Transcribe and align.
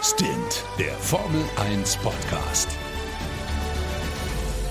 Stint, 0.00 0.62
der 0.78 0.92
Formel 0.92 1.42
1 1.56 1.96
Podcast. 1.96 2.68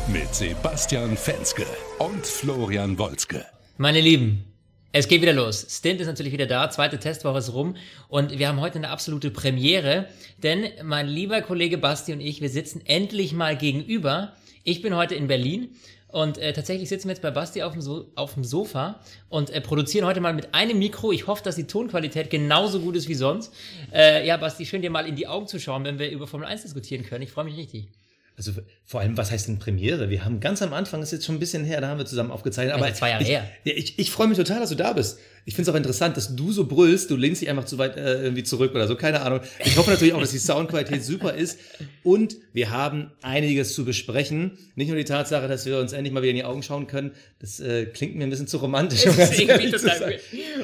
Mit 0.07 0.33
Sebastian 0.33 1.17
Fenske 1.17 1.65
und 1.99 2.25
Florian 2.25 2.97
Wolzke. 2.97 3.45
Meine 3.75 3.99
Lieben, 3.99 4.45
es 4.93 5.09
geht 5.09 5.21
wieder 5.21 5.33
los. 5.33 5.67
Stint 5.69 5.99
ist 5.99 6.07
natürlich 6.07 6.31
wieder 6.31 6.45
da, 6.45 6.69
zweite 6.69 6.97
Testwoche 6.97 7.39
ist 7.39 7.51
rum 7.51 7.75
und 8.07 8.39
wir 8.39 8.47
haben 8.47 8.61
heute 8.61 8.77
eine 8.77 8.89
absolute 8.89 9.29
Premiere, 9.29 10.07
denn 10.43 10.69
mein 10.83 11.09
lieber 11.09 11.41
Kollege 11.41 11.77
Basti 11.77 12.13
und 12.13 12.21
ich, 12.21 12.39
wir 12.39 12.49
sitzen 12.49 12.81
endlich 12.85 13.33
mal 13.33 13.57
gegenüber. 13.57 14.31
Ich 14.63 14.81
bin 14.81 14.95
heute 14.95 15.15
in 15.15 15.27
Berlin 15.27 15.75
und 16.09 16.37
äh, 16.37 16.53
tatsächlich 16.53 16.87
sitzen 16.87 17.07
wir 17.07 17.13
jetzt 17.13 17.21
bei 17.21 17.31
Basti 17.31 17.63
auf 17.63 17.73
dem, 17.73 17.81
so 17.81 18.09
auf 18.15 18.35
dem 18.35 18.43
Sofa 18.43 19.01
und 19.29 19.49
äh, 19.49 19.59
produzieren 19.59 20.05
heute 20.05 20.21
mal 20.21 20.33
mit 20.33 20.53
einem 20.53 20.79
Mikro. 20.79 21.11
Ich 21.11 21.27
hoffe, 21.27 21.43
dass 21.43 21.55
die 21.55 21.65
Tonqualität 21.65 22.29
genauso 22.29 22.79
gut 22.79 22.95
ist 22.95 23.09
wie 23.09 23.15
sonst. 23.15 23.53
Äh, 23.93 24.25
ja, 24.25 24.37
Basti, 24.37 24.65
schön 24.65 24.81
dir 24.81 24.89
mal 24.89 25.05
in 25.05 25.15
die 25.15 25.27
Augen 25.27 25.47
zu 25.47 25.59
schauen, 25.59 25.83
wenn 25.83 25.99
wir 25.99 26.09
über 26.09 26.25
Formel 26.25 26.47
1 26.47 26.61
diskutieren 26.61 27.03
können. 27.03 27.23
Ich 27.23 27.31
freue 27.31 27.45
mich 27.45 27.57
richtig. 27.57 27.89
Also 28.37 28.51
vor 28.85 29.01
allem, 29.01 29.17
was 29.17 29.31
heißt 29.31 29.47
denn 29.47 29.57
Premiere? 29.57 30.11
Wir 30.11 30.23
haben 30.23 30.39
ganz 30.39 30.61
am 30.61 30.71
Anfang, 30.71 31.01
ist 31.01 31.11
jetzt 31.11 31.25
schon 31.25 31.35
ein 31.35 31.39
bisschen 31.39 31.65
her, 31.65 31.81
da 31.81 31.87
haben 31.87 31.97
wir 31.97 32.05
zusammen 32.05 32.29
aufgezeichnet. 32.29 32.75
Aber 32.75 32.87
ja, 32.87 32.93
zwei 32.93 33.09
Jahre 33.09 33.23
ich, 33.23 33.29
her. 33.29 33.49
Ich, 33.63 33.97
ich 33.97 34.11
freue 34.11 34.27
mich 34.27 34.37
total, 34.37 34.59
dass 34.59 34.69
du 34.69 34.75
da 34.75 34.93
bist. 34.93 35.19
Ich 35.47 35.55
finde 35.55 35.69
es 35.71 35.73
auch 35.73 35.77
interessant, 35.77 36.17
dass 36.17 36.35
du 36.35 36.51
so 36.51 36.65
brüllst, 36.65 37.09
du 37.09 37.15
lehnst 37.15 37.41
dich 37.41 37.49
einfach 37.49 37.63
zu 37.63 37.77
weit 37.77 37.95
äh, 37.95 38.21
irgendwie 38.21 38.43
zurück 38.43 38.75
oder 38.75 38.85
so, 38.85 38.97
keine 38.97 39.21
Ahnung. 39.21 39.39
Ich 39.63 39.77
hoffe 39.77 39.89
natürlich 39.89 40.13
auch, 40.13 40.19
dass 40.19 40.31
die 40.31 40.39
Soundqualität 40.39 41.01
super 41.05 41.35
ist. 41.35 41.57
Und 42.03 42.35
wir 42.51 42.69
haben 42.69 43.11
einiges 43.21 43.73
zu 43.73 43.85
besprechen. 43.85 44.57
Nicht 44.75 44.89
nur 44.89 44.97
die 44.97 45.05
Tatsache, 45.05 45.47
dass 45.47 45.65
wir 45.65 45.79
uns 45.79 45.93
endlich 45.93 46.13
mal 46.13 46.21
wieder 46.21 46.31
in 46.31 46.35
die 46.35 46.43
Augen 46.43 46.63
schauen 46.63 46.87
können. 46.87 47.11
Das 47.39 47.61
äh, 47.61 47.85
klingt 47.85 48.17
mir 48.17 48.25
ein 48.25 48.29
bisschen 48.29 48.47
zu 48.47 48.57
romantisch. 48.57 49.05
Es 49.05 49.17
ist 49.17 49.39
irgendwie 49.39 49.71
total. 49.71 50.19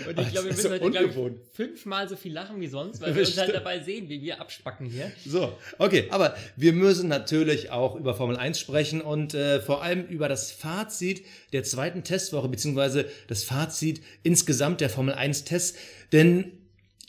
Und 0.09 0.17
Ah, 0.17 0.21
ich 0.21 0.31
glaube, 0.31 0.47
wir 0.47 0.51
müssen 0.53 0.61
so 0.63 0.69
heute 0.69 0.91
glaub 0.91 1.31
fünfmal 1.53 2.09
so 2.09 2.17
viel 2.17 2.33
lachen 2.33 2.59
wie 2.59 2.67
sonst, 2.67 2.99
weil 3.01 3.15
wir 3.15 3.21
uns 3.21 3.37
halt 3.37 3.55
dabei 3.55 3.79
sehen, 3.79 4.09
wie 4.09 4.21
wir 4.21 4.41
abspacken 4.41 4.85
hier. 4.85 5.09
So, 5.25 5.57
okay, 5.77 6.07
aber 6.09 6.35
wir 6.57 6.73
müssen 6.73 7.07
natürlich 7.07 7.71
auch 7.71 7.95
über 7.95 8.15
Formel 8.15 8.35
1 8.35 8.59
sprechen 8.59 8.99
und 8.99 9.33
äh, 9.33 9.61
vor 9.61 9.81
allem 9.81 10.05
über 10.07 10.27
das 10.27 10.51
Fazit 10.51 11.23
der 11.53 11.63
zweiten 11.63 12.03
Testwoche, 12.03 12.49
beziehungsweise 12.49 13.05
das 13.27 13.45
Fazit 13.45 14.01
insgesamt 14.23 14.72
der 14.81 14.89
Formel 14.89 15.13
1 15.15 15.43
Tests. 15.45 15.77
Denn 16.11 16.51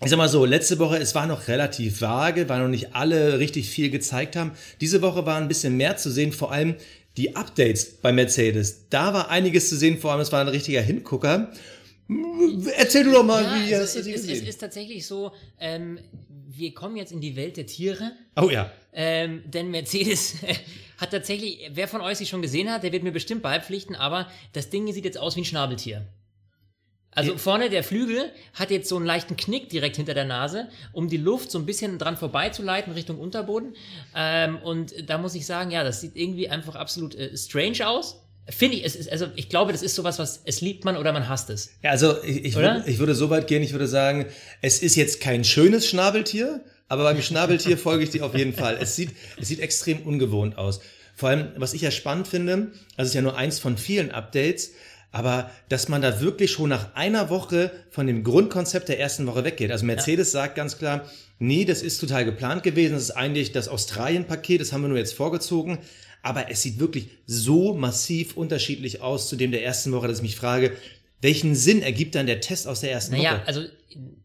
ich 0.02 0.10
sag 0.10 0.16
mal 0.18 0.28
so, 0.28 0.44
letzte 0.44 0.78
Woche, 0.78 0.98
es 0.98 1.14
war 1.14 1.26
noch 1.26 1.48
relativ 1.48 2.00
vage, 2.00 2.48
weil 2.48 2.60
noch 2.60 2.68
nicht 2.68 2.94
alle 2.94 3.38
richtig 3.38 3.70
viel 3.70 3.90
gezeigt 3.90 4.36
haben. 4.36 4.52
Diese 4.80 5.02
Woche 5.02 5.24
war 5.24 5.36
ein 5.38 5.48
bisschen 5.48 5.76
mehr 5.76 5.96
zu 5.96 6.10
sehen, 6.10 6.32
vor 6.32 6.52
allem 6.52 6.74
die 7.16 7.36
Updates 7.36 7.96
bei 8.02 8.12
Mercedes. 8.12 8.88
Da 8.90 9.14
war 9.14 9.30
einiges 9.30 9.68
zu 9.68 9.76
sehen, 9.76 9.98
vor 9.98 10.12
allem 10.12 10.20
es 10.20 10.32
war 10.32 10.40
ein 10.40 10.48
richtiger 10.48 10.82
Hingucker. 10.82 11.52
Erzähl 12.76 13.04
du 13.04 13.12
doch 13.12 13.22
mal, 13.24 13.44
wie 13.44 13.70
Ja, 13.70 13.80
hast 13.80 13.96
also 13.96 14.00
du 14.00 14.00
es, 14.00 14.04
die 14.04 14.12
es, 14.12 14.20
es 14.22 14.26
gesehen? 14.28 14.46
ist 14.48 14.58
tatsächlich 14.58 15.06
so, 15.06 15.32
ähm, 15.58 15.98
wir 16.48 16.74
kommen 16.74 16.96
jetzt 16.96 17.12
in 17.12 17.20
die 17.20 17.36
Welt 17.36 17.56
der 17.56 17.66
Tiere. 17.66 18.12
Oh 18.36 18.50
ja. 18.50 18.70
Ähm, 18.92 19.42
denn 19.46 19.70
Mercedes 19.70 20.34
hat 20.98 21.12
tatsächlich, 21.12 21.70
wer 21.72 21.88
von 21.88 22.00
euch 22.00 22.18
sie 22.18 22.26
schon 22.26 22.42
gesehen 22.42 22.70
hat, 22.70 22.82
der 22.82 22.92
wird 22.92 23.04
mir 23.04 23.12
bestimmt 23.12 23.42
beipflichten, 23.42 23.94
aber 23.96 24.28
das 24.52 24.70
Ding 24.70 24.92
sieht 24.92 25.04
jetzt 25.04 25.18
aus 25.18 25.36
wie 25.36 25.40
ein 25.42 25.44
Schnabeltier. 25.46 26.06
Also 27.14 27.32
Ja. 27.32 27.38
vorne 27.38 27.70
der 27.70 27.84
Flügel 27.84 28.30
hat 28.54 28.70
jetzt 28.70 28.88
so 28.88 28.96
einen 28.96 29.06
leichten 29.06 29.36
Knick 29.36 29.68
direkt 29.68 29.96
hinter 29.96 30.14
der 30.14 30.24
Nase, 30.24 30.68
um 30.92 31.08
die 31.08 31.16
Luft 31.16 31.50
so 31.50 31.58
ein 31.58 31.66
bisschen 31.66 31.98
dran 31.98 32.16
vorbeizuleiten 32.16 32.92
Richtung 32.92 33.18
Unterboden. 33.18 33.74
Ähm, 34.16 34.56
und 34.58 35.08
da 35.08 35.18
muss 35.18 35.34
ich 35.34 35.46
sagen, 35.46 35.70
ja, 35.70 35.84
das 35.84 36.00
sieht 36.00 36.16
irgendwie 36.16 36.48
einfach 36.48 36.74
absolut 36.74 37.14
äh, 37.14 37.36
strange 37.36 37.86
aus. 37.86 38.20
Finde 38.48 38.76
ich, 38.76 38.84
es 38.84 38.94
ist, 38.94 39.10
also 39.10 39.28
ich 39.36 39.48
glaube, 39.48 39.72
das 39.72 39.80
ist 39.82 39.94
sowas, 39.94 40.18
was 40.18 40.42
es 40.44 40.60
liebt 40.60 40.84
man 40.84 40.96
oder 40.98 41.12
man 41.12 41.28
hasst 41.28 41.48
es. 41.48 41.70
Ja, 41.82 41.90
also 41.92 42.22
ich, 42.22 42.44
ich, 42.44 42.54
würde, 42.56 42.84
ich 42.86 42.98
würde 42.98 43.14
so 43.14 43.30
weit 43.30 43.46
gehen, 43.46 43.62
ich 43.62 43.72
würde 43.72 43.86
sagen, 43.86 44.26
es 44.60 44.82
ist 44.82 44.96
jetzt 44.96 45.20
kein 45.20 45.44
schönes 45.44 45.88
Schnabeltier, 45.88 46.62
aber 46.88 47.04
beim 47.04 47.22
Schnabeltier 47.22 47.78
folge 47.78 48.04
ich 48.04 48.10
dir 48.10 48.26
auf 48.26 48.34
jeden 48.34 48.52
Fall. 48.52 48.76
Es 48.78 48.96
sieht, 48.96 49.12
es 49.40 49.48
sieht 49.48 49.60
extrem 49.60 50.02
ungewohnt 50.02 50.58
aus. 50.58 50.80
Vor 51.16 51.30
allem, 51.30 51.52
was 51.56 51.72
ich 51.72 51.80
ja 51.80 51.90
spannend 51.90 52.28
finde, 52.28 52.72
also 52.96 53.02
es 53.04 53.08
ist 53.08 53.14
ja 53.14 53.22
nur 53.22 53.36
eins 53.36 53.60
von 53.60 53.78
vielen 53.78 54.10
Updates, 54.10 54.72
aber 55.14 55.48
dass 55.68 55.88
man 55.88 56.02
da 56.02 56.20
wirklich 56.20 56.50
schon 56.50 56.70
nach 56.70 56.96
einer 56.96 57.30
Woche 57.30 57.70
von 57.90 58.08
dem 58.08 58.24
Grundkonzept 58.24 58.88
der 58.88 58.98
ersten 58.98 59.28
Woche 59.28 59.44
weggeht. 59.44 59.70
Also 59.70 59.86
Mercedes 59.86 60.32
sagt 60.32 60.56
ganz 60.56 60.76
klar, 60.76 61.08
nee, 61.38 61.64
das 61.64 61.82
ist 61.82 61.98
total 61.98 62.24
geplant 62.24 62.64
gewesen, 62.64 62.94
das 62.94 63.04
ist 63.04 63.10
eigentlich 63.12 63.52
das 63.52 63.68
Australien-Paket, 63.68 64.60
das 64.60 64.72
haben 64.72 64.82
wir 64.82 64.88
nur 64.88 64.98
jetzt 64.98 65.14
vorgezogen. 65.14 65.78
Aber 66.22 66.50
es 66.50 66.62
sieht 66.62 66.80
wirklich 66.80 67.10
so 67.26 67.74
massiv 67.74 68.36
unterschiedlich 68.36 69.02
aus 69.02 69.28
zu 69.28 69.36
dem 69.36 69.52
der 69.52 69.64
ersten 69.64 69.92
Woche, 69.92 70.08
dass 70.08 70.16
ich 70.16 70.22
mich 70.22 70.34
frage, 70.34 70.76
welchen 71.20 71.54
Sinn 71.54 71.80
ergibt 71.80 72.16
dann 72.16 72.26
der 72.26 72.40
Test 72.40 72.66
aus 72.66 72.80
der 72.80 72.90
ersten 72.90 73.14
Naja, 73.14 73.34
Woche? 73.34 73.46
also 73.46 73.62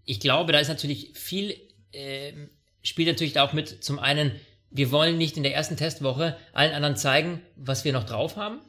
ich 0.06 0.19
glaube, 0.19 0.53
da 0.53 0.59
ist 0.59 0.69
natürlich 0.69 1.11
viel, 1.13 1.56
ähm, 1.94 2.50
spielt 2.81 3.09
natürlich 3.09 3.33
da 3.33 3.44
auch 3.44 3.53
mit. 3.53 3.83
Zum 3.83 4.00
einen, 4.00 4.31
wir 4.71 4.89
wollen 4.89 5.19
nicht 5.19 5.38
in 5.38 5.44
der 5.44 5.53
ersten 5.53 5.77
Testwoche 5.77 6.35
allen 6.51 6.73
anderen 6.73 6.95
zeigen, 6.95 7.41
was 7.56 7.85
wir 7.85 7.94
noch 7.94 8.06
drauf 8.06 8.38
haben. 8.38 8.59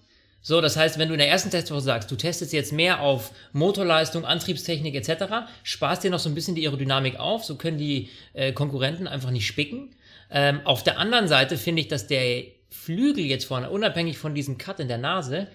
So, 0.43 0.61
das 0.61 0.77
heißt, 0.77 0.99
wenn 0.99 1.09
du 1.09 1.15
in 1.15 1.19
der 1.19 1.29
ersten 1.29 1.51
Testwoche 1.51 1.83
sagst, 1.83 2.11
du 2.11 2.17
testest 2.17 2.53
jetzt 2.53 2.73
mehr 2.73 3.01
auf 3.01 3.33
Motorleistung, 3.53 4.25
Antriebstechnik 4.25 4.95
etc., 4.95 5.51
sparst 5.63 6.03
dir 6.03 6.11
noch 6.11 6.19
so 6.19 6.31
ein 6.31 6.35
bisschen 6.35 6.55
die 6.55 6.67
Aerodynamik 6.67 7.19
auf, 7.19 7.45
so 7.45 7.57
können 7.57 7.77
die 7.77 8.09
äh, 8.33 8.53
Konkurrenten 8.53 9.07
einfach 9.07 9.31
nicht 9.31 9.47
spicken. 9.47 9.91
Ähm, 10.31 10.61
auf 10.65 10.83
der 10.83 10.99
anderen 10.99 11.29
Seite 11.29 11.59
finde 11.59 11.83
ich, 11.83 11.89
dass 11.89 12.07
der 12.07 12.45
Flügel 12.71 13.25
jetzt 13.25 13.45
vorne, 13.45 13.71
unabhängig 13.71 14.17
von 14.17 14.35
diesem 14.35 14.57
Cut 14.57 14.81
in 14.81 14.89
der 14.89 14.99
Nase, 14.99 15.49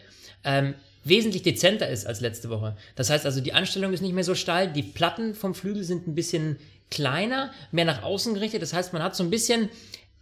ähm, 0.43 0.75
wesentlich 1.03 1.43
dezenter 1.43 1.87
ist 1.89 2.05
als 2.05 2.21
letzte 2.21 2.49
Woche. 2.49 2.75
Das 2.95 3.09
heißt 3.09 3.25
also, 3.25 3.41
die 3.41 3.53
Anstellung 3.53 3.93
ist 3.93 4.01
nicht 4.01 4.13
mehr 4.13 4.23
so 4.23 4.35
steil, 4.35 4.71
die 4.71 4.83
Platten 4.83 5.33
vom 5.33 5.55
Flügel 5.55 5.83
sind 5.83 6.07
ein 6.07 6.15
bisschen 6.15 6.57
kleiner, 6.91 7.51
mehr 7.71 7.85
nach 7.85 8.03
außen 8.03 8.33
gerichtet. 8.33 8.61
Das 8.61 8.73
heißt, 8.73 8.93
man 8.93 9.01
hat 9.01 9.15
so 9.15 9.23
ein 9.23 9.29
bisschen 9.29 9.69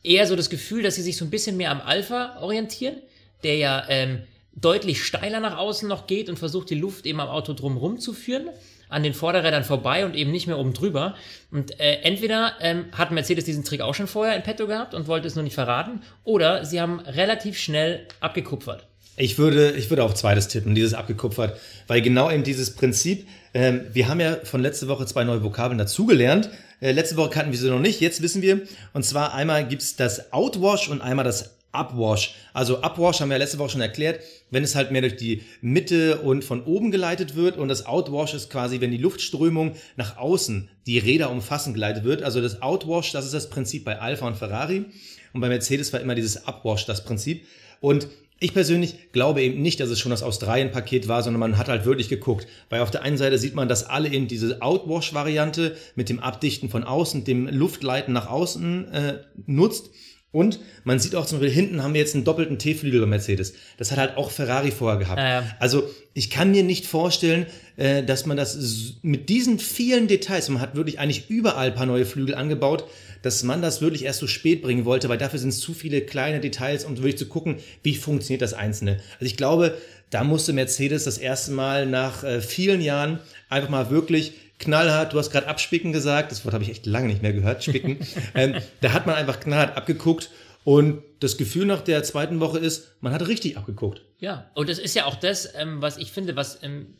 eher 0.03 0.28
so 0.28 0.35
das 0.35 0.50
Gefühl, 0.50 0.84
dass 0.84 0.96
sie 0.96 1.02
sich 1.02 1.18
so 1.18 1.25
ein 1.25 1.31
bisschen 1.31 1.57
mehr 1.57 1.72
am 1.72 1.81
Alpha 1.81 2.38
orientieren, 2.40 2.97
der 3.44 3.57
ja 3.57 3.85
ähm, 3.90 4.23
deutlich 4.56 5.03
steiler 5.03 5.40
nach 5.40 5.58
außen 5.58 5.88
noch 5.88 6.08
geht 6.08 6.30
und 6.30 6.40
versucht, 6.40 6.69
die 6.69 6.75
Luft 6.75 7.06
eben 7.06 7.19
am 7.19 7.30
Auto 7.30 7.53
drumherum 7.53 8.00
zu 8.00 8.14
führen, 8.14 8.50
an 8.90 9.03
den 9.03 9.14
Vorderrädern 9.14 9.64
vorbei 9.64 10.06
und 10.06 10.16
eben 10.16 10.31
nicht 10.31 10.47
mehr 10.47 10.59
oben 10.59 10.74
drüber. 10.74 11.16
Und 11.52 11.80
äh, 11.80 12.02
entweder 12.03 12.53
ähm, 12.62 12.86
hat 12.91 13.12
Mercedes 13.12 13.46
diesen 13.46 13.64
Trick 13.64 13.81
auch 13.81 13.96
schon 13.96 14.08
vorher 14.08 14.36
in 14.36 14.44
petto 14.44 14.68
gehabt 14.68 14.94
und 14.94 15.08
wollte 15.08 15.28
es 15.28 15.36
nur 15.36 15.44
nicht 15.44 15.56
verraten, 15.56 16.02
oder 16.24 16.66
sie 16.66 16.80
haben 16.80 17.00
relativ 17.00 17.58
schnell 17.58 18.08
abgekupfert. 18.19 18.88
Ich 19.16 19.38
würde, 19.38 19.72
ich 19.72 19.90
würde 19.91 20.03
auf 20.03 20.16
zweites 20.16 20.47
tippen, 20.47 20.74
dieses 20.74 20.96
abgekupfert, 20.96 21.59
weil 21.88 22.02
genau 22.02 22.31
eben 22.31 22.44
dieses 22.44 22.74
Prinzip, 22.74 23.28
ähm, 23.53 23.81
wir 23.94 24.08
haben 24.08 24.20
ja 24.20 24.38
von 24.44 24.62
letzte 24.62 24.88
Woche 24.88 25.06
zwei 25.06 25.24
neue 25.24 25.44
Vokabeln 25.44 25.78
dazugelernt. 25.78 26.50
Äh, 26.80 26.94
letzte 26.94 27.16
Woche 27.16 27.30
kannten 27.30 27.52
wir 27.52 27.59
sie 27.59 27.70
noch 27.70 27.80
nicht, 27.80 28.02
jetzt 28.02 28.24
wissen 28.24 28.41
wir. 28.41 28.62
Und 28.94 29.06
zwar 29.06 29.34
einmal 29.34 29.68
gibt's 29.68 29.96
das 29.96 30.34
Outwash 30.34 30.90
und 30.90 31.02
einmal 31.02 31.25
das 31.25 31.56
Upwash. 31.73 32.35
Also 32.53 32.81
Upwash 32.81 33.19
haben 33.19 33.29
wir 33.29 33.35
ja 33.35 33.44
letzte 33.44 33.59
Woche 33.59 33.72
schon 33.72 33.81
erklärt, 33.81 34.22
wenn 34.51 34.63
es 34.63 34.75
halt 34.75 34.91
mehr 34.91 35.01
durch 35.01 35.17
die 35.17 35.41
Mitte 35.61 36.19
und 36.19 36.44
von 36.44 36.63
oben 36.63 36.91
geleitet 36.91 37.35
wird 37.35 37.57
und 37.57 37.67
das 37.67 37.85
Outwash 37.85 38.34
ist 38.34 38.50
quasi, 38.50 38.79
wenn 38.79 38.91
die 38.91 38.97
Luftströmung 38.97 39.75
nach 39.97 40.17
außen 40.17 40.69
die 40.85 41.00
Räder 41.00 41.29
umfassend 41.31 41.73
geleitet 41.73 42.03
wird. 42.03 42.23
Also 42.23 42.41
das 42.41 42.61
Outwash, 42.61 43.11
das 43.11 43.25
ist 43.25 43.34
das 43.34 43.50
Prinzip 43.50 43.84
bei 43.84 44.00
Alpha 44.00 44.28
und 44.28 44.38
Ferrari 44.38 44.85
und 45.34 45.41
bei 45.41 45.50
Mercedes 45.50 45.91
war 45.91 46.00
immer 46.00 46.16
dieses 46.16 46.47
Upwash 46.47 46.85
das 46.85 47.03
Prinzip. 47.03 47.45
Und 47.81 48.07
ich 48.40 48.53
persönlich 48.53 49.11
glaube 49.13 49.41
eben 49.41 49.61
nicht, 49.61 49.79
dass 49.79 49.90
es 49.90 50.00
schon 50.00 50.09
das 50.09 50.22
Australien-Paket 50.22 51.07
war, 51.07 51.23
sondern 51.23 51.40
man 51.40 51.57
hat 51.57 51.69
halt 51.69 51.85
wirklich 51.85 52.09
geguckt. 52.09 52.45
Weil 52.69 52.81
auf 52.81 52.91
der 52.91 53.01
einen 53.01 53.17
Seite 53.17 53.38
sieht 53.38 53.55
man, 53.55 53.69
dass 53.69 53.85
alle 53.85 54.09
eben 54.09 54.28
diese 54.28 54.61
Outwash-Variante 54.61 55.78
mit 55.95 56.09
dem 56.09 56.19
Abdichten 56.19 56.69
von 56.69 56.84
außen, 56.84 57.23
dem 57.23 57.47
Luftleiten 57.47 58.13
nach 58.13 58.29
außen 58.29 58.91
äh, 58.91 59.19
nutzt. 59.45 59.91
Und 60.33 60.59
man 60.83 60.99
sieht 60.99 61.13
auch 61.13 61.27
zum 61.27 61.39
Beispiel, 61.39 61.53
hinten 61.53 61.83
haben 61.83 61.94
wir 61.94 62.01
jetzt 62.01 62.16
einen 62.16 62.23
doppelten 62.23 62.57
T-Flügel 62.57 63.01
bei 63.01 63.05
Mercedes. 63.05 63.53
Das 63.77 63.91
hat 63.91 63.99
halt 63.99 64.17
auch 64.17 64.31
Ferrari 64.31 64.71
vorher 64.71 64.97
gehabt. 64.97 65.19
Ja. 65.19 65.44
Also 65.59 65.88
ich 66.16 66.31
kann 66.31 66.49
mir 66.49 66.63
nicht 66.63 66.88
vorstellen, 66.88 67.45
äh, 67.77 68.03
dass 68.03 68.25
man 68.25 68.35
das 68.35 68.57
mit 69.03 69.29
diesen 69.29 69.59
vielen 69.59 70.07
Details, 70.07 70.49
man 70.49 70.59
hat 70.59 70.75
wirklich 70.75 70.97
eigentlich 70.99 71.29
überall 71.29 71.67
ein 71.67 71.75
paar 71.75 71.85
neue 71.85 72.05
Flügel 72.05 72.33
angebaut, 72.33 72.85
dass 73.22 73.43
man 73.43 73.61
das 73.61 73.79
wirklich 73.79 74.05
erst 74.05 74.19
so 74.19 74.28
spät 74.28 74.63
bringen 74.63 74.85
wollte, 74.85 75.08
weil 75.08 75.19
dafür 75.19 75.37
sind 75.37 75.49
es 75.49 75.59
zu 75.59 75.73
viele 75.75 76.02
kleine 76.02 76.40
Details, 76.40 76.84
um 76.84 76.97
wirklich 76.97 77.17
zu 77.17 77.28
gucken, 77.28 77.58
wie 77.84 77.96
funktioniert 77.96 78.41
das 78.41 78.55
Einzelne. 78.55 78.97
Also 79.13 79.25
ich 79.25 79.37
glaube, 79.37 79.78
da 80.09 80.23
musste 80.23 80.52
Mercedes 80.52 81.03
das 81.03 81.19
erste 81.19 81.52
Mal 81.52 81.85
nach 81.85 82.23
äh, 82.23 82.41
vielen 82.41 82.81
Jahren 82.81 83.19
einfach 83.49 83.69
mal 83.69 83.91
wirklich 83.91 84.34
knallhart, 84.63 85.13
du 85.13 85.19
hast 85.19 85.31
gerade 85.31 85.47
abspicken 85.47 85.91
gesagt, 85.91 86.31
das 86.31 86.43
Wort 86.45 86.53
habe 86.53 86.63
ich 86.63 86.69
echt 86.69 86.85
lange 86.85 87.07
nicht 87.07 87.21
mehr 87.21 87.33
gehört, 87.33 87.63
spicken. 87.63 87.99
ähm, 88.35 88.55
da 88.81 88.93
hat 88.93 89.05
man 89.05 89.15
einfach 89.15 89.39
knallhart 89.39 89.77
abgeguckt 89.77 90.29
und 90.63 91.03
das 91.19 91.37
Gefühl 91.37 91.65
nach 91.65 91.81
der 91.81 92.03
zweiten 92.03 92.39
Woche 92.39 92.59
ist, 92.59 92.95
man 93.01 93.13
hat 93.13 93.27
richtig 93.27 93.57
abgeguckt. 93.57 94.01
Ja, 94.19 94.49
und 94.55 94.69
das 94.69 94.79
ist 94.79 94.95
ja 94.95 95.05
auch 95.05 95.15
das, 95.15 95.53
ähm, 95.55 95.81
was 95.81 95.97
ich 95.97 96.11
finde, 96.11 96.35
was, 96.35 96.59
ähm, 96.63 96.95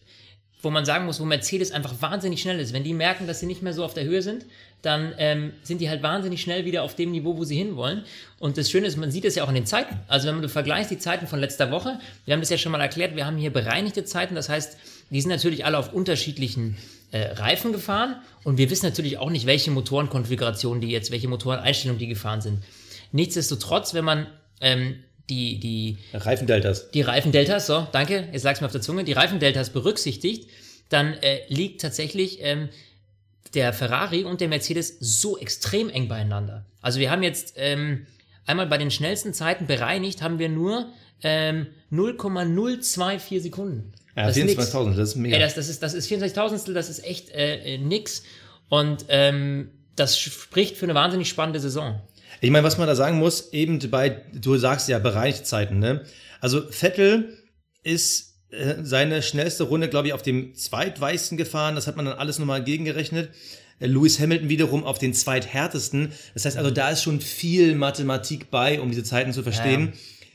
wo 0.62 0.69
man 0.69 0.86
sagen 0.86 1.06
muss, 1.06 1.19
wo 1.19 1.25
Mercedes 1.25 1.71
einfach 1.71 2.01
wahnsinnig 2.01 2.42
schnell 2.42 2.60
ist. 2.60 2.74
Wenn 2.74 2.83
die 2.83 2.94
merken, 2.94 3.27
dass 3.27 3.42
sie 3.42 3.45
nicht 3.45 3.62
mehr 3.62 3.74
so 3.74 3.83
auf 3.83 3.94
der 3.94 4.06
Höhe 4.06 4.21
sind, 4.21 4.45
dann 4.81 5.13
ähm, 5.18 5.54
sind 5.62 5.81
die 5.81 5.89
halt 5.89 6.04
wahnsinnig 6.04 6.42
schnell 6.42 6.65
wieder 6.65 6.83
auf 6.83 6.95
dem 6.95 7.12
Niveau, 7.12 7.38
wo 7.38 7.44
sie 7.44 7.57
hinwollen. 7.57 8.04
Und 8.39 8.57
das 8.57 8.71
Schöne 8.71 8.88
ist, 8.88 8.98
man 8.98 9.12
sieht 9.12 9.25
es 9.25 9.36
ja 9.36 9.44
auch 9.44 9.50
in 9.50 9.56
den 9.56 9.65
Zeiten. 9.65 10.00
Also 10.07 10.27
wenn 10.27 10.42
du 10.42 10.50
vergleichst 10.50 10.92
die 10.92 10.98
Zeiten 10.98 11.27
von 11.27 11.39
letzter 11.39 11.71
Woche, 11.71 12.00
wir 12.25 12.33
haben 12.33 12.42
das 12.42 12.50
ja 12.50 12.57
schon 12.57 12.71
mal 12.71 12.81
erklärt, 12.81 13.15
wir 13.15 13.25
haben 13.25 13.38
hier 13.38 13.51
bereinigte 13.51 14.06
Zeiten, 14.06 14.36
das 14.36 14.50
heißt, 14.50 14.77
die 15.13 15.21
sind 15.21 15.30
natürlich 15.30 15.63
alle 15.63 15.77
auf 15.77 15.94
unterschiedlichen 15.94 16.75
äh, 17.12 17.21
Reifen 17.33 17.71
gefahren 17.71 18.15
und 18.44 18.57
wir 18.57 18.69
wissen 18.71 18.86
natürlich 18.86 19.19
auch 19.19 19.30
nicht, 19.30 19.45
welche 19.45 19.69
Motorenkonfigurationen 19.69 20.81
die 20.81 20.89
jetzt, 20.89 21.12
welche 21.12 21.27
Motoreneinstellungen 21.27 22.00
die 22.00 22.07
gefahren 22.07 22.42
sind. 22.42 22.63
Nichtsdestotrotz, 23.12 23.94
wenn 23.94 24.06
man 24.06 24.27
ähm, 24.60 24.95
die, 25.30 25.60
die, 25.60 26.00
Reifendeltas. 26.13 26.89
die 26.89 27.01
Reifendeltas, 27.01 27.68
so, 27.68 27.88
danke, 27.92 28.27
jetzt 28.33 28.42
sag's 28.42 28.60
mir 28.60 28.65
auf 28.65 28.71
der 28.71 28.81
Zunge, 28.81 29.04
die 29.04 29.13
Reifendeltas 29.13 29.69
berücksichtigt, 29.69 30.50
dann 30.89 31.13
äh, 31.13 31.42
liegt 31.48 31.81
tatsächlich 31.81 32.39
ähm, 32.42 32.69
der 33.54 33.71
Ferrari 33.71 34.24
und 34.24 34.42
der 34.42 34.48
Mercedes 34.48 34.98
so 35.00 35.38
extrem 35.38 35.89
eng 35.89 36.07
beieinander. 36.07 36.65
Also 36.81 37.00
wir 37.00 37.12
haben 37.12 37.21
jetzt 37.21 37.54
ähm, 37.57 38.07
einmal 38.48 38.65
bei 38.65 38.80
den 38.80 38.89
schnellsten 38.89 39.33
Zeiten 39.33 39.68
bereinigt, 39.68 40.24
haben 40.24 40.39
wir 40.39 40.50
nur 40.50 40.88
ähm, 41.21 41.68
0,024 41.92 43.44
Sekunden. 43.44 43.94
Ja, 44.15 44.27
Das 44.27 44.38
ist 44.38 44.45
nix. 44.45 44.74
24.000, 44.74 44.95
das 44.95 45.10
ist 45.10 45.15
mega. 45.15 45.36
Ey, 45.36 45.42
das, 45.42 45.56
das 45.56 45.69
ist, 45.69 45.81
das 45.81 45.94
ist 45.94 46.10
24.000, 46.12 46.74
das 46.74 46.89
ist 46.89 47.04
echt 47.04 47.30
äh, 47.31 47.75
äh, 47.75 47.77
nix. 47.77 48.24
Und 48.69 49.06
ähm, 49.10 49.71
das 49.95 50.19
spricht 50.19 50.77
für 50.77 50.86
eine 50.86 50.95
wahnsinnig 50.95 51.30
spannende 51.30 51.60
Saison. 51.60 52.01
Ich 52.42 52.50
meine, 52.51 52.65
was 52.65 52.77
man 52.77 52.88
da 52.88 52.95
sagen 52.95 53.19
muss, 53.19 53.54
eben 53.54 53.80
bei, 53.89 54.21
du 54.33 54.57
sagst 54.57 54.89
ja 54.89 55.00
Bereichszeiten, 55.00 55.80
ne? 55.80 56.04
Also 56.42 56.62
Vettel 56.69 57.38
ist 57.83 58.33
äh, 58.50 58.75
seine 58.83 59.21
schnellste 59.21 59.63
Runde, 59.63 59.89
glaube 59.89 60.07
ich, 60.07 60.13
auf 60.13 60.21
dem 60.21 60.54
zweitweichsten 60.56 61.38
gefahren. 61.38 61.75
Das 61.75 61.88
hat 61.88 61.95
man 61.95 62.06
dann 62.06 62.18
alles 62.18 62.39
nochmal 62.39 62.63
gegengerechnet. 62.63 63.30
Äh, 63.80 63.88
Lewis 63.88 64.19
Hamilton 64.19 64.50
wiederum 64.50 64.83
auf 64.83 65.00
den 65.00 65.13
zweithärtesten. 65.13 66.12
Das 66.33 66.45
heißt 66.45 66.57
also, 66.57 66.69
da 66.69 66.89
ist 66.89 67.01
schon 67.04 67.21
viel 67.21 67.75
Mathematik 67.75 68.51
bei, 68.51 68.80
um 68.80 68.89
diese 68.89 69.04
Zeiten 69.04 69.33
zu 69.33 69.42
verstehen. 69.44 69.94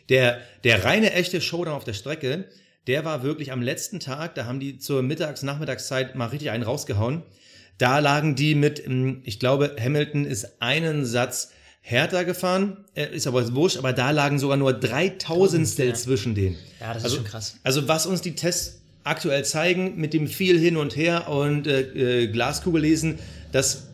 Der, 0.09 0.41
der 0.65 0.85
reine 0.85 1.13
echte 1.13 1.41
Showdown 1.41 1.75
auf 1.75 1.85
der 1.85 1.93
Strecke, 1.93 2.47
der 2.89 3.05
war 3.05 3.23
wirklich 3.23 3.53
am 3.53 3.63
letzten 3.63 4.01
Tag, 4.01 4.35
da 4.35 4.47
haben 4.47 4.61
die 4.61 4.79
zur 4.79 5.03
Mittags-, 5.03 5.43
Nachmittagszeit 5.43 6.17
mal 6.17 6.27
richtig 6.27 6.51
einen 6.51 6.65
rausgehauen. 6.65 7.23
Da 7.77 8.01
lagen 8.01 8.35
die 8.35 8.55
mit, 8.55 8.85
ähm, 8.85 9.21
ich 9.25 9.39
glaube, 9.39 9.77
Hamilton 9.79 10.25
ist 10.25 10.61
einen 10.61 11.05
Satz 11.05 11.53
härter 11.81 12.25
gefahren, 12.25 12.85
äh, 12.95 13.15
ist 13.15 13.27
aber 13.27 13.55
wurscht, 13.55 13.77
aber 13.77 13.93
da 13.93 14.11
lagen 14.11 14.39
sogar 14.39 14.57
nur 14.57 14.73
Dreitausendstel 14.73 15.89
ja. 15.89 15.95
zwischen 15.95 16.35
denen. 16.35 16.57
Ja, 16.81 16.95
das 16.95 17.05
also, 17.05 17.17
ist 17.17 17.23
schon 17.23 17.31
krass. 17.31 17.57
Also 17.63 17.87
was 17.89 18.07
uns 18.07 18.23
die 18.23 18.35
Tests 18.35 18.81
aktuell 19.05 19.45
zeigen, 19.45 19.97
mit 19.97 20.13
dem 20.13 20.27
viel 20.27 20.59
hin 20.59 20.77
und 20.77 20.97
her 20.97 21.29
und 21.29 21.67
äh, 21.67 22.23
äh, 22.23 22.27
Glaskugel 22.29 22.83
lesen, 22.83 23.19
dass, 23.53 23.89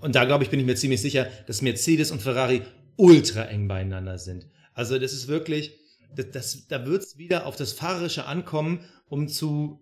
und 0.00 0.14
da 0.14 0.24
glaube 0.24 0.44
ich, 0.44 0.50
bin 0.50 0.60
ich 0.60 0.66
mir 0.66 0.76
ziemlich 0.76 1.00
sicher, 1.00 1.28
dass 1.46 1.60
Mercedes 1.60 2.10
und 2.10 2.22
Ferrari 2.22 2.62
ultra 2.96 3.44
eng 3.44 3.68
beieinander 3.68 4.18
sind. 4.18 4.46
Also 4.74 4.98
das 4.98 5.12
ist 5.12 5.28
wirklich, 5.28 5.72
das, 6.16 6.30
das, 6.30 6.66
da 6.68 6.86
wird 6.86 7.02
es 7.02 7.18
wieder 7.18 7.46
auf 7.46 7.56
das 7.56 7.72
Fahrerische 7.72 8.26
ankommen, 8.26 8.84
um 9.08 9.28
zu 9.28 9.80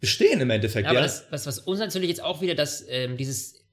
bestehen 0.00 0.40
im 0.40 0.50
Endeffekt. 0.50 0.84
Ja, 0.84 0.90
aber 0.90 1.00
ja? 1.00 1.06
das, 1.06 1.26
was, 1.30 1.46
was 1.46 1.58
uns 1.58 1.80
natürlich 1.80 2.08
jetzt 2.08 2.22
auch 2.22 2.40
wieder, 2.40 2.54
dass 2.54 2.84
ähm, 2.88 3.16
dieses, 3.16 3.64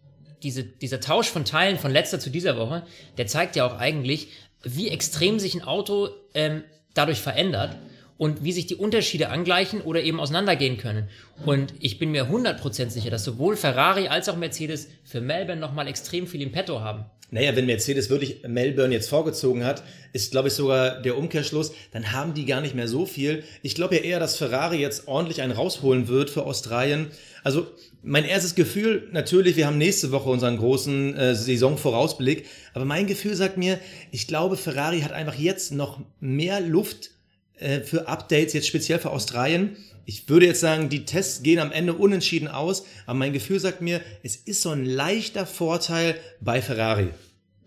diese, 0.43 0.63
dieser 0.63 0.99
Tausch 0.99 1.29
von 1.29 1.45
Teilen 1.45 1.77
von 1.77 1.91
letzter 1.91 2.19
zu 2.19 2.29
dieser 2.29 2.57
Woche, 2.57 2.83
der 3.17 3.27
zeigt 3.27 3.55
ja 3.55 3.65
auch 3.65 3.77
eigentlich, 3.77 4.29
wie 4.63 4.89
extrem 4.89 5.39
sich 5.39 5.55
ein 5.55 5.63
Auto 5.63 6.09
ähm, 6.33 6.63
dadurch 6.93 7.19
verändert 7.19 7.77
und 8.17 8.43
wie 8.43 8.51
sich 8.51 8.67
die 8.67 8.75
Unterschiede 8.75 9.29
angleichen 9.29 9.81
oder 9.81 10.03
eben 10.03 10.19
auseinandergehen 10.19 10.77
können. 10.77 11.09
Und 11.45 11.73
ich 11.79 11.97
bin 11.97 12.11
mir 12.11 12.25
100% 12.29 12.89
sicher, 12.89 13.09
dass 13.09 13.23
sowohl 13.23 13.55
Ferrari 13.55 14.09
als 14.09 14.29
auch 14.29 14.35
Mercedes 14.35 14.89
für 15.03 15.21
Melbourne 15.21 15.59
nochmal 15.59 15.87
extrem 15.87 16.27
viel 16.27 16.41
im 16.41 16.51
Petto 16.51 16.81
haben. 16.81 17.05
Naja, 17.33 17.55
wenn 17.55 17.65
Mercedes 17.65 18.09
wirklich 18.09 18.43
Melbourne 18.45 18.93
jetzt 18.93 19.09
vorgezogen 19.09 19.63
hat, 19.63 19.83
ist, 20.11 20.31
glaube 20.31 20.49
ich, 20.49 20.53
sogar 20.53 21.01
der 21.01 21.17
Umkehrschluss, 21.17 21.71
dann 21.91 22.11
haben 22.11 22.33
die 22.33 22.45
gar 22.45 22.59
nicht 22.59 22.75
mehr 22.75 22.89
so 22.89 23.05
viel. 23.05 23.43
Ich 23.61 23.73
glaube 23.73 23.95
ja 23.95 24.01
eher, 24.01 24.19
dass 24.19 24.35
Ferrari 24.35 24.77
jetzt 24.77 25.07
ordentlich 25.07 25.41
einen 25.41 25.53
rausholen 25.53 26.09
wird 26.09 26.29
für 26.29 26.43
Australien. 26.43 27.07
Also 27.43 27.67
mein 28.03 28.25
erstes 28.25 28.53
Gefühl, 28.53 29.07
natürlich, 29.13 29.55
wir 29.55 29.65
haben 29.65 29.77
nächste 29.77 30.11
Woche 30.11 30.29
unseren 30.29 30.57
großen 30.57 31.15
äh, 31.15 31.33
Saisonvorausblick, 31.33 32.47
aber 32.73 32.83
mein 32.83 33.07
Gefühl 33.07 33.35
sagt 33.35 33.57
mir, 33.57 33.79
ich 34.11 34.27
glaube, 34.27 34.57
Ferrari 34.57 34.99
hat 34.99 35.13
einfach 35.13 35.35
jetzt 35.35 35.71
noch 35.71 36.01
mehr 36.19 36.59
Luft 36.59 37.11
äh, 37.59 37.79
für 37.79 38.09
Updates, 38.09 38.53
jetzt 38.53 38.67
speziell 38.67 38.99
für 38.99 39.11
Australien. 39.11 39.77
Ich 40.06 40.27
würde 40.30 40.45
jetzt 40.48 40.62
sagen, 40.62 40.89
die 40.89 41.06
Tests 41.06 41.44
gehen 41.44 41.59
am 41.59 41.71
Ende 41.71 41.94
unentschieden 41.94 42.48
aus, 42.48 42.86
aber 43.06 43.19
mein 43.19 43.33
Gefühl 43.33 43.59
sagt 43.59 43.81
mir, 43.81 44.01
es 44.24 44.36
ist 44.36 44.62
so 44.62 44.71
ein 44.71 44.86
leichter 44.86 45.45
Vorteil 45.45 46.15
bei 46.39 46.62
Ferrari. 46.62 47.09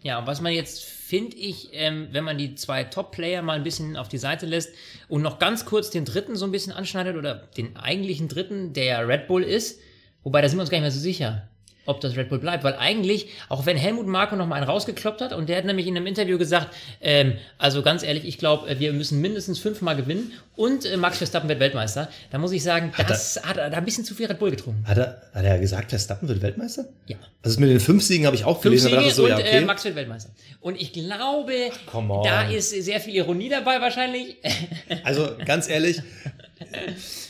Ja, 0.02 0.18
und 0.18 0.26
was 0.26 0.40
man 0.42 0.52
jetzt, 0.52 0.84
finde 0.84 1.36
ich, 1.36 1.70
ähm, 1.72 2.08
wenn 2.12 2.24
man 2.24 2.36
die 2.36 2.54
zwei 2.56 2.84
Top-Player 2.84 3.40
mal 3.40 3.56
ein 3.56 3.62
bisschen 3.62 3.96
auf 3.96 4.08
die 4.08 4.18
Seite 4.18 4.44
lässt 4.44 4.70
und 5.08 5.22
noch 5.22 5.38
ganz 5.38 5.64
kurz 5.64 5.90
den 5.90 6.04
dritten 6.04 6.36
so 6.36 6.44
ein 6.44 6.52
bisschen 6.52 6.72
anschneidet 6.72 7.16
oder 7.16 7.48
den 7.56 7.76
eigentlichen 7.76 8.28
dritten, 8.28 8.74
der 8.74 8.84
ja 8.84 8.98
Red 9.00 9.26
Bull 9.28 9.42
ist, 9.42 9.80
wobei 10.22 10.42
da 10.42 10.48
sind 10.48 10.58
wir 10.58 10.62
uns 10.62 10.70
gar 10.70 10.76
nicht 10.76 10.82
mehr 10.82 10.90
so 10.90 11.00
sicher, 11.00 11.48
ob 11.86 12.00
das 12.00 12.16
Red 12.16 12.28
Bull 12.28 12.38
bleibt, 12.38 12.64
weil 12.64 12.74
eigentlich, 12.74 13.28
auch 13.48 13.66
wenn 13.66 13.76
Helmut 13.76 14.06
Marko 14.06 14.36
noch 14.36 14.46
mal 14.46 14.56
einen 14.56 14.66
rausgekloppt 14.66 15.20
hat 15.20 15.32
und 15.32 15.48
der 15.48 15.58
hat 15.58 15.64
nämlich 15.64 15.86
in 15.86 15.96
einem 15.96 16.06
Interview 16.06 16.38
gesagt, 16.38 16.74
ähm, 17.00 17.34
also 17.58 17.82
ganz 17.82 18.02
ehrlich, 18.02 18.24
ich 18.24 18.38
glaube, 18.38 18.78
wir 18.78 18.92
müssen 18.92 19.20
mindestens 19.20 19.58
fünfmal 19.58 19.96
gewinnen 19.96 20.32
und 20.56 20.84
äh, 20.84 20.96
Max 20.96 21.18
Verstappen 21.18 21.48
wird 21.48 21.60
Weltmeister. 21.60 22.08
Da 22.30 22.38
muss 22.38 22.52
ich 22.52 22.62
sagen, 22.62 22.92
das 22.96 23.40
hat 23.42 23.56
er, 23.56 23.66
hat 23.66 23.72
er 23.72 23.78
ein 23.78 23.84
bisschen 23.84 24.04
zu 24.04 24.14
viel 24.14 24.26
Red 24.26 24.38
Bull 24.38 24.50
getrunken. 24.50 24.86
Hat 24.86 24.98
er, 24.98 25.22
hat 25.34 25.44
er 25.44 25.58
gesagt, 25.58 25.90
Verstappen 25.90 26.28
wird 26.28 26.42
Weltmeister? 26.42 26.86
Ja. 27.06 27.16
Also 27.42 27.60
mit 27.60 27.70
den 27.70 27.80
fünf 27.80 28.02
Siegen 28.02 28.26
habe 28.26 28.36
ich 28.36 28.44
auch 28.44 28.62
Fünf 28.62 28.82
gelesen, 28.82 28.84
Siege 28.84 28.96
dachte 28.96 29.08
ich 29.08 29.14
so, 29.14 29.24
und 29.24 29.30
ja, 29.30 29.36
okay. 29.36 29.58
äh, 29.58 29.60
Max 29.62 29.84
wird 29.84 29.96
Weltmeister. 29.96 30.30
Und 30.60 30.80
ich 30.80 30.92
glaube, 30.92 31.70
on. 31.92 32.22
da 32.22 32.48
ist 32.48 32.70
sehr 32.70 33.00
viel 33.00 33.14
Ironie 33.14 33.48
dabei 33.48 33.80
wahrscheinlich. 33.80 34.36
Also 35.02 35.30
ganz 35.44 35.68
ehrlich, 35.68 36.00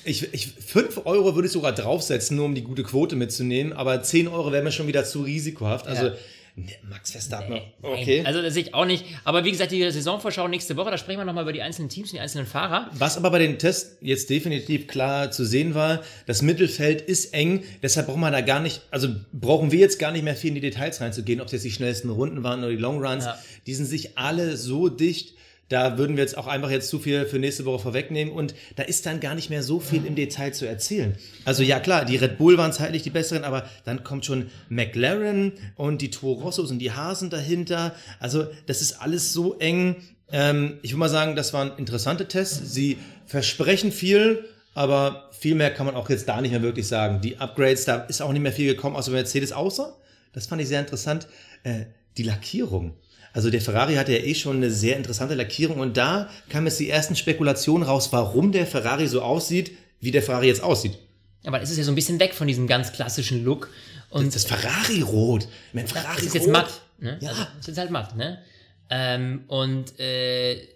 ich, 0.05 0.33
ich, 0.33 0.49
5 0.49 1.03
Euro 1.07 1.35
würde 1.35 1.47
ich 1.47 1.53
sogar 1.53 1.73
draufsetzen, 1.73 2.37
nur 2.37 2.47
um 2.47 2.55
die 2.55 2.63
gute 2.63 2.83
Quote 2.83 3.17
mitzunehmen, 3.17 3.73
aber 3.73 4.03
10 4.03 4.29
Euro 4.29 4.53
wäre 4.53 4.63
mir 4.63 4.73
schon 4.73 4.87
wieder 4.87 5.05
zu 5.05 5.23
risikohaft. 5.23 5.87
Also 5.87 6.07
Ja. 6.07 6.13
ne, 6.57 6.73
Max 6.89 7.11
Verstappen, 7.13 7.51
Nein, 7.55 7.63
okay. 7.83 8.23
Also 8.25 8.41
das 8.43 8.55
sehe 8.55 8.65
ich 8.65 8.75
auch 8.75 8.85
nicht. 8.85 9.05
Aber 9.25 9.45
wie 9.45 9.51
gesagt, 9.51 9.73
die 9.73 9.91
Saisonvorschau 9.91 10.47
nächste 10.49 10.77
Woche, 10.77 10.91
da 10.91 10.99
sprechen 10.99 11.19
wir 11.19 11.25
nochmal 11.25 11.43
über 11.45 11.53
die 11.53 11.63
einzelnen 11.63 11.89
Teams 11.89 12.11
und 12.11 12.17
die 12.17 12.21
einzelnen 12.21 12.47
Fahrer. 12.47 12.91
Was 12.93 13.17
aber 13.17 13.31
bei 13.31 13.39
den 13.41 13.59
Tests 13.59 13.97
jetzt 14.01 14.31
definitiv 14.31 14.87
klar 14.87 15.31
zu 15.31 15.45
sehen 15.45 15.75
war, 15.75 16.03
das 16.27 16.43
Mittelfeld 16.43 17.01
ist 17.03 17.35
eng, 17.35 17.65
deshalb 17.83 18.07
brauchen 18.07 18.21
wir 18.21 18.31
da 18.31 18.41
gar 18.41 18.61
nicht, 18.61 18.83
also 18.91 19.09
brauchen 19.33 19.73
wir 19.73 19.79
jetzt 19.81 19.99
gar 19.99 20.13
nicht 20.13 20.23
mehr 20.23 20.37
viel 20.37 20.49
in 20.49 20.55
die 20.57 20.61
Details 20.61 21.01
reinzugehen, 21.01 21.41
ob 21.41 21.47
es 21.47 21.53
jetzt 21.53 21.65
die 21.65 21.73
schnellsten 21.73 22.11
Runden 22.11 22.43
waren 22.45 22.61
oder 22.61 22.71
die 22.71 22.77
Long 22.77 23.05
Runs. 23.05 23.25
Ja. 23.25 23.39
Die 23.67 23.75
sind 23.75 23.87
sich 23.87 24.17
alle 24.17 24.57
so 24.57 24.89
dicht, 24.89 25.35
da 25.69 25.99
würden 25.99 26.17
wir 26.17 26.23
jetzt 26.23 26.37
auch 26.37 26.47
einfach 26.47 26.71
jetzt 26.71 26.89
zu 26.89 26.99
viel 26.99 27.25
für 27.27 27.39
nächste 27.39 27.65
Woche 27.65 27.81
vorwegnehmen 27.81 28.33
und 28.33 28.55
da 28.77 28.83
ist 28.83 29.07
dann 29.07 29.21
gar 29.21 29.35
nicht 29.35 29.51
mehr 29.51 29.63
so 29.63 29.81
viel 29.81 30.05
im 30.05 30.15
Detail 30.15 30.53
zu 30.53 30.67
erzählen. 30.67 31.17
Also 31.45 31.63
ja 31.63 31.81
klar, 31.81 32.05
die 32.05 32.17
Red 32.17 32.39
Bull 32.39 32.59
waren 32.59 32.73
zeitlich 32.73 33.03
die 33.03 33.11
besseren, 33.11 33.45
aber 33.45 33.69
dann 33.85 34.05
kommt 34.05 34.25
schon 34.27 34.51
McLaren 34.69 35.53
und 35.77 36.03
die 36.03 36.11
Toro 36.11 36.43
Rossos 36.43 36.71
und 36.71 36.79
die 36.79 36.93
Hasen 36.93 37.31
dahinter. 37.31 37.95
Also 38.21 38.47
das 38.67 38.83
ist 38.83 39.01
alles 39.01 39.33
so 39.33 39.59
eng. 39.59 39.97
Ähm, 40.31 40.79
ich 40.83 40.93
würde 40.93 41.01
mal 41.01 41.09
sagen, 41.09 41.35
das 41.35 41.53
waren 41.53 41.73
interessante 41.79 42.29
Tests. 42.29 42.75
Sie 42.75 42.99
versprechen 43.27 43.91
viel, 43.91 44.45
aber 44.75 45.31
viel 45.33 45.55
mehr 45.55 45.73
kann 45.73 45.87
man 45.87 45.95
auch 45.95 46.11
jetzt 46.11 46.29
da 46.29 46.41
nicht 46.41 46.51
mehr 46.51 46.63
wirklich 46.63 46.89
sagen. 46.89 47.21
Die 47.21 47.39
Upgrades, 47.39 47.85
da 47.85 47.97
ist 48.05 48.21
auch 48.21 48.33
nicht 48.33 48.43
mehr 48.43 48.53
viel 48.53 48.67
gekommen, 48.67 48.97
außer 48.97 49.13
Mercedes, 49.13 49.53
außer, 49.53 49.97
das 50.33 50.47
fand 50.47 50.61
ich 50.61 50.69
sehr 50.69 50.81
interessant, 50.81 51.27
äh, 51.63 51.85
die 52.17 52.23
Lackierung. 52.23 52.95
Also 53.35 53.51
der 53.51 53.61
Ferrari 53.61 53.97
hatte 53.97 54.13
ja 54.13 54.21
eh 54.21 54.35
schon 54.35 54.57
eine 54.57 54.71
sehr 54.71 54.97
interessante 54.97 55.35
Lackierung 55.35 55.81
und 55.81 55.97
da 55.97 56.31
kam 56.49 56.67
jetzt 56.67 56.79
die 56.79 56.89
ersten 56.89 57.17
Spekulationen 57.17 57.87
raus, 57.87 58.09
warum 58.13 58.53
der 58.53 58.65
Ferrari 58.65 59.09
so 59.09 59.23
aussieht, 59.23 59.73
wie 60.01 60.13
der 60.13 60.23
Ferrari 60.23 60.47
jetzt 60.47 60.63
aussieht. 60.63 60.97
Aber 61.45 61.61
es 61.61 61.69
ist 61.69 61.77
ja 61.77 61.85
so 61.85 61.91
ein 61.91 61.97
bisschen 61.97 62.21
weg 62.21 62.33
von 62.33 62.47
diesem 62.47 62.69
ganz 62.69 62.93
klassischen 62.93 63.45
Look. 63.45 63.69
Und 64.09 64.33
Das 64.33 64.45
Ferrari-Rot. 64.45 65.49
Mein 65.73 65.89
Ferrari 65.89 66.21
es 66.21 66.27
ist 66.27 66.35
jetzt 66.35 66.47
Rot. 66.47 66.53
matt. 66.53 66.81
Ne? 67.01 67.19
Ja. 67.21 67.31
Also, 67.31 67.43
es 67.43 67.59
ist 67.59 67.67
jetzt 67.67 67.79
halt 67.79 67.91
matt. 67.91 68.17
Ne? 68.17 68.39
Ähm, 68.89 69.45
und 69.49 69.99
äh, 69.99 70.69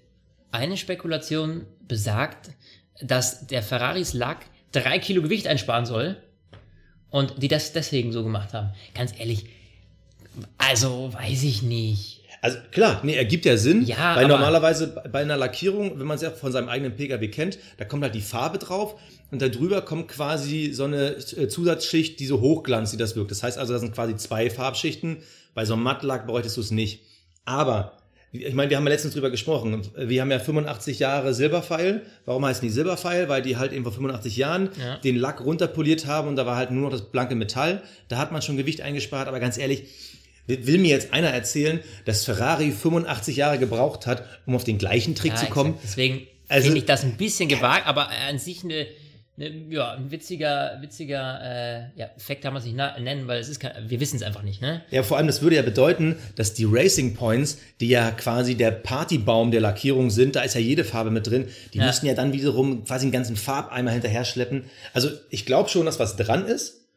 eine 0.50 0.76
Spekulation 0.76 1.64
besagt, 1.86 2.50
dass 3.00 3.46
der 3.46 3.62
Ferraris 3.62 4.14
Lack 4.14 4.46
drei 4.72 4.98
Kilo 4.98 5.22
Gewicht 5.22 5.46
einsparen 5.46 5.86
soll 5.86 6.16
und 7.10 7.40
die 7.40 7.48
das 7.48 7.72
deswegen 7.72 8.10
so 8.10 8.24
gemacht 8.24 8.52
haben. 8.52 8.72
Ganz 8.94 9.12
ehrlich, 9.16 9.46
also 10.58 11.12
weiß 11.12 11.44
ich 11.44 11.62
nicht. 11.62 12.17
Also 12.40 12.59
klar, 12.71 13.00
nee, 13.02 13.14
ergibt 13.16 13.45
ja 13.45 13.57
Sinn, 13.57 13.83
Ja, 13.85 14.14
weil 14.16 14.28
normalerweise 14.28 14.95
bei 15.11 15.21
einer 15.23 15.37
Lackierung, 15.37 15.99
wenn 15.99 16.07
man 16.07 16.16
es 16.16 16.23
ja 16.23 16.30
von 16.30 16.52
seinem 16.52 16.68
eigenen 16.68 16.95
Pkw 16.97 17.28
kennt, 17.28 17.59
da 17.78 17.85
kommt 17.85 18.02
halt 18.04 18.14
die 18.14 18.21
Farbe 18.21 18.59
drauf 18.59 18.95
und 19.30 19.42
da 19.42 19.49
drüber 19.49 19.83
kommt 19.83 20.09
quasi 20.09 20.71
so 20.73 20.85
eine 20.85 21.16
äh, 21.16 21.49
Zusatzschicht, 21.49 22.21
die 22.21 22.26
so 22.26 22.40
hochglanz, 22.40 22.92
die 22.92 22.97
das 22.97 23.16
wirkt. 23.16 23.30
Das 23.33 23.42
heißt 23.42 23.59
also, 23.59 23.73
das 23.73 23.83
sind 23.83 23.95
quasi 23.95 24.14
zwei 24.16 24.50
Farbschichten. 24.50 25.18
Bei 25.54 25.64
so 25.64 25.75
einem 25.75 25.83
Mattlack 25.83 26.26
bräuchtest 26.26 26.57
du 26.57 26.61
es 26.61 26.71
nicht. 26.71 27.02
Aber 27.45 27.95
ich 28.30 28.52
meine, 28.54 28.68
wir 28.71 28.76
haben 28.76 28.85
ja 28.85 28.90
letztens 28.90 29.14
drüber 29.14 29.30
gesprochen. 29.30 29.83
Wir 29.97 30.21
haben 30.21 30.30
ja 30.30 30.38
85 30.38 30.99
Jahre 30.99 31.33
Silberpfeil. 31.33 32.02
Warum 32.26 32.45
heißen 32.45 32.61
die 32.62 32.68
Silberpfeil? 32.73 33.28
Weil 33.30 33.40
die 33.42 33.57
halt 33.57 33.73
eben 33.73 33.85
vor 33.85 33.92
85 33.92 34.37
Jahren 34.37 34.68
Ja. 34.78 34.99
den 34.99 35.16
Lack 35.16 35.40
runterpoliert 35.45 36.07
haben 36.07 36.28
und 36.28 36.37
da 36.37 36.45
war 36.45 36.57
halt 36.57 36.71
nur 36.71 36.83
noch 36.83 36.90
das 36.90 37.11
blanke 37.11 37.35
Metall. 37.35 37.83
Da 38.09 38.18
hat 38.18 38.30
man 38.30 38.42
schon 38.42 38.59
Gewicht 38.59 38.83
eingespart, 38.83 39.28
aber 39.28 39.40
ganz 39.40 39.57
ehrlich, 39.57 39.85
will 40.48 40.78
mir 40.78 40.88
jetzt 40.88 41.12
einer 41.12 41.28
erzählen, 41.28 41.80
dass 42.06 42.24
Ferrari 42.24 42.72
85 42.72 43.36
Jahre 43.36 43.58
gebraucht 43.58 44.06
hat, 44.06 44.24
um 44.46 44.56
auf 44.56 44.64
den 44.64 44.78
gleichen 44.78 45.14
Trick 45.14 45.32
Ja, 45.32 45.36
zu 45.36 45.46
kommen? 45.46 45.74
exakt. 45.74 45.84
Deswegen 45.90 46.26
Also- 46.48 46.64
finde 46.64 46.78
ich 46.78 46.86
das 46.86 47.04
ein 47.04 47.16
bisschen 47.16 47.48
gewagt, 47.48 47.86
aber 47.86 48.08
an 48.08 48.38
sich 48.38 48.64
eine, 48.64 48.86
Ne, 49.40 49.52
ja, 49.70 49.92
ein 49.92 50.10
witziger, 50.10 50.78
witziger 50.80 51.38
äh, 51.40 51.80
ja, 51.94 52.10
Fakt 52.16 52.42
kann 52.42 52.52
man 52.52 52.60
sich 52.60 52.72
nennen, 52.72 53.28
weil 53.28 53.38
es 53.38 53.48
ist 53.48 53.60
kein, 53.60 53.70
wir 53.88 54.00
wissen 54.00 54.16
es 54.16 54.24
einfach 54.24 54.42
nicht, 54.42 54.60
ne? 54.60 54.82
Ja, 54.90 55.04
vor 55.04 55.16
allem, 55.16 55.28
das 55.28 55.42
würde 55.42 55.54
ja 55.54 55.62
bedeuten, 55.62 56.16
dass 56.34 56.54
die 56.54 56.64
Racing 56.68 57.14
Points, 57.14 57.58
die 57.78 57.86
ja 57.88 58.10
quasi 58.10 58.56
der 58.56 58.72
Partybaum 58.72 59.52
der 59.52 59.60
Lackierung 59.60 60.10
sind, 60.10 60.34
da 60.34 60.40
ist 60.40 60.56
ja 60.56 60.60
jede 60.60 60.82
Farbe 60.82 61.12
mit 61.12 61.28
drin, 61.28 61.46
die 61.72 61.78
Ja. 61.78 61.86
müssten 61.86 62.06
ja 62.06 62.14
dann 62.14 62.32
wiederum 62.32 62.82
quasi 62.84 63.04
einen 63.04 63.12
ganzen 63.12 63.36
Farbeimer 63.36 63.92
hinterher 63.92 64.24
schleppen. 64.24 64.64
Also 64.92 65.08
ich 65.30 65.46
glaube 65.46 65.68
schon, 65.68 65.86
dass 65.86 66.00
was 66.00 66.16
dran 66.16 66.44
ist. 66.44 66.88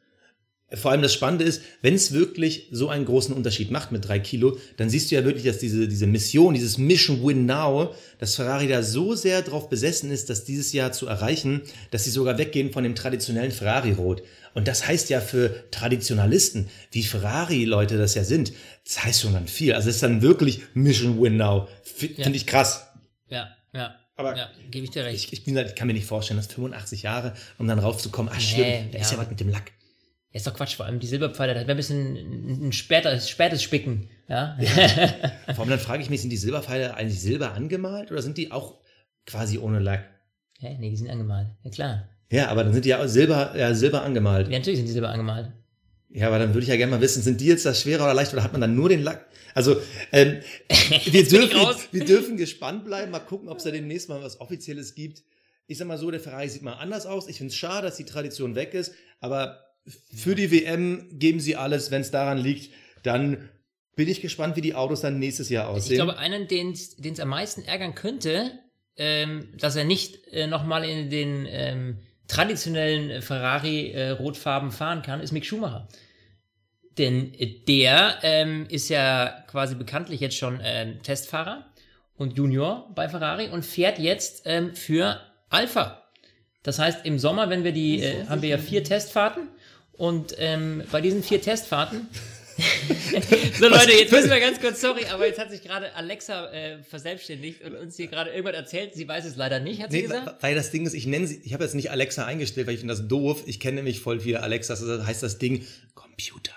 Vor 0.73 0.91
allem 0.91 1.01
das 1.01 1.13
Spannende 1.13 1.43
ist, 1.43 1.61
wenn 1.81 1.95
es 1.95 2.13
wirklich 2.13 2.69
so 2.71 2.87
einen 2.87 3.03
großen 3.03 3.35
Unterschied 3.35 3.71
macht 3.71 3.91
mit 3.91 4.07
drei 4.07 4.19
Kilo, 4.19 4.57
dann 4.77 4.89
siehst 4.89 5.11
du 5.11 5.15
ja 5.15 5.25
wirklich, 5.25 5.43
dass 5.43 5.57
diese, 5.57 5.87
diese 5.87 6.07
Mission, 6.07 6.53
dieses 6.53 6.77
Mission 6.77 7.25
Win 7.25 7.45
Now, 7.45 7.93
dass 8.19 8.35
Ferrari 8.35 8.67
da 8.67 8.81
so 8.81 9.13
sehr 9.13 9.41
drauf 9.41 9.69
besessen 9.69 10.11
ist, 10.11 10.29
das 10.29 10.45
dieses 10.45 10.71
Jahr 10.71 10.93
zu 10.93 11.07
erreichen, 11.07 11.61
dass 11.91 12.05
sie 12.05 12.09
sogar 12.09 12.37
weggehen 12.37 12.71
von 12.71 12.83
dem 12.83 12.95
traditionellen 12.95 13.51
Ferrari-Rot. 13.51 14.23
Und 14.53 14.67
das 14.67 14.87
heißt 14.87 15.09
ja 15.09 15.19
für 15.19 15.69
Traditionalisten, 15.71 16.69
wie 16.91 17.03
Ferrari-Leute 17.03 17.97
das 17.97 18.15
ja 18.15 18.23
sind, 18.23 18.53
das 18.85 19.03
heißt 19.03 19.21
schon 19.21 19.33
dann 19.33 19.47
viel. 19.47 19.73
Also 19.73 19.89
es 19.89 19.95
ist 19.95 20.03
dann 20.03 20.21
wirklich 20.21 20.61
Mission 20.73 21.21
Win 21.21 21.35
Now. 21.35 21.67
Finde 21.83 22.31
ich 22.31 22.47
krass. 22.47 22.87
Ja, 23.29 23.49
ja. 23.73 23.95
Aber 24.15 24.37
ja, 24.37 24.49
gebe 24.69 24.85
ich 24.85 24.91
dir 24.91 25.03
recht. 25.03 25.25
Ich, 25.25 25.33
ich, 25.33 25.43
bin, 25.43 25.57
ich 25.57 25.75
kann 25.75 25.87
mir 25.87 25.93
nicht 25.93 26.05
vorstellen, 26.05 26.37
dass 26.37 26.47
85 26.47 27.03
Jahre, 27.03 27.33
um 27.57 27.67
dann 27.67 27.79
raufzukommen, 27.79 28.31
ach 28.33 28.39
stimmt, 28.39 28.93
da 28.93 28.99
ist 28.99 29.11
ja. 29.11 29.17
ja 29.17 29.23
was 29.23 29.29
mit 29.29 29.39
dem 29.39 29.49
Lack. 29.49 29.71
Ja, 30.31 30.37
ist 30.37 30.47
doch 30.47 30.53
Quatsch, 30.53 30.75
vor 30.75 30.85
allem 30.85 30.99
die 30.99 31.07
Silberpfeile, 31.07 31.53
das 31.53 31.63
wäre 31.63 31.71
ein 31.71 31.77
bisschen 31.77 32.67
ein, 32.67 32.71
spätes, 32.71 33.29
spätes 33.29 33.61
Spicken, 33.61 34.09
ja. 34.29 34.57
Vor 35.53 35.59
allem 35.59 35.69
dann 35.69 35.79
frage 35.79 36.01
ich 36.01 36.09
mich, 36.09 36.21
sind 36.21 36.29
die 36.29 36.37
Silberpfeile 36.37 36.95
eigentlich 36.95 37.19
silber 37.19 37.53
angemalt 37.53 38.11
oder 38.11 38.21
sind 38.21 38.37
die 38.37 38.51
auch 38.51 38.79
quasi 39.25 39.57
ohne 39.57 39.79
Lack? 39.79 40.05
Hä? 40.59 40.77
nee, 40.79 40.89
die 40.89 40.95
sind 40.95 41.09
angemalt. 41.09 41.47
Ja 41.63 41.71
klar. 41.71 42.09
Ja, 42.31 42.47
aber 42.47 42.63
dann 42.63 42.71
sind 42.71 42.85
die 42.85 42.89
ja 42.89 43.01
auch 43.03 43.07
silber, 43.07 43.53
ja, 43.57 43.73
silber 43.73 44.03
angemalt. 44.03 44.47
Ja, 44.47 44.57
natürlich 44.57 44.77
sind 44.77 44.85
die 44.85 44.93
Silber 44.93 45.09
angemalt. 45.09 45.51
Ja, 46.13 46.27
aber 46.27 46.39
dann 46.39 46.49
würde 46.53 46.61
ich 46.61 46.69
ja 46.69 46.77
gerne 46.77 46.91
mal 46.91 47.01
wissen, 47.01 47.21
sind 47.21 47.41
die 47.41 47.47
jetzt 47.47 47.65
das 47.65 47.81
schwerer 47.81 48.03
oder 48.03 48.13
leichter 48.13 48.33
oder 48.33 48.43
hat 48.43 48.51
man 48.53 48.61
dann 48.61 48.75
nur 48.75 48.89
den 48.89 49.01
Lack? 49.01 49.25
Also, 49.53 49.81
ähm, 50.13 50.39
wir, 51.05 51.27
dürfen, 51.27 51.59
wir 51.91 52.05
dürfen 52.05 52.37
gespannt 52.37 52.85
bleiben, 52.85 53.11
mal 53.11 53.19
gucken, 53.19 53.49
ob 53.49 53.57
es 53.57 53.65
da 53.65 53.71
demnächst 53.71 54.07
mal 54.07 54.21
was 54.21 54.39
Offizielles 54.39 54.95
gibt. 54.95 55.23
Ich 55.67 55.77
sag 55.77 55.87
mal 55.87 55.97
so, 55.97 56.09
der 56.09 56.19
Ferrari 56.19 56.47
sieht 56.47 56.63
mal 56.63 56.73
anders 56.73 57.05
aus. 57.05 57.27
Ich 57.27 57.37
finde 57.37 57.51
es 57.51 57.57
schade, 57.57 57.87
dass 57.87 57.97
die 57.97 58.05
Tradition 58.05 58.55
weg 58.55 58.73
ist, 58.73 58.93
aber 59.19 59.70
für 59.85 60.35
die 60.35 60.51
WM 60.51 61.07
geben 61.13 61.39
sie 61.39 61.55
alles. 61.55 61.91
Wenn 61.91 62.01
es 62.01 62.11
daran 62.11 62.37
liegt, 62.37 62.73
dann 63.03 63.49
bin 63.95 64.07
ich 64.07 64.21
gespannt, 64.21 64.55
wie 64.55 64.61
die 64.61 64.75
Autos 64.75 65.01
dann 65.01 65.19
nächstes 65.19 65.49
Jahr 65.49 65.69
Ich 65.71 65.77
aussehen. 65.77 65.95
glaube, 65.97 66.17
einen, 66.17 66.47
den 66.47 66.71
es 66.71 67.19
am 67.19 67.29
meisten 67.29 67.63
ärgern 67.63 67.95
könnte, 67.95 68.51
ähm, 68.97 69.49
dass 69.57 69.75
er 69.75 69.83
nicht 69.83 70.27
äh, 70.27 70.47
nochmal 70.47 70.83
in 70.85 71.09
den 71.09 71.45
ähm, 71.49 71.99
traditionellen 72.27 73.09
äh, 73.09 73.21
Ferrari-Rotfarben 73.21 74.71
fahren 74.71 75.01
kann, 75.01 75.19
ist 75.21 75.31
Mick 75.31 75.45
Schumacher. 75.45 75.87
Denn 76.97 77.33
äh, 77.33 77.63
der 77.67 78.19
ähm, 78.23 78.65
ist 78.69 78.89
ja 78.89 79.43
quasi 79.47 79.75
bekanntlich 79.75 80.19
jetzt 80.19 80.37
schon 80.37 80.59
ähm, 80.63 81.01
Testfahrer 81.03 81.65
und 82.15 82.37
Junior 82.37 82.91
bei 82.95 83.09
Ferrari 83.09 83.49
und 83.49 83.65
fährt 83.65 83.97
jetzt 83.99 84.43
ähm, 84.45 84.75
für 84.75 85.19
Alpha. 85.49 86.03
Das 86.63 86.77
heißt, 86.79 87.05
im 87.05 87.17
Sommer, 87.17 87.49
wenn 87.49 87.63
wir 87.63 87.71
die, 87.71 88.01
äh, 88.01 88.25
haben 88.27 88.41
wir 88.41 88.49
ja 88.49 88.57
vier 88.57 88.83
Testfahrten 88.83 89.49
und 89.97 90.35
ähm, 90.37 90.83
bei 90.91 91.01
diesen 91.01 91.23
vier 91.23 91.41
Testfahrten 91.41 92.07
so 93.59 93.67
Leute, 93.67 93.91
jetzt 93.91 94.11
müssen 94.11 94.29
wir 94.29 94.39
ganz 94.39 94.59
kurz, 94.59 94.81
sorry, 94.81 95.05
aber 95.05 95.25
jetzt 95.27 95.39
hat 95.39 95.51
sich 95.51 95.61
gerade 95.63 95.93
Alexa 95.95 96.51
äh, 96.51 96.83
verselbstständigt 96.83 97.63
und 97.63 97.75
uns 97.75 97.95
hier 97.95 98.07
gerade 98.07 98.29
irgendwas 98.31 98.55
erzählt. 98.55 98.93
Sie 98.93 99.07
weiß 99.07 99.25
es 99.25 99.35
leider 99.35 99.59
nicht, 99.59 99.81
hat 99.81 99.91
sie 99.91 99.97
Nee, 99.97 100.03
gesagt. 100.03 100.43
weil 100.43 100.55
das 100.55 100.71
Ding 100.71 100.85
ist, 100.85 100.93
ich 100.93 101.05
nenne 101.05 101.27
sie, 101.27 101.41
ich 101.43 101.53
habe 101.53 101.63
jetzt 101.63 101.75
nicht 101.75 101.91
Alexa 101.91 102.25
eingestellt, 102.25 102.67
weil 102.67 102.73
ich 102.73 102.79
finde 102.79 102.93
das 102.93 103.07
doof. 103.07 103.43
Ich 103.45 103.59
kenne 103.59 103.77
nämlich 103.77 103.99
voll 103.99 104.19
viele 104.19 104.41
Alexas, 104.41 104.85
das 104.85 105.05
heißt 105.05 105.23
das 105.23 105.37
Ding 105.37 105.65
Computer. 105.95 106.53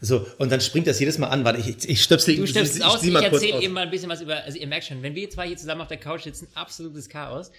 So, 0.00 0.26
und 0.38 0.50
dann 0.52 0.60
springt 0.60 0.86
das 0.86 0.98
jedes 1.00 1.18
Mal 1.18 1.28
an. 1.28 1.44
Warte, 1.44 1.60
ich, 1.60 1.68
ich, 1.68 1.88
ich 1.88 2.02
stöpsel 2.02 2.36
Du 2.36 2.46
stöpst 2.46 2.76
es 2.76 2.82
aus, 2.82 3.02
ich 3.02 3.12
kurz 3.12 3.24
erzähle 3.24 3.62
eben 3.62 3.74
mal 3.74 3.82
ein 3.82 3.90
bisschen 3.90 4.10
was 4.10 4.20
über, 4.20 4.36
also 4.42 4.58
ihr 4.58 4.66
merkt 4.66 4.86
schon, 4.86 5.02
wenn 5.02 5.14
wir 5.14 5.30
zwei 5.30 5.46
hier 5.46 5.56
zusammen 5.56 5.80
auf 5.80 5.88
der 5.88 5.96
Couch 5.98 6.24
sitzen, 6.24 6.48
absolutes 6.54 7.08
Chaos. 7.08 7.50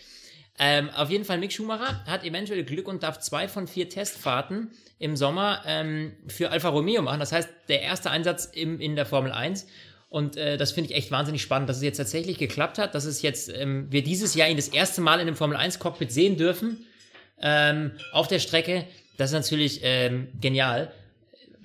Ähm, 0.58 0.90
auf 0.92 1.10
jeden 1.10 1.26
Fall, 1.26 1.38
Mick 1.38 1.52
Schumacher 1.52 2.06
hat 2.06 2.24
eventuell 2.24 2.64
Glück 2.64 2.88
und 2.88 3.04
darf 3.04 3.20
zwei 3.20 3.48
von 3.48 3.68
vier 3.68 3.90
Testfahrten 3.90 4.72
im 5.00 5.18
Sommer 5.18 5.62
ähm, 5.66 6.14
für 6.28 6.50
Alfa 6.52 6.70
Romeo 6.70 7.02
machen. 7.02 7.20
Das 7.20 7.34
heißt, 7.34 7.50
der 7.68 7.82
erste 7.82 8.10
Einsatz 8.10 8.46
im, 8.46 8.80
in 8.80 8.96
der 8.96 9.06
Formel 9.06 9.32
1. 9.32 9.68
Und 10.10 10.38
äh, 10.38 10.56
das 10.56 10.72
finde 10.72 10.92
ich 10.92 10.96
echt 10.96 11.12
wahnsinnig 11.12 11.42
spannend, 11.42 11.68
dass 11.68 11.78
es 11.78 11.84
jetzt 11.84 11.98
tatsächlich 11.98 12.38
geklappt 12.38 12.78
hat, 12.78 12.96
dass 12.96 13.04
es 13.04 13.22
jetzt 13.22 13.50
ähm, 13.50 13.88
wir 13.90 14.02
dieses 14.02 14.34
Jahr 14.34 14.48
ihn 14.48 14.56
das 14.56 14.70
erste 14.70 15.02
Mal 15.02 15.16
in 15.16 15.28
einem 15.28 15.36
Formel 15.36 15.58
1 15.58 15.80
Cockpit 15.80 16.12
sehen 16.12 16.38
dürfen 16.38 16.86
ähm, 17.42 17.92
auf 18.14 18.30
der 18.30 18.40
Strecke. 18.40 18.86
Das 19.18 19.32
ist 19.32 19.34
natürlich 19.34 19.82
ähm, 19.84 20.30
genial. 20.40 20.92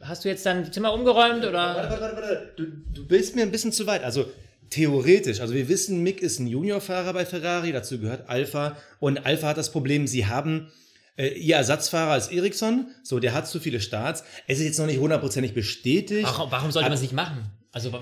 Hast 0.01 0.25
du 0.25 0.29
jetzt 0.29 0.45
dein 0.47 0.73
Zimmer 0.73 0.93
umgeräumt 0.93 1.45
oder? 1.45 1.77
Warte, 1.77 1.91
warte, 1.91 2.03
warte, 2.03 2.17
warte. 2.17 2.53
Du, 2.57 2.67
du 2.93 3.07
bist 3.07 3.37
mir 3.37 3.43
ein 3.43 3.53
bisschen 3.53 3.71
zu 3.71 3.87
weit. 3.87 4.03
Also 4.03 4.27
theoretisch, 4.71 5.41
also 5.41 5.55
wir 5.55 5.69
wissen, 5.69 6.03
Mick 6.03 6.23
ist 6.23 6.39
ein 6.39 6.47
Juniorfahrer 6.47 7.13
bei 7.13 7.27
Ferrari, 7.27 7.73
dazu 7.73 7.99
gehört 7.99 8.29
Alpha. 8.29 8.77
Und 8.99 9.27
Alpha 9.27 9.49
hat 9.49 9.59
das 9.59 9.73
Problem, 9.73 10.07
sie 10.07 10.27
haben 10.27 10.71
äh, 11.17 11.29
ihr 11.29 11.57
Ersatzfahrer 11.57 12.13
als 12.13 12.29
Ericsson, 12.29 12.87
so, 13.03 13.19
der 13.19 13.35
hat 13.35 13.49
zu 13.49 13.61
viele 13.61 13.81
Starts. 13.81 14.25
Es 14.47 14.59
ist 14.59 14.65
jetzt 14.65 14.79
noch 14.79 14.87
nicht 14.87 15.01
hundertprozentig 15.01 15.55
bestätigt. 15.55 16.25
Warum, 16.25 16.51
warum 16.51 16.71
sollte 16.71 16.89
man 16.89 16.97
es 16.97 17.03
nicht 17.03 17.13
machen? 17.13 17.51
Also 17.73 17.93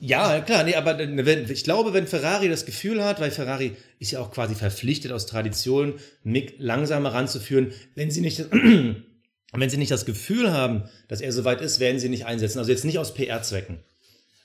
Ja, 0.00 0.40
klar, 0.40 0.64
nee, 0.64 0.74
aber 0.74 0.98
wenn, 0.98 1.50
ich 1.50 1.64
glaube, 1.64 1.92
wenn 1.92 2.06
Ferrari 2.06 2.48
das 2.48 2.64
Gefühl 2.64 3.02
hat, 3.04 3.20
weil 3.20 3.30
Ferrari 3.30 3.76
ist 3.98 4.12
ja 4.12 4.20
auch 4.20 4.30
quasi 4.30 4.54
verpflichtet 4.54 5.10
aus 5.10 5.26
Tradition, 5.26 5.94
Mick 6.22 6.54
langsamer 6.58 7.12
ranzuführen, 7.12 7.72
wenn 7.96 8.10
sie 8.10 8.20
nicht, 8.20 8.46
wenn 9.52 9.70
sie 9.70 9.76
nicht 9.76 9.90
das 9.90 10.06
Gefühl 10.06 10.52
haben, 10.52 10.84
dass 11.08 11.20
er 11.20 11.32
soweit 11.32 11.60
ist, 11.60 11.80
werden 11.80 11.98
sie 11.98 12.08
nicht 12.08 12.26
einsetzen. 12.26 12.58
Also 12.60 12.70
jetzt 12.70 12.84
nicht 12.84 12.98
aus 12.98 13.14
PR-Zwecken. 13.14 13.80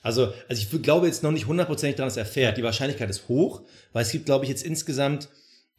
Also, 0.04 0.34
also 0.48 0.62
ich 0.62 0.82
glaube 0.82 1.06
jetzt 1.06 1.22
noch 1.22 1.32
nicht 1.32 1.46
hundertprozentig 1.46 1.96
daran, 1.96 2.08
dass 2.08 2.18
er 2.18 2.26
fährt. 2.26 2.58
Die 2.58 2.62
Wahrscheinlichkeit 2.62 3.08
ist 3.08 3.26
hoch, 3.26 3.62
weil 3.94 4.02
es 4.02 4.12
gibt, 4.12 4.26
glaube 4.26 4.44
ich, 4.44 4.50
jetzt 4.50 4.62
insgesamt 4.62 5.30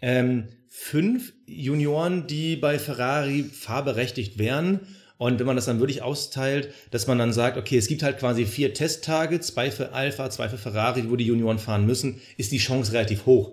ähm, 0.02 0.48
fünf 0.68 1.34
Junioren, 1.46 2.26
die 2.26 2.56
bei 2.56 2.80
Ferrari 2.80 3.44
fahrberechtigt 3.44 4.40
wären. 4.40 4.80
Und 5.18 5.40
wenn 5.40 5.46
man 5.46 5.56
das 5.56 5.66
dann 5.66 5.80
wirklich 5.80 6.02
austeilt, 6.02 6.74
dass 6.90 7.06
man 7.06 7.20
dann 7.20 7.34
sagt, 7.34 7.56
okay, 7.56 7.78
es 7.78 7.88
gibt 7.88 8.02
halt 8.02 8.18
quasi 8.18 8.46
vier 8.46 8.74
Testtage, 8.74 9.40
zwei 9.42 9.70
für 9.70 9.94
Alpha, 9.94 10.28
zwei 10.32 10.50
für 10.50 10.58
Ferrari, 10.58 11.10
wo 11.10 11.16
die 11.16 11.26
Junioren 11.26 11.60
fahren 11.60 11.86
müssen, 11.86 12.20
ist 12.36 12.52
die 12.52 12.58
Chance 12.58 12.94
relativ 12.94 13.28
hoch. 13.28 13.52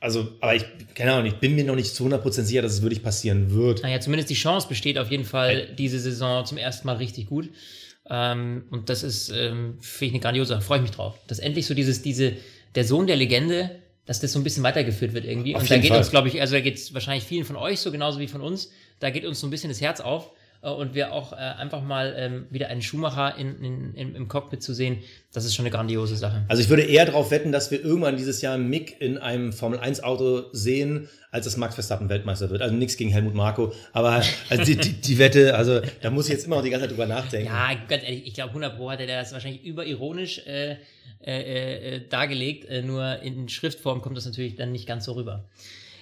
Also, 0.00 0.28
aber 0.40 0.56
ich, 0.56 0.64
keine 0.94 1.12
Ahnung, 1.12 1.26
ich 1.26 1.38
bin 1.38 1.54
mir 1.54 1.64
noch 1.64 1.76
nicht 1.76 1.94
zu 1.94 2.04
100% 2.04 2.42
sicher, 2.42 2.62
dass 2.62 2.72
es 2.72 2.82
wirklich 2.82 3.02
passieren 3.04 3.54
wird. 3.54 3.82
Naja, 3.84 4.00
zumindest 4.00 4.28
die 4.28 4.34
Chance 4.34 4.66
besteht 4.68 4.98
auf 4.98 5.10
jeden 5.10 5.24
Fall 5.24 5.68
diese 5.78 6.00
Saison 6.00 6.44
zum 6.44 6.58
ersten 6.58 6.86
Mal 6.86 6.96
richtig 6.96 7.26
gut. 7.26 7.48
Ähm, 8.10 8.64
und 8.70 8.88
das 8.88 9.02
ist, 9.02 9.30
ähm, 9.30 9.78
finde 9.80 10.06
ich, 10.06 10.12
eine 10.12 10.20
grandiose 10.20 10.54
Sache. 10.54 10.62
Freue 10.62 10.78
ich 10.78 10.82
mich 10.82 10.90
drauf. 10.92 11.14
Dass 11.26 11.38
endlich 11.38 11.66
so 11.66 11.74
dieses, 11.74 12.02
diese, 12.02 12.34
der 12.74 12.84
Sohn 12.84 13.06
der 13.06 13.16
Legende, 13.16 13.70
dass 14.06 14.20
das 14.20 14.32
so 14.32 14.40
ein 14.40 14.44
bisschen 14.44 14.62
weitergeführt 14.62 15.12
wird 15.12 15.24
irgendwie. 15.24 15.54
Auf 15.54 15.62
und 15.62 15.70
da 15.70 15.76
geht 15.76 15.90
Fall. 15.90 15.98
uns, 15.98 16.10
glaube 16.10 16.28
ich, 16.28 16.40
also 16.40 16.54
da 16.54 16.60
geht 16.60 16.76
es 16.76 16.94
wahrscheinlich 16.94 17.24
vielen 17.24 17.44
von 17.44 17.56
euch 17.56 17.80
so 17.80 17.92
genauso 17.92 18.18
wie 18.18 18.28
von 18.28 18.40
uns, 18.40 18.70
da 19.00 19.10
geht 19.10 19.24
uns 19.24 19.40
so 19.40 19.46
ein 19.46 19.50
bisschen 19.50 19.68
das 19.68 19.80
Herz 19.80 20.00
auf. 20.00 20.30
Äh, 20.60 20.70
Und 20.70 20.94
wir 20.94 21.12
auch 21.12 21.32
äh, 21.32 21.36
einfach 21.36 21.82
mal 21.82 22.14
ähm, 22.16 22.46
wieder 22.50 22.68
einen 22.68 22.82
Schuhmacher 22.82 23.36
in, 23.36 23.62
in, 23.62 23.94
in, 23.94 24.14
im 24.14 24.28
Cockpit 24.28 24.62
zu 24.62 24.74
sehen, 24.74 24.98
das 25.32 25.44
ist 25.44 25.54
schon 25.54 25.64
eine 25.64 25.70
grandiose 25.70 26.16
Sache. 26.16 26.44
Also 26.48 26.62
ich 26.62 26.68
würde 26.68 26.82
eher 26.82 27.06
darauf 27.06 27.30
wetten, 27.30 27.52
dass 27.52 27.70
wir 27.70 27.84
irgendwann 27.84 28.16
dieses 28.16 28.42
Jahr 28.42 28.58
Mick 28.58 29.00
in 29.00 29.18
einem 29.18 29.52
Formel 29.52 29.78
1 29.78 30.02
Auto 30.02 30.44
sehen, 30.52 31.08
als 31.30 31.44
dass 31.44 31.56
Max 31.56 31.74
Verstappen 31.74 32.08
Weltmeister 32.08 32.50
wird. 32.50 32.62
Also 32.62 32.74
nichts 32.74 32.96
gegen 32.96 33.10
Helmut 33.10 33.34
Marko, 33.34 33.72
aber 33.92 34.22
also 34.48 34.64
die, 34.64 34.76
die, 34.76 34.92
die 34.94 35.18
Wette, 35.18 35.54
also 35.54 35.80
da 36.00 36.10
muss 36.10 36.26
ich 36.26 36.32
jetzt 36.32 36.46
immer 36.46 36.56
noch 36.56 36.62
die 36.62 36.70
ganze 36.70 36.86
Zeit 36.86 36.92
drüber 36.92 37.06
nachdenken. 37.06 37.46
Ja, 37.46 37.70
ganz 37.88 38.02
ehrlich, 38.02 38.26
ich 38.26 38.34
glaube 38.34 38.50
100 38.50 38.76
Pro 38.76 38.90
hat 38.90 39.00
er 39.00 39.06
das 39.06 39.32
wahrscheinlich 39.32 39.64
überironisch 39.64 40.38
äh, 40.46 40.76
äh, 41.24 41.96
äh, 41.96 42.08
dargelegt, 42.08 42.68
äh, 42.68 42.82
nur 42.82 43.20
in 43.22 43.48
Schriftform 43.48 44.00
kommt 44.00 44.16
das 44.16 44.24
natürlich 44.24 44.54
dann 44.54 44.72
nicht 44.72 44.86
ganz 44.86 45.04
so 45.04 45.12
rüber. 45.12 45.48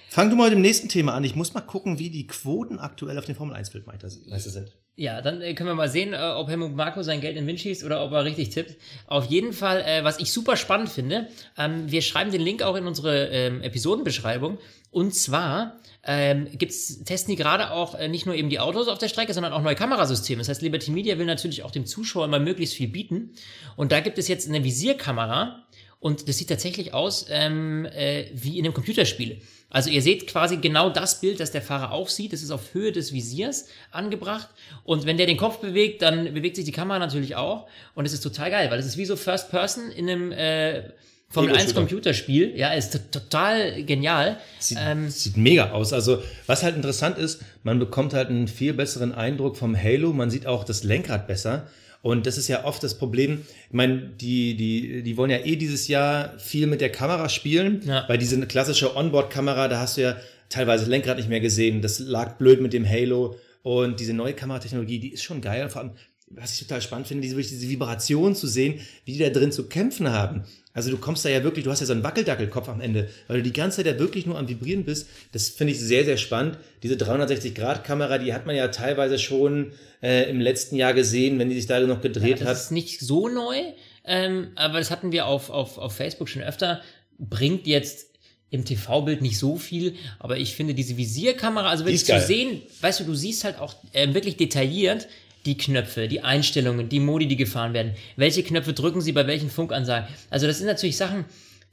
Fang 0.09 0.29
du 0.29 0.35
mal 0.35 0.45
mit 0.45 0.53
dem 0.53 0.61
nächsten 0.61 0.89
Thema 0.89 1.13
an. 1.13 1.23
Ich 1.23 1.35
muss 1.35 1.53
mal 1.53 1.61
gucken, 1.61 1.99
wie 1.99 2.09
die 2.09 2.27
Quoten 2.27 2.79
aktuell 2.79 3.17
auf 3.17 3.25
den 3.25 3.35
Formel 3.35 3.55
1 3.55 3.73
Weltmeister 3.73 4.09
sind. 4.09 4.71
Ja, 4.99 5.21
dann 5.21 5.41
äh, 5.41 5.53
können 5.53 5.69
wir 5.69 5.75
mal 5.75 5.89
sehen, 5.89 6.13
äh, 6.13 6.17
ob 6.17 6.49
Helmut 6.49 6.75
Marko 6.75 7.03
sein 7.03 7.21
Geld 7.21 7.37
in 7.37 7.43
den 7.43 7.47
Wind 7.47 7.59
schießt 7.59 7.83
oder 7.83 8.03
ob 8.03 8.11
er 8.13 8.25
richtig 8.25 8.49
tippt. 8.49 8.77
Auf 9.05 9.25
jeden 9.25 9.53
Fall, 9.53 9.81
äh, 9.81 10.03
was 10.03 10.19
ich 10.19 10.33
super 10.33 10.57
spannend 10.57 10.89
finde, 10.89 11.27
ähm, 11.55 11.91
wir 11.91 12.01
schreiben 12.01 12.31
den 12.31 12.41
Link 12.41 12.63
auch 12.63 12.75
in 12.75 12.87
unsere 12.87 13.27
ähm, 13.27 13.61
Episodenbeschreibung. 13.61 14.57
Und 14.89 15.13
zwar 15.13 15.79
ähm, 16.03 16.47
gibt's, 16.51 17.03
testen 17.03 17.31
die 17.31 17.35
gerade 17.35 17.69
auch 17.69 17.93
äh, 17.93 18.07
nicht 18.07 18.25
nur 18.25 18.33
eben 18.33 18.49
die 18.49 18.59
Autos 18.59 18.87
auf 18.87 18.97
der 18.97 19.07
Strecke, 19.07 19.35
sondern 19.35 19.53
auch 19.53 19.61
neue 19.61 19.75
Kamerasysteme. 19.75 20.39
Das 20.39 20.49
heißt, 20.49 20.63
Liberty 20.63 20.89
Media 20.89 21.19
will 21.19 21.27
natürlich 21.27 21.61
auch 21.61 21.69
dem 21.69 21.85
Zuschauer 21.85 22.27
mal 22.27 22.39
möglichst 22.39 22.73
viel 22.75 22.87
bieten. 22.87 23.33
Und 23.75 23.91
da 23.91 23.99
gibt 23.99 24.17
es 24.17 24.27
jetzt 24.27 24.47
eine 24.47 24.63
Visierkamera. 24.63 25.66
Und 25.99 26.27
das 26.27 26.37
sieht 26.37 26.49
tatsächlich 26.49 26.93
aus 26.93 27.25
ähm, 27.29 27.85
äh, 27.85 28.25
wie 28.33 28.59
in 28.59 28.65
einem 28.65 28.73
Computerspiel. 28.73 29.41
Also 29.69 29.89
ihr 29.89 30.01
seht 30.01 30.27
quasi 30.27 30.57
genau 30.57 30.89
das 30.89 31.19
Bild, 31.19 31.39
das 31.39 31.51
der 31.51 31.61
Fahrer 31.61 31.91
auch 31.91 32.07
sieht. 32.07 32.33
Das 32.33 32.41
ist 32.41 32.51
auf 32.51 32.73
Höhe 32.73 32.91
des 32.91 33.13
Visiers 33.13 33.67
angebracht. 33.91 34.47
Und 34.83 35.05
wenn 35.05 35.17
der 35.17 35.25
den 35.25 35.37
Kopf 35.37 35.57
bewegt, 35.57 36.01
dann 36.01 36.33
bewegt 36.33 36.55
sich 36.55 36.65
die 36.65 36.71
Kamera 36.71 36.99
natürlich 36.99 37.35
auch. 37.35 37.67
Und 37.95 38.05
es 38.05 38.13
ist 38.13 38.21
total 38.21 38.51
geil, 38.51 38.71
weil 38.71 38.79
es 38.79 38.85
ist 38.85 38.97
wie 38.97 39.05
so 39.05 39.15
First 39.15 39.49
Person 39.49 39.91
in 39.91 40.09
einem, 40.09 40.31
äh, 40.31 40.83
Formel 41.29 41.51
1 41.51 41.61
Ego-Shooter. 41.63 41.79
Computerspiel. 41.81 42.53
Ja, 42.57 42.73
ist 42.73 42.97
total 43.11 43.83
genial. 43.83 44.37
Sieht, 44.59 44.77
Ähm, 44.81 45.09
sieht 45.09 45.35
mega 45.35 45.71
aus. 45.71 45.91
Also, 45.91 46.23
was 46.45 46.63
halt 46.63 46.75
interessant 46.75 47.17
ist, 47.17 47.41
man 47.63 47.79
bekommt 47.79 48.13
halt 48.13 48.29
einen 48.29 48.47
viel 48.47 48.73
besseren 48.73 49.13
Eindruck 49.13 49.57
vom 49.57 49.75
Halo. 49.75 50.13
Man 50.13 50.29
sieht 50.29 50.45
auch 50.45 50.63
das 50.63 50.83
Lenkrad 50.83 51.27
besser. 51.27 51.67
Und 52.01 52.25
das 52.25 52.37
ist 52.37 52.47
ja 52.47 52.63
oft 52.63 52.81
das 52.81 52.97
Problem. 52.97 53.41
Ich 53.67 53.73
meine, 53.73 53.97
die, 53.99 54.55
die, 54.55 55.03
die 55.03 55.17
wollen 55.17 55.31
ja 55.31 55.39
eh 55.39 55.57
dieses 55.57 55.89
Jahr 55.89 56.37
viel 56.39 56.65
mit 56.67 56.79
der 56.79 56.91
Kamera 56.91 57.27
spielen. 57.27 57.81
Ja. 57.85 58.05
Weil 58.07 58.17
diese 58.17 58.39
klassische 58.47 58.95
Onboard-Kamera, 58.95 59.67
da 59.67 59.79
hast 59.79 59.97
du 59.97 60.01
ja 60.03 60.15
teilweise 60.47 60.89
Lenkrad 60.89 61.17
nicht 61.17 61.27
mehr 61.27 61.41
gesehen. 61.41 61.81
Das 61.81 61.99
lag 61.99 62.37
blöd 62.37 62.61
mit 62.61 62.71
dem 62.71 62.87
Halo. 62.87 63.35
Und 63.63 63.99
diese 63.99 64.13
neue 64.13 64.31
Kameratechnologie, 64.31 64.99
die 64.99 65.09
ist 65.11 65.23
schon 65.23 65.41
geil. 65.41 65.67
Vor 65.69 65.81
allem, 65.81 65.91
was 66.29 66.53
ich 66.53 66.59
total 66.59 66.81
spannend 66.81 67.07
finde, 67.07 67.21
diese, 67.21 67.35
wirklich 67.35 67.49
diese 67.49 67.69
Vibration 67.69 68.35
zu 68.35 68.47
sehen, 68.47 68.81
wie 69.05 69.13
die 69.13 69.19
da 69.19 69.29
drin 69.29 69.51
zu 69.51 69.67
kämpfen 69.67 70.11
haben. 70.11 70.43
Also 70.73 70.91
du 70.91 70.97
kommst 70.97 71.25
da 71.25 71.29
ja 71.29 71.43
wirklich, 71.43 71.63
du 71.63 71.71
hast 71.71 71.79
ja 71.79 71.85
so 71.85 71.93
einen 71.93 72.03
Wackeldackelkopf 72.03 72.69
am 72.69 72.81
Ende, 72.81 73.09
weil 73.27 73.37
du 73.37 73.43
die 73.43 73.53
ganze 73.53 73.77
Zeit 73.77 73.87
ja 73.87 73.97
wirklich 73.97 74.25
nur 74.25 74.37
am 74.37 74.47
Vibrieren 74.47 74.83
bist. 74.83 75.07
Das 75.31 75.49
finde 75.49 75.73
ich 75.73 75.79
sehr, 75.79 76.05
sehr 76.05 76.17
spannend. 76.17 76.59
Diese 76.83 76.95
360-Grad-Kamera, 76.95 78.17
die 78.19 78.33
hat 78.33 78.45
man 78.45 78.55
ja 78.55 78.67
teilweise 78.67 79.17
schon 79.17 79.71
äh, 80.03 80.29
im 80.29 80.39
letzten 80.39 80.75
Jahr 80.75 80.93
gesehen, 80.93 81.39
wenn 81.39 81.49
die 81.49 81.55
sich 81.55 81.65
da 81.65 81.79
noch 81.79 82.01
gedreht 82.01 82.41
das 82.41 82.47
hat. 82.47 82.57
ist 82.57 82.71
nicht 82.71 82.99
so 82.99 83.27
neu, 83.27 83.55
ähm, 84.03 84.49
aber 84.55 84.77
das 84.79 84.91
hatten 84.91 85.11
wir 85.11 85.25
auf, 85.25 85.49
auf, 85.49 85.77
auf 85.77 85.95
Facebook 85.95 86.29
schon 86.29 86.43
öfter. 86.43 86.81
Bringt 87.17 87.65
jetzt 87.65 88.07
im 88.49 88.63
TV-Bild 88.63 89.21
nicht 89.21 89.39
so 89.39 89.57
viel, 89.57 89.95
aber 90.19 90.37
ich 90.37 90.55
finde 90.55 90.73
diese 90.73 90.95
Visierkamera, 90.95 91.69
also 91.69 91.85
wirklich 91.85 92.05
zu 92.05 92.19
sehen, 92.19 92.61
weißt 92.81 92.99
du, 92.99 93.03
du 93.05 93.15
siehst 93.15 93.43
halt 93.43 93.59
auch 93.59 93.75
äh, 93.93 94.13
wirklich 94.13 94.37
detailliert 94.37 95.07
die 95.47 95.57
Knöpfe, 95.57 96.07
die 96.07 96.21
Einstellungen, 96.21 96.89
die 96.89 96.99
Modi, 96.99 97.27
die 97.27 97.37
gefahren 97.37 97.73
werden. 97.73 97.93
Welche 98.15 98.43
Knöpfe 98.43 98.73
drücken 98.73 99.01
sie 99.01 99.13
bei 99.13 99.25
welchen 99.25 99.49
Funkansagen? 99.49 100.07
Also 100.29 100.45
das 100.45 100.59
sind 100.59 100.67
natürlich 100.67 100.97
Sachen, 100.97 101.25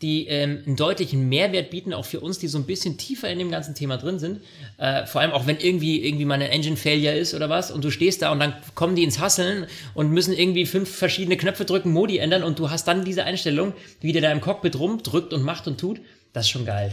die 0.03 0.27
ähm, 0.27 0.63
einen 0.67 0.77
deutlichen 0.77 1.29
Mehrwert 1.29 1.71
bieten, 1.71 1.93
auch 1.93 2.05
für 2.05 2.21
uns, 2.21 2.39
die 2.39 2.49
so 2.49 2.59
ein 2.59 2.67
bisschen 2.67 2.99
tiefer 2.99 3.31
in 3.31 3.39
dem 3.39 3.51
ganzen 3.51 3.75
Thema 3.75 3.97
drin 3.97 4.19
sind. 4.19 4.41
Äh, 4.77 5.07
vor 5.07 5.21
allem 5.21 5.31
auch 5.31 5.47
wenn 5.47 5.59
irgendwie 5.59 6.05
irgendwie 6.05 6.25
mal 6.25 6.35
ein 6.35 6.51
Engine 6.51 6.77
Failure 6.77 7.15
ist 7.15 7.35
oder 7.35 7.49
was 7.49 7.71
und 7.71 7.85
du 7.85 7.91
stehst 7.91 8.23
da 8.23 8.33
und 8.33 8.41
dann 8.41 8.55
kommen 8.75 8.97
die 8.97 9.05
ins 9.05 9.21
Hasseln 9.21 9.67
und 9.95 10.11
müssen 10.11 10.35
irgendwie 10.35 10.67
fünf 10.67 10.95
verschiedene 10.95 11.37
Knöpfe 11.37 11.65
drücken, 11.65 11.91
Modi 11.91 12.19
ändern 12.19 12.43
und 12.43 12.59
du 12.59 12.71
hast 12.71 12.87
dann 12.89 13.05
diese 13.05 13.25
Einstellung, 13.25 13.73
wie 14.01 14.13
der 14.13 14.23
da 14.23 14.33
im 14.33 14.41
Cockpit 14.41 14.79
rumdrückt 14.79 15.33
und 15.33 15.43
macht 15.43 15.67
und 15.69 15.79
tut. 15.79 16.01
Das 16.33 16.47
ist 16.47 16.51
schon 16.51 16.67
geil. 16.67 16.93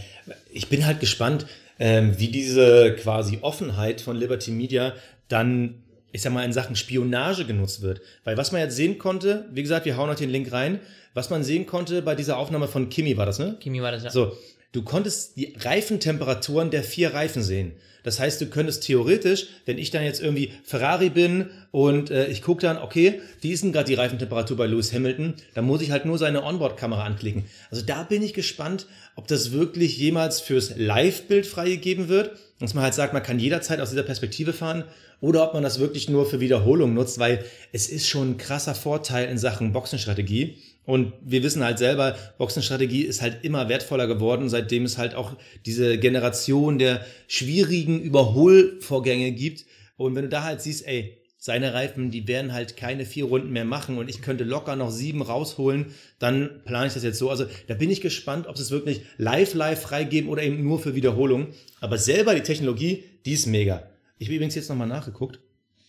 Ich 0.52 0.68
bin 0.70 0.86
halt 0.86 1.00
gespannt, 1.00 1.48
ähm, 1.80 2.18
wie 2.20 2.28
diese 2.28 2.96
quasi 2.96 3.40
Offenheit 3.42 4.02
von 4.02 4.16
Liberty 4.16 4.52
Media 4.52 4.94
dann, 5.28 5.81
ich 6.12 6.22
sag 6.22 6.34
mal, 6.34 6.46
in 6.46 6.54
Sachen 6.54 6.76
Spionage 6.76 7.46
genutzt 7.46 7.82
wird. 7.82 8.02
Weil 8.24 8.38
was 8.38 8.52
man 8.52 8.62
jetzt 8.62 8.76
sehen 8.76 8.98
konnte, 8.98 9.46
wie 9.52 9.62
gesagt, 9.62 9.86
wir 9.86 9.98
hauen 9.98 10.10
euch 10.10 10.18
den 10.18 10.30
Link 10.30 10.52
rein, 10.52 10.80
was 11.14 11.30
man 11.30 11.44
sehen 11.44 11.66
konnte 11.66 12.02
bei 12.02 12.16
dieser 12.16 12.38
Aufnahme 12.38 12.68
von 12.68 12.90
Kimi 12.90 13.18
war 13.18 13.26
das, 13.26 13.40
ne? 13.40 13.58
Kimi 13.60 13.82
war 13.82 13.92
das 13.92 14.04
ja. 14.04 14.10
So, 14.10 14.38
du 14.72 14.84
konntest 14.84 15.38
die 15.38 15.56
Reifentemperaturen 15.60 16.72
der 16.72 16.84
vier 16.84 17.14
Reifen 17.14 17.44
sehen. 17.44 17.74
Das 18.04 18.20
heißt, 18.20 18.42
du 18.42 18.48
könntest 18.48 18.84
theoretisch, 18.84 19.48
wenn 19.66 19.78
ich 19.78 19.92
dann 19.92 20.04
jetzt 20.04 20.22
irgendwie 20.22 20.52
Ferrari 20.64 21.10
bin 21.10 21.52
und 21.70 22.10
äh, 22.10 22.28
ich 22.28 22.42
gucke 22.42 22.62
dann, 22.62 22.78
okay, 22.78 23.22
wie 23.42 23.52
ist 23.52 23.64
denn 23.64 23.72
gerade 23.72 23.86
die 23.86 23.94
Reifentemperatur 23.94 24.58
bei 24.58 24.66
Lewis 24.66 24.92
Hamilton, 24.92 25.36
dann 25.54 25.66
muss 25.66 25.82
ich 25.82 25.92
halt 25.92 26.06
nur 26.06 26.18
seine 26.18 26.44
Onboard-Kamera 26.44 27.04
anklicken. 27.04 27.46
Also 27.70 27.86
da 27.86 28.04
bin 28.04 28.24
ich 28.24 28.34
gespannt, 28.34 28.88
ob 29.16 29.28
das 29.28 29.52
wirklich 29.52 29.98
jemals 29.98 30.40
fürs 30.42 30.74
Live-Bild 30.78 31.46
freigegeben 31.46 32.08
wird, 32.08 32.32
dass 32.60 32.74
man 32.74 32.84
halt 32.84 32.96
sagt, 32.96 33.14
man 33.14 33.24
kann 33.24 33.40
jederzeit 33.40 33.80
aus 33.80 33.92
dieser 33.92 34.04
Perspektive 34.04 34.54
fahren 34.54 34.84
oder 35.20 35.44
ob 35.44 35.54
man 35.54 35.62
das 35.62 35.80
wirklich 35.80 36.10
nur 36.10 36.26
für 36.26 36.40
Wiederholung 36.40 36.96
nutzt, 36.96 37.20
weil 37.20 37.46
es 37.72 37.88
ist 37.88 38.08
schon 38.08 38.32
ein 38.32 38.38
krasser 38.38 38.74
Vorteil 38.74 39.30
in 39.30 39.38
Sachen 39.38 39.74
Boxenstrategie. 39.74 40.58
Und 40.86 41.14
wir 41.22 41.44
wissen 41.44 41.64
halt 41.64 41.78
selber, 41.78 42.18
Boxenstrategie 42.38 43.04
ist 43.04 43.22
halt 43.22 43.44
immer 43.44 43.70
wertvoller 43.70 44.08
geworden, 44.08 44.50
seitdem 44.50 44.84
es 44.84 44.98
halt 44.98 45.14
auch 45.16 45.34
diese 45.66 45.98
Generation 46.00 46.80
der 46.80 47.06
schwierigen 47.28 48.02
Überholvorgänge 48.02 49.32
gibt. 49.32 49.66
Und 49.98 50.16
wenn 50.16 50.24
du 50.24 50.30
da 50.30 50.44
halt 50.44 50.62
siehst, 50.62 50.88
ey, 50.88 51.22
seine 51.44 51.74
Reifen, 51.74 52.12
die 52.12 52.28
werden 52.28 52.54
halt 52.54 52.78
keine 52.78 53.04
vier 53.04 53.26
Runden 53.26 53.52
mehr 53.52 53.66
machen 53.66 53.98
und 53.98 54.10
ich 54.12 54.22
könnte 54.22 54.44
locker 54.44 54.76
noch 54.76 54.92
sieben 54.92 55.24
rausholen, 55.24 55.88
dann 56.20 56.62
plane 56.66 56.86
ich 56.86 56.94
das 56.94 57.04
jetzt 57.04 57.18
so. 57.18 57.32
Also 57.32 57.46
da 57.68 57.74
bin 57.74 57.90
ich 57.90 58.02
gespannt, 58.02 58.46
ob 58.46 58.58
sie 58.58 58.64
es 58.64 58.70
wirklich 58.70 59.02
live, 59.18 59.56
live 59.56 59.82
freigeben 59.82 60.30
oder 60.30 60.44
eben 60.44 60.64
nur 60.64 60.80
für 60.80 60.94
Wiederholung. 60.94 61.48
Aber 61.80 61.98
selber 61.98 62.36
die 62.36 62.42
Technologie, 62.42 63.06
die 63.26 63.34
ist 63.34 63.48
mega. 63.48 63.90
Ich 64.20 64.28
habe 64.28 64.36
übrigens 64.36 64.54
jetzt 64.54 64.70
nochmal 64.70 64.88
nachgeguckt. 64.88 65.40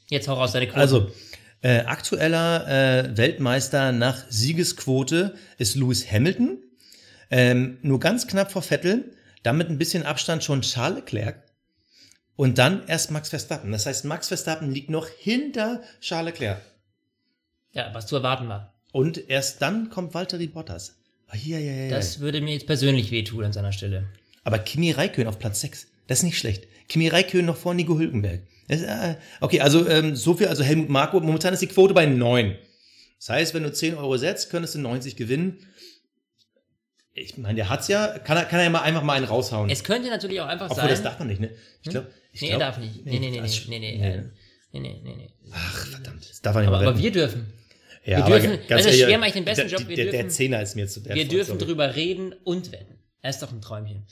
Jetzt 0.09 0.27
hau 0.27 0.35
raus 0.35 0.53
deine 0.53 0.67
Quote. 0.69 0.81
Also, 0.81 1.11
äh, 1.63 1.81
aktueller 1.81 2.67
äh, 2.69 3.17
Weltmeister 3.17 3.93
nach 3.93 4.25
Siegesquote 4.29 5.35
ist 5.59 5.77
Lewis 5.77 6.11
Hamilton. 6.11 6.59
Ähm, 7.31 7.79
nur 7.83 8.01
ganz 8.01 8.27
knapp 8.27 8.53
vor 8.53 8.63
Vettel. 8.63 9.15
Dann 9.43 9.57
mit 9.57 9.69
ein 9.69 9.79
bisschen 9.79 10.05
Abstand 10.05 10.45
schon 10.45 10.63
Charles 10.63 10.99
Leclerc. 10.99 11.43
Und 12.37 12.59
dann 12.59 12.87
erst 12.87 13.11
Max 13.11 13.29
Verstappen. 13.29 13.73
Das 13.73 13.87
heißt, 13.87 14.05
Max 14.05 14.29
Verstappen 14.29 14.71
liegt 14.71 14.91
noch 14.91 15.09
hinter 15.09 15.83
Charles 16.01 16.33
Leclerc. 16.33 16.61
ja, 17.73 17.91
was 17.93 18.07
zu 18.07 18.17
erwarten 18.17 18.49
war. 18.49 18.75
Und 18.93 19.31
erst 19.31 19.63
dann 19.63 19.89
kommt 19.89 20.15
Valtteri 20.15 20.49
Bottas. 20.49 20.97
Ah, 21.29 21.35
hier, 21.35 21.61
ja, 21.61 21.85
ja. 21.85 21.91
Das 21.91 22.21
würde 22.21 22.41
mir 22.41 22.53
jetzt 22.53 22.67
persönlich 22.67 23.11
wehtun 23.11 23.45
an 23.45 23.53
seiner 23.53 23.73
Stelle. 23.73 24.09
Aber 24.45 24.59
Kimi 24.59 24.91
Räikkönen 24.91 25.29
auf 25.29 25.39
Platz 25.39 25.61
6. 25.61 25.87
Das 26.07 26.19
ist 26.19 26.25
nicht 26.25 26.39
schlecht. 26.39 26.67
Kimi 26.89 27.09
Räikkönen 27.09 27.47
noch 27.47 27.57
vor 27.57 27.73
Nico 27.75 27.99
Hülkenberg. 27.99 28.43
Äh, 28.81 29.17
okay, 29.41 29.61
also 29.61 29.87
ähm, 29.89 30.17
so 30.17 30.35
viel, 30.35 30.49
also 30.49 30.63
Helmut 30.63 30.89
Marko, 30.89 31.21
momentan 31.21 31.53
ist 31.53 31.61
die 31.61 31.67
Quote 31.67 31.93
bei 31.95 32.07
9. 32.07 32.57
Das 33.19 33.29
heißt, 33.29 33.55
wenn 33.55 33.63
du 33.63 33.73
10 33.73 33.95
Euro 33.97 34.17
setzt, 34.17 34.51
könntest 34.51 34.75
du 34.75 34.79
90 34.81 35.17
gewinnen. 35.17 35.59
Ich 37.15 37.37
meine, 37.37 37.57
der 37.57 37.69
hat's 37.69 37.89
ja, 37.89 38.19
kann 38.19 38.37
er, 38.39 38.45
kann 38.47 38.59
er 38.59 38.65
ja 38.65 38.71
mal 38.71 38.81
einfach 38.81 39.03
mal 39.03 39.15
einen 39.15 39.27
raushauen. 39.27 39.69
Es 39.69 39.85
könnte 39.85 40.09
natürlich 40.09 40.41
auch 40.41 40.47
einfach 40.47 40.67
Obwohl, 40.71 40.83
sein. 40.83 40.89
das 40.91 41.03
darf 41.03 41.19
man 41.19 41.29
nicht, 41.29 41.41
ne? 41.41 41.51
Ich 41.83 41.91
glaube, 41.91 42.11
ich 42.33 42.41
nee, 42.41 42.49
glaub, 42.49 42.61
darf 42.61 42.79
nicht. 42.79 43.05
Nee, 43.05 43.19
nee, 43.19 43.31
nee, 43.31 43.41
das- 43.41 43.69
nee, 43.69 43.79
nee, 43.79 43.93
nee, 43.93 43.99
nee. 43.99 44.15
äh, 44.17 44.23
nee, 44.73 44.81
nee, 44.81 45.01
nee, 45.05 45.17
nee. 45.17 45.31
Ach, 45.53 45.87
verdammt. 45.89 46.29
Das 46.31 46.41
darf 46.41 46.55
man 46.55 46.65
nicht 46.65 46.75
Aber, 46.75 46.87
aber 46.89 46.99
wir 46.99 47.13
dürfen. 47.13 47.53
ja, 48.07 48.17
wir 48.19 48.25
aber 48.25 48.41
dürfen- 48.41 48.59
ganz 48.67 48.87
also 48.87 48.99
wir 49.07 49.13
haben 49.15 49.23
eigentlich 49.23 49.33
den 49.35 49.45
besten 49.45 49.69
der, 49.69 49.79
Job, 49.79 49.89
wir 49.89 49.97
Der, 49.97 50.05
der 50.07 50.13
dürfen- 50.15 50.31
Zehner 50.31 50.63
ist 50.63 50.75
mir 50.75 50.89
zu 50.89 51.01
der 51.01 51.15
Wir 51.15 51.29
dürfen 51.29 51.59
sorry. 51.59 51.65
drüber 51.67 51.95
reden 51.95 52.35
und 52.45 52.73
wetten. 52.73 52.99
Das 53.21 53.37
ist 53.37 53.43
doch 53.43 53.53
ein 53.53 53.61
Träumchen. 53.61 54.07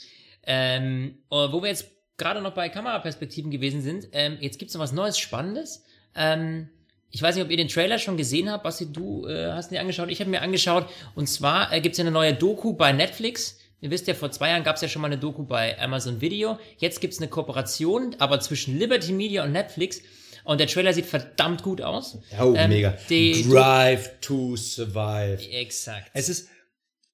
Ähm, 0.44 1.18
äh, 1.31 1.35
wo 1.37 1.62
wir 1.62 1.68
jetzt 1.70 1.87
gerade 2.21 2.41
noch 2.41 2.53
bei 2.55 2.69
Kameraperspektiven 2.69 3.51
gewesen 3.51 3.83
sind, 3.83 4.09
ähm, 4.13 4.39
jetzt 4.41 4.59
gibt's 4.59 4.75
noch 4.75 4.81
was 4.81 4.93
Neues, 4.93 5.19
Spannendes. 5.19 5.85
Ähm, 6.15 6.69
ich 7.11 7.21
weiß 7.21 7.35
nicht, 7.35 7.45
ob 7.45 7.51
ihr 7.51 7.57
den 7.57 7.69
Trailer 7.69 7.99
schon 7.99 8.17
gesehen 8.17 8.51
habt. 8.51 8.63
Basti, 8.63 8.93
du 8.93 9.27
äh, 9.27 9.53
hast 9.53 9.71
ihn 9.71 9.75
dir 9.75 9.81
angeschaut. 9.81 10.11
Ich 10.11 10.21
habe 10.21 10.31
mir 10.31 10.43
angeschaut. 10.43 10.87
Und 11.17 11.29
zwar 11.29 11.73
äh, 11.73 11.81
gibt's 11.81 11.99
ja 11.99 12.03
eine 12.05 12.13
neue 12.13 12.35
Doku 12.35 12.75
bei 12.75 12.93
Netflix. 12.93 13.59
Ihr 13.81 13.91
wisst 13.91 14.07
ja, 14.07 14.15
vor 14.15 14.31
zwei 14.31 14.51
Jahren 14.51 14.63
gab's 14.63 14.83
ja 14.83 14.89
schon 14.89 15.03
mal 15.03 15.07
eine 15.09 15.19
Doku 15.19 15.43
bei 15.43 15.77
Amazon 15.81 16.21
Video. 16.21 16.59
Jetzt 16.79 17.01
gibt's 17.01 17.19
eine 17.19 17.29
Kooperation, 17.29 18.15
aber 18.19 18.39
zwischen 18.41 18.79
Liberty 18.79 19.13
Media 19.13 19.43
und 19.43 19.53
Netflix. 19.53 20.03
Und 20.45 20.59
der 20.61 20.67
Trailer 20.67 20.93
sieht 20.93 21.07
verdammt 21.07 21.63
gut 21.63 21.81
aus. 21.81 22.19
Oh, 22.41 22.55
Ähm, 22.57 22.71
mega. 22.71 22.97
Drive 23.09 24.21
to 24.21 24.57
Survive. 24.57 25.39
Exakt. 25.51 26.11
Es 26.13 26.29
ist 26.29 26.49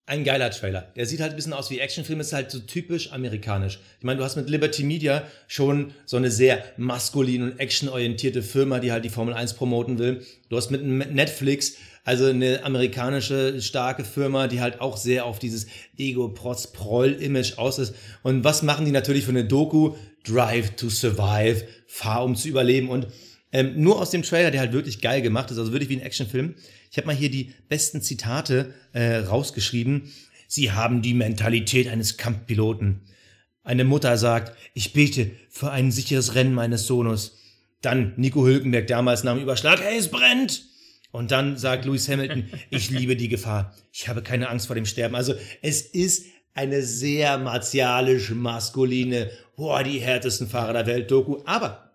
ein 0.06 0.22
geiler 0.22 0.50
Trailer. 0.50 0.92
Der 0.94 1.04
sieht 1.04 1.20
halt 1.20 1.32
ein 1.32 1.36
bisschen 1.36 1.52
aus 1.52 1.68
wie 1.70 1.80
Actionfilm, 1.80 2.20
ist 2.20 2.32
halt 2.32 2.50
so 2.50 2.60
typisch 2.60 3.12
amerikanisch. 3.12 3.80
Ich 3.98 4.04
meine, 4.04 4.18
du 4.18 4.24
hast 4.24 4.36
mit 4.36 4.48
Liberty 4.48 4.84
Media 4.84 5.24
schon 5.48 5.92
so 6.04 6.16
eine 6.16 6.30
sehr 6.30 6.64
maskulin 6.76 7.42
und 7.42 7.58
actionorientierte 7.58 8.42
Firma, 8.42 8.78
die 8.78 8.92
halt 8.92 9.04
die 9.04 9.10
Formel 9.10 9.34
1 9.34 9.54
promoten 9.54 9.98
will. 9.98 10.24
Du 10.48 10.56
hast 10.56 10.70
mit 10.70 10.84
Netflix 10.84 11.74
also 12.04 12.26
eine 12.26 12.62
amerikanische 12.62 13.60
starke 13.60 14.04
Firma, 14.04 14.46
die 14.46 14.60
halt 14.60 14.80
auch 14.80 14.96
sehr 14.96 15.24
auf 15.24 15.40
dieses 15.40 15.66
Ego-Protz-Proll-Image 15.98 17.58
aus 17.58 17.80
ist. 17.80 17.94
Und 18.22 18.44
was 18.44 18.62
machen 18.62 18.84
die 18.84 18.92
natürlich 18.92 19.24
für 19.24 19.30
eine 19.30 19.44
Doku? 19.44 19.96
Drive 20.22 20.76
to 20.76 20.88
Survive, 20.88 21.66
fahr 21.86 22.24
um 22.24 22.36
zu 22.36 22.48
überleben 22.48 22.88
und 22.90 23.08
ähm, 23.56 23.72
nur 23.80 23.98
aus 23.98 24.10
dem 24.10 24.22
Trailer, 24.22 24.50
der 24.50 24.60
halt 24.60 24.74
wirklich 24.74 25.00
geil 25.00 25.22
gemacht 25.22 25.50
ist, 25.50 25.56
also 25.56 25.72
wirklich 25.72 25.88
wie 25.88 25.96
ein 25.96 26.02
Actionfilm. 26.02 26.56
Ich 26.90 26.98
habe 26.98 27.06
mal 27.06 27.16
hier 27.16 27.30
die 27.30 27.54
besten 27.70 28.02
Zitate 28.02 28.74
äh, 28.92 29.16
rausgeschrieben. 29.16 30.12
Sie 30.46 30.72
haben 30.72 31.00
die 31.00 31.14
Mentalität 31.14 31.88
eines 31.88 32.18
Kampfpiloten. 32.18 33.00
Eine 33.64 33.84
Mutter 33.84 34.18
sagt, 34.18 34.54
ich 34.74 34.92
bete 34.92 35.30
für 35.48 35.70
ein 35.70 35.90
sicheres 35.90 36.34
Rennen 36.34 36.52
meines 36.52 36.86
Sohnes. 36.86 37.38
Dann 37.80 38.12
Nico 38.16 38.44
Hülkenberg 38.44 38.88
damals 38.88 39.24
nach 39.24 39.32
dem 39.32 39.42
Überschlag, 39.42 39.80
hey, 39.80 39.98
es 39.98 40.08
brennt. 40.08 40.66
Und 41.10 41.30
dann 41.30 41.56
sagt 41.56 41.86
Lewis 41.86 42.10
Hamilton, 42.10 42.50
ich 42.70 42.90
liebe 42.90 43.16
die 43.16 43.30
Gefahr. 43.30 43.74
Ich 43.90 44.06
habe 44.06 44.20
keine 44.20 44.50
Angst 44.50 44.66
vor 44.66 44.76
dem 44.76 44.84
Sterben. 44.84 45.14
Also 45.14 45.32
es 45.62 45.80
ist 45.80 46.26
eine 46.52 46.82
sehr 46.82 47.38
martialisch 47.38 48.32
maskuline, 48.32 49.30
boah, 49.56 49.82
die 49.82 49.98
härtesten 49.98 50.46
Fahrer 50.46 50.74
der 50.74 50.86
Welt 50.86 51.10
Doku. 51.10 51.38
Aber 51.46 51.85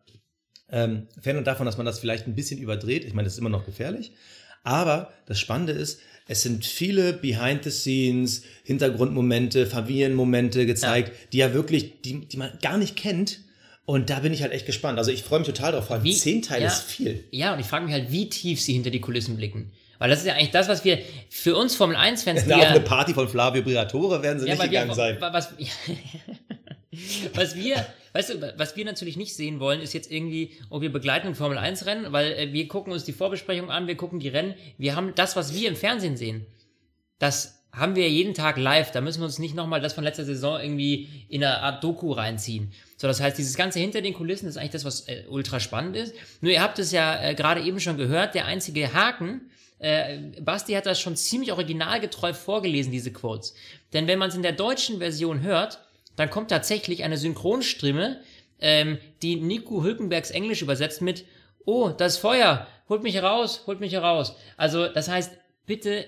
ähm, 0.72 1.08
fern 1.22 1.44
davon, 1.44 1.66
dass 1.66 1.78
man 1.78 1.86
das 1.86 2.00
vielleicht 2.00 2.28
ein 2.28 2.36
bisschen 2.36 2.60
überdreht. 2.60 3.06
Ich 3.06 3.14
meine, 3.14 3.26
das 3.26 3.34
ist 3.34 3.40
immer 3.40 3.50
noch 3.50 3.66
gefährlich. 3.66 4.12
Aber 4.64 5.12
das 5.26 5.40
Spannende 5.40 5.74
ist, 5.74 6.00
es 6.28 6.44
sind 6.44 6.66
viele 6.66 7.14
Behind-the-Scenes, 7.14 8.44
Hintergrundmomente, 8.64 9.66
Familienmomente 9.66 10.66
gezeigt, 10.66 11.12
die 11.34 11.38
ja 11.38 11.54
wirklich, 11.54 12.02
die, 12.04 12.26
die 12.28 12.38
man 12.38 12.52
gar 12.62 12.78
nicht 12.78 12.96
kennt. 12.96 13.40
Und 13.86 14.10
da 14.10 14.20
bin 14.20 14.32
ich 14.32 14.42
halt 14.44 14.54
echt 14.54 14.66
gespannt. 14.66 14.98
Also 15.00 15.12
ich 15.12 15.24
freue 15.24 15.40
mich 15.40 15.48
total 15.48 15.74
drauf. 15.74 15.88
Vor 15.88 15.96
allem 15.96 16.06
Wie- 16.06 16.16
zehn 16.16 16.42
Teile 16.42 16.66
ja. 16.66 16.68
ist 16.72 16.84
viel. 16.84 17.24
Ja, 17.32 17.54
und 17.54 17.60
ich 17.60 17.66
frage 17.66 17.86
mich 17.86 17.94
halt, 17.94 18.12
wie 18.12 18.30
tief 18.30 18.62
sie 18.62 18.74
hinter 18.74 18.92
die 18.92 19.02
Kulissen 19.02 19.36
blicken. 19.36 19.72
Weil 19.98 20.10
das 20.10 20.20
ist 20.20 20.26
ja 20.26 20.34
eigentlich 20.34 20.52
das, 20.52 20.68
was 20.68 20.84
wir 20.86 21.00
für 21.30 21.56
uns 21.56 21.76
Formel 21.76 21.96
1-Fans, 21.96 22.44
Na, 22.48 22.56
auf 22.60 22.66
eine 22.66 22.80
Party 22.80 23.14
von 23.14 23.28
Flavio 23.28 23.62
Briatore 23.62 24.24
werden 24.24 24.40
sie 24.40 24.48
ja, 24.48 24.54
nicht 24.54 24.64
gegangen 24.64 24.90
wir, 24.90 24.96
sein. 24.96 25.18
was, 25.20 25.50
was 27.36 27.56
wir, 27.56 27.76
weißt 28.14 28.30
du, 28.30 28.54
was 28.58 28.76
wir 28.76 28.86
natürlich 28.86 29.18
nicht 29.18 29.36
sehen 29.36 29.60
wollen, 29.60 29.82
ist 29.82 29.94
jetzt 29.94 30.12
irgendwie, 30.12 30.52
oh, 30.70 30.82
wir 30.82 30.92
begleiten 30.92 31.28
ein 31.28 31.36
Formel 31.36 31.58
1 31.58 31.86
Rennen, 31.86 32.12
weil 32.12 32.32
äh, 32.34 32.54
wir 32.54 32.68
gucken 32.68 32.94
uns 32.94 33.04
die 33.04 33.14
Vorbesprechung 33.14 33.70
an, 33.70 33.88
wir 33.88 33.96
gucken 33.96 34.20
die 34.20 34.30
Rennen. 34.30 34.56
Wir 34.78 34.96
haben 34.96 35.14
das, 35.16 35.36
was 35.36 35.54
wir 35.54 35.70
im 35.70 35.76
Fernsehen 35.76 36.18
sehen. 36.18 36.46
Das 37.20 37.62
haben 37.74 37.96
wir 37.96 38.10
jeden 38.10 38.34
Tag 38.34 38.58
live. 38.58 38.92
Da 38.92 39.02
müssen 39.02 39.22
wir 39.22 39.26
uns 39.26 39.40
nicht 39.40 39.56
nochmal 39.56 39.80
das 39.80 39.94
von 39.94 40.04
letzter 40.04 40.26
Saison 40.26 40.60
irgendwie 40.60 41.08
in 41.30 41.44
eine 41.44 41.60
Art 41.60 41.84
Doku 41.84 42.12
reinziehen. 42.12 42.72
So, 42.98 43.08
das 43.08 43.22
heißt, 43.22 43.38
dieses 43.38 43.56
Ganze 43.56 43.80
hinter 43.80 44.02
den 44.02 44.14
Kulissen 44.14 44.48
ist 44.48 44.58
eigentlich 44.58 44.72
das, 44.72 44.86
was 44.86 45.08
äh, 45.08 45.24
ultra 45.30 45.60
spannend 45.60 45.96
ist. 45.96 46.14
Nur 46.42 46.52
ihr 46.52 46.62
habt 46.62 46.80
es 46.80 46.92
ja 46.92 47.22
äh, 47.22 47.36
gerade 47.36 47.62
eben 47.62 47.80
schon 47.80 47.98
gehört, 47.98 48.36
der 48.36 48.46
einzige 48.46 48.94
Haken, 48.94 49.50
äh, 49.80 50.20
Basti 50.42 50.74
hat 50.74 50.86
das 50.86 51.00
schon 51.00 51.16
ziemlich 51.16 51.52
originalgetreu 51.52 52.34
vorgelesen, 52.34 52.92
diese 52.92 53.12
Quotes. 53.12 53.56
Denn 53.94 54.08
wenn 54.08 54.20
man 54.20 54.30
es 54.30 54.36
in 54.36 54.44
der 54.44 54.52
deutschen 54.52 55.00
Version 55.00 55.42
hört, 55.42 55.80
dann 56.22 56.30
kommt 56.30 56.52
tatsächlich 56.52 57.04
eine 57.04 57.18
Synchronstimme, 57.18 58.20
ähm, 58.60 59.00
die 59.24 59.38
Nico 59.38 59.84
Hülkenbergs 59.84 60.30
Englisch 60.30 60.62
übersetzt 60.62 61.02
mit 61.02 61.26
Oh, 61.66 61.90
das 61.90 62.18
Feuer, 62.18 62.68
holt 62.90 63.02
mich 63.02 63.16
heraus, 63.16 63.64
holt 63.66 63.80
mich 63.80 63.94
heraus. 63.94 64.36
Also, 64.56 64.88
das 64.88 65.10
heißt, 65.10 65.32
bitte, 65.66 66.06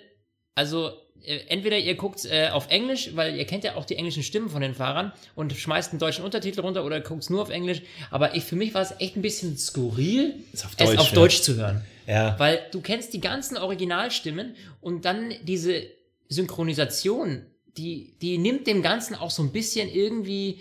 also 0.53 0.91
äh, 1.23 1.39
entweder 1.47 1.79
ihr 1.79 1.95
guckt 1.95 2.25
äh, 2.25 2.49
auf 2.49 2.69
Englisch, 2.69 3.15
weil 3.15 3.35
ihr 3.35 3.45
kennt 3.45 3.63
ja 3.63 3.75
auch 3.75 3.85
die 3.85 3.95
englischen 3.95 4.21
Stimmen 4.21 4.49
von 4.49 4.61
den 4.61 4.75
Fahrern 4.75 5.13
und 5.33 5.51
schmeißt 5.51 5.91
einen 5.91 5.99
deutschen 5.99 6.23
Untertitel 6.23 6.61
runter 6.61 6.85
oder 6.85 7.01
guckt 7.01 7.27
nur 7.31 7.41
auf 7.41 7.49
Englisch. 7.49 7.81
Aber 8.11 8.35
ich, 8.35 8.43
für 8.43 8.55
mich 8.55 8.73
war 8.75 8.83
es 8.83 8.93
echt 8.99 9.15
ein 9.15 9.23
bisschen 9.23 9.57
skurril, 9.57 10.35
auf 10.53 10.75
es 10.77 10.77
Deutsch, 10.77 10.99
auf 10.99 11.09
ja. 11.09 11.15
Deutsch 11.15 11.41
zu 11.41 11.55
hören. 11.55 11.83
Ja. 12.05 12.37
Weil 12.37 12.67
du 12.71 12.81
kennst 12.81 13.13
die 13.13 13.21
ganzen 13.21 13.57
Originalstimmen 13.57 14.55
und 14.79 15.05
dann 15.05 15.33
diese 15.41 15.83
Synchronisation, 16.29 17.47
die, 17.77 18.13
die 18.21 18.37
nimmt 18.37 18.67
dem 18.67 18.81
Ganzen 18.81 19.15
auch 19.15 19.31
so 19.31 19.41
ein 19.43 19.51
bisschen 19.51 19.89
irgendwie 19.89 20.59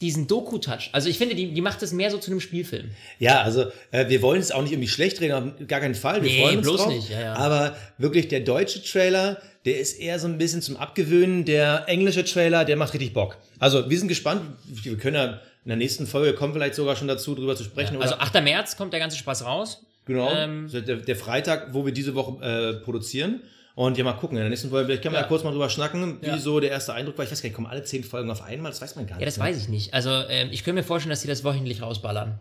diesen 0.00 0.26
Doku-Touch. 0.26 0.90
Also 0.92 1.08
ich 1.08 1.16
finde, 1.16 1.36
die, 1.36 1.52
die 1.54 1.60
macht 1.60 1.80
es 1.82 1.92
mehr 1.92 2.10
so 2.10 2.18
zu 2.18 2.32
einem 2.32 2.40
Spielfilm. 2.40 2.90
Ja, 3.20 3.42
also 3.42 3.66
äh, 3.92 4.08
wir 4.08 4.20
wollen 4.20 4.40
es 4.40 4.50
auch 4.50 4.60
nicht 4.62 4.72
irgendwie 4.72 4.88
schlecht 4.88 5.20
reden, 5.20 5.32
auf 5.60 5.66
gar 5.68 5.78
keinen 5.78 5.94
Fall. 5.94 6.22
Wir 6.24 6.30
Nee, 6.30 6.42
freuen 6.42 6.58
uns 6.58 6.66
bloß 6.66 6.82
drauf. 6.82 6.92
nicht, 6.92 7.10
ja, 7.10 7.20
ja. 7.20 7.34
Aber 7.36 7.76
wirklich 7.98 8.26
der 8.26 8.40
deutsche 8.40 8.82
Trailer, 8.82 9.40
der 9.64 9.78
ist 9.78 10.00
eher 10.00 10.18
so 10.18 10.26
ein 10.26 10.38
bisschen 10.38 10.60
zum 10.60 10.76
Abgewöhnen. 10.76 11.44
Der 11.44 11.84
englische 11.86 12.24
Trailer, 12.24 12.64
der 12.64 12.76
macht 12.76 12.92
richtig 12.94 13.12
Bock. 13.12 13.38
Also 13.60 13.88
wir 13.88 13.96
sind 13.96 14.08
gespannt. 14.08 14.42
Wir 14.66 14.96
können 14.96 15.14
ja 15.14 15.24
in 15.64 15.68
der 15.68 15.76
nächsten 15.76 16.08
Folge 16.08 16.34
kommen 16.34 16.52
vielleicht 16.52 16.74
sogar 16.74 16.96
schon 16.96 17.06
dazu, 17.06 17.36
drüber 17.36 17.54
zu 17.54 17.62
sprechen. 17.62 18.02
Also 18.02 18.14
oder, 18.16 18.22
8. 18.24 18.42
März 18.42 18.76
kommt 18.76 18.92
der 18.92 18.98
ganze 18.98 19.16
Spaß 19.16 19.44
raus. 19.44 19.84
genau, 20.04 20.28
ähm, 20.34 20.68
der, 20.72 20.96
der 20.96 21.14
Freitag, 21.16 21.72
wo 21.74 21.86
wir 21.86 21.92
diese 21.92 22.16
Woche 22.16 22.42
äh, 22.44 22.84
produzieren. 22.84 23.40
Und 23.74 23.96
ja, 23.96 24.04
mal 24.04 24.12
gucken. 24.12 24.36
In 24.36 24.42
der 24.42 24.50
nächsten 24.50 24.68
Folge, 24.70 24.86
vielleicht 24.86 25.02
können 25.02 25.14
wir 25.14 25.18
ja, 25.20 25.24
Ja. 25.24 25.28
kurz 25.28 25.44
mal 25.44 25.50
drüber 25.50 25.70
schnacken, 25.70 26.18
wie 26.20 26.26
Ja. 26.26 26.38
so 26.38 26.60
der 26.60 26.70
erste 26.70 26.92
Eindruck 26.92 27.16
war. 27.18 27.24
Ich 27.24 27.30
weiß 27.30 27.40
gar 27.42 27.48
nicht, 27.48 27.54
kommen 27.56 27.66
alle 27.68 27.82
zehn 27.84 28.04
Folgen 28.04 28.30
auf 28.30 28.42
einmal? 28.42 28.70
Das 28.70 28.82
weiß 28.82 28.96
man 28.96 29.06
gar 29.06 29.16
nicht. 29.16 29.20
Ja, 29.22 29.26
das 29.26 29.38
weiß 29.38 29.56
ich 29.56 29.68
nicht. 29.68 29.94
Also 29.94 30.10
ähm, 30.28 30.48
ich 30.52 30.62
könnte 30.64 30.80
mir 30.80 30.84
vorstellen, 30.86 31.10
dass 31.10 31.22
sie 31.22 31.28
das 31.28 31.42
wöchentlich 31.44 31.80
rausballern. 31.82 32.38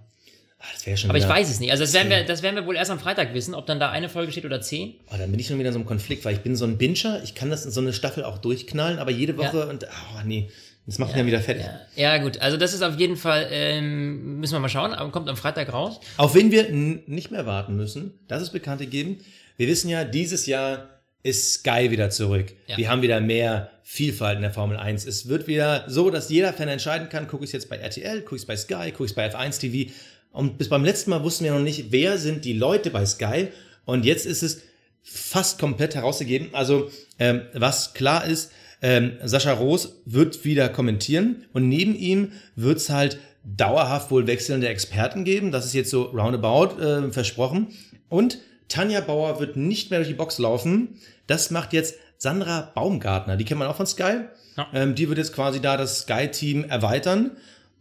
Ah, 0.60 0.64
das 0.74 0.86
wäre 0.86 0.96
schon 0.98 1.10
Aber 1.10 1.18
ich 1.18 1.28
weiß 1.28 1.50
es 1.50 1.60
nicht. 1.60 1.72
Also 1.72 1.84
das 1.84 1.94
werden, 1.94 2.10
wir, 2.10 2.24
das 2.24 2.44
werden 2.44 2.56
wir 2.56 2.66
wohl 2.68 2.76
erst 2.76 2.92
am 2.92 3.00
Freitag 3.00 3.34
wissen, 3.34 3.56
ob 3.56 3.66
dann 3.66 3.80
da 3.80 3.90
eine 3.90 4.10
Folge 4.10 4.32
steht 4.32 4.46
oder 4.46 4.62
zehn. 4.62 4.94
Oh, 5.12 5.16
dann 5.18 5.32
bin 5.32 5.40
ich 5.40 5.48
schon 5.48 5.58
wieder 5.58 5.70
in 5.70 5.74
so 5.74 5.80
einem 5.80 5.88
Konflikt, 5.88 6.24
weil 6.24 6.36
ich 6.36 6.42
bin 6.42 6.56
so 6.56 6.66
ein 6.66 6.78
Binscher, 6.78 7.24
ich 7.24 7.34
kann 7.34 7.50
das 7.50 7.66
in 7.66 7.72
so 7.72 7.82
eine 7.82 7.94
Staffel 7.94 8.24
auch 8.24 8.38
durchknallen, 8.38 9.00
aber 9.00 9.10
jede 9.10 9.38
Woche 9.38 9.58
Ja. 9.60 9.64
und, 9.66 9.86
oh 9.86 10.20
nee, 10.24 10.52
das 10.86 11.00
macht 11.00 11.10
mich 11.12 11.18
dann 11.18 11.26
wieder 11.26 11.40
fertig. 11.42 11.64
Ja, 11.96 12.16
ja, 12.16 12.22
gut. 12.22 12.40
Also 12.42 12.58
das 12.58 12.74
ist 12.76 12.84
auf 12.84 13.00
jeden 13.00 13.16
Fall, 13.18 13.48
ähm, 13.50 14.40
müssen 14.40 14.54
wir 14.54 14.60
mal 14.60 14.70
schauen, 14.70 14.92
kommt 15.12 15.30
am 15.30 15.38
Freitag 15.38 15.74
raus. 15.74 16.00
Auf 16.18 16.36
wen 16.36 16.52
wir 16.52 16.70
nicht 16.70 17.32
mehr 17.32 17.48
warten 17.48 17.76
müssen, 17.76 18.20
das 18.28 18.44
ist 18.44 18.52
bekannt 18.52 18.82
gegeben. 18.82 19.18
Wir 19.58 19.68
wissen 19.68 19.90
ja, 19.90 20.04
dieses 20.04 20.46
Jahr 20.46 20.90
ist 21.24 21.54
Sky 21.56 21.92
wieder 21.92 22.10
zurück. 22.10 22.54
Ja. 22.68 22.78
Wir 22.78 22.90
haben 22.90 23.02
wieder 23.02 23.20
mehr 23.22 23.72
Vielfalt 23.84 24.38
in 24.38 24.42
der 24.42 24.52
Formel 24.52 24.78
1. 24.78 25.06
Es 25.06 25.28
wird 25.28 25.48
wieder 25.48 25.86
so, 25.88 26.10
dass 26.10 26.30
jeder 26.30 26.54
Fan 26.54 26.68
entscheiden 26.68 27.10
kann, 27.10 27.28
gucke 27.28 27.44
ich 27.44 27.50
es 27.50 27.54
jetzt 27.54 27.70
bei 27.70 27.78
RTL, 27.78 28.22
gucke 28.22 28.36
ich 28.36 28.42
es 28.44 28.48
bei 28.48 28.58
Sky, 28.58 28.92
gucke 28.92 29.06
ich 29.06 29.12
es 29.12 29.16
bei 29.16 29.30
F1 29.30 29.60
TV. 29.60 29.92
Und 30.32 30.58
bis 30.58 30.70
beim 30.70 30.86
letzten 30.86 31.10
Mal 31.10 31.24
wussten 31.24 31.44
wir 31.44 31.52
noch 31.52 31.60
nicht, 31.60 31.92
wer 31.92 32.18
sind 32.18 32.46
die 32.46 32.54
Leute 32.54 32.90
bei 32.90 33.06
Sky. 33.06 33.50
Und 33.86 34.06
jetzt 34.06 34.26
ist 34.26 34.44
es 34.44 34.62
fast 35.04 35.60
komplett 35.60 35.96
herausgegeben. 35.96 36.50
Also 36.54 36.90
ähm, 37.20 37.42
was 37.54 37.94
klar 37.94 38.26
ist, 38.26 38.52
ähm, 38.82 39.18
Sascha 39.24 39.54
Roos 39.54 40.02
wird 40.06 40.44
wieder 40.44 40.70
kommentieren 40.70 41.46
und 41.54 41.70
neben 41.70 41.96
ihm 41.96 42.32
wird 42.56 42.78
es 42.78 42.90
halt 42.90 43.20
dauerhaft 43.44 44.12
wohl 44.12 44.28
wechselnde 44.28 44.70
Experten 44.70 45.24
geben. 45.24 45.52
Das 45.52 45.66
ist 45.66 45.74
jetzt 45.74 45.92
so 45.92 46.04
roundabout 46.04 46.82
äh, 46.82 47.12
versprochen. 47.12 47.68
Und 48.10 48.40
Tanja 48.72 49.02
Bauer 49.02 49.40
wird 49.40 49.56
nicht 49.58 49.90
mehr 49.90 50.00
durch 50.00 50.08
die 50.08 50.16
Box 50.16 50.38
laufen. 50.38 51.00
Das 51.28 51.52
macht 51.52 51.74
jetzt 51.74 51.96
Sandra 52.18 52.72
Baumgartner. 52.74 53.36
Die 53.36 53.46
kennt 53.46 53.60
man 53.60 53.68
auch 53.68 53.76
von 53.76 53.86
Sky. 53.86 54.22
Ja. 54.58 54.68
Ähm, 54.74 54.96
die 54.96 55.10
wird 55.10 55.18
jetzt 55.18 55.34
quasi 55.34 55.62
da 55.62 55.78
das 55.78 56.00
Sky-Team 56.00 56.66
erweitern. 56.66 57.32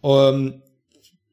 Ähm, 0.02 0.62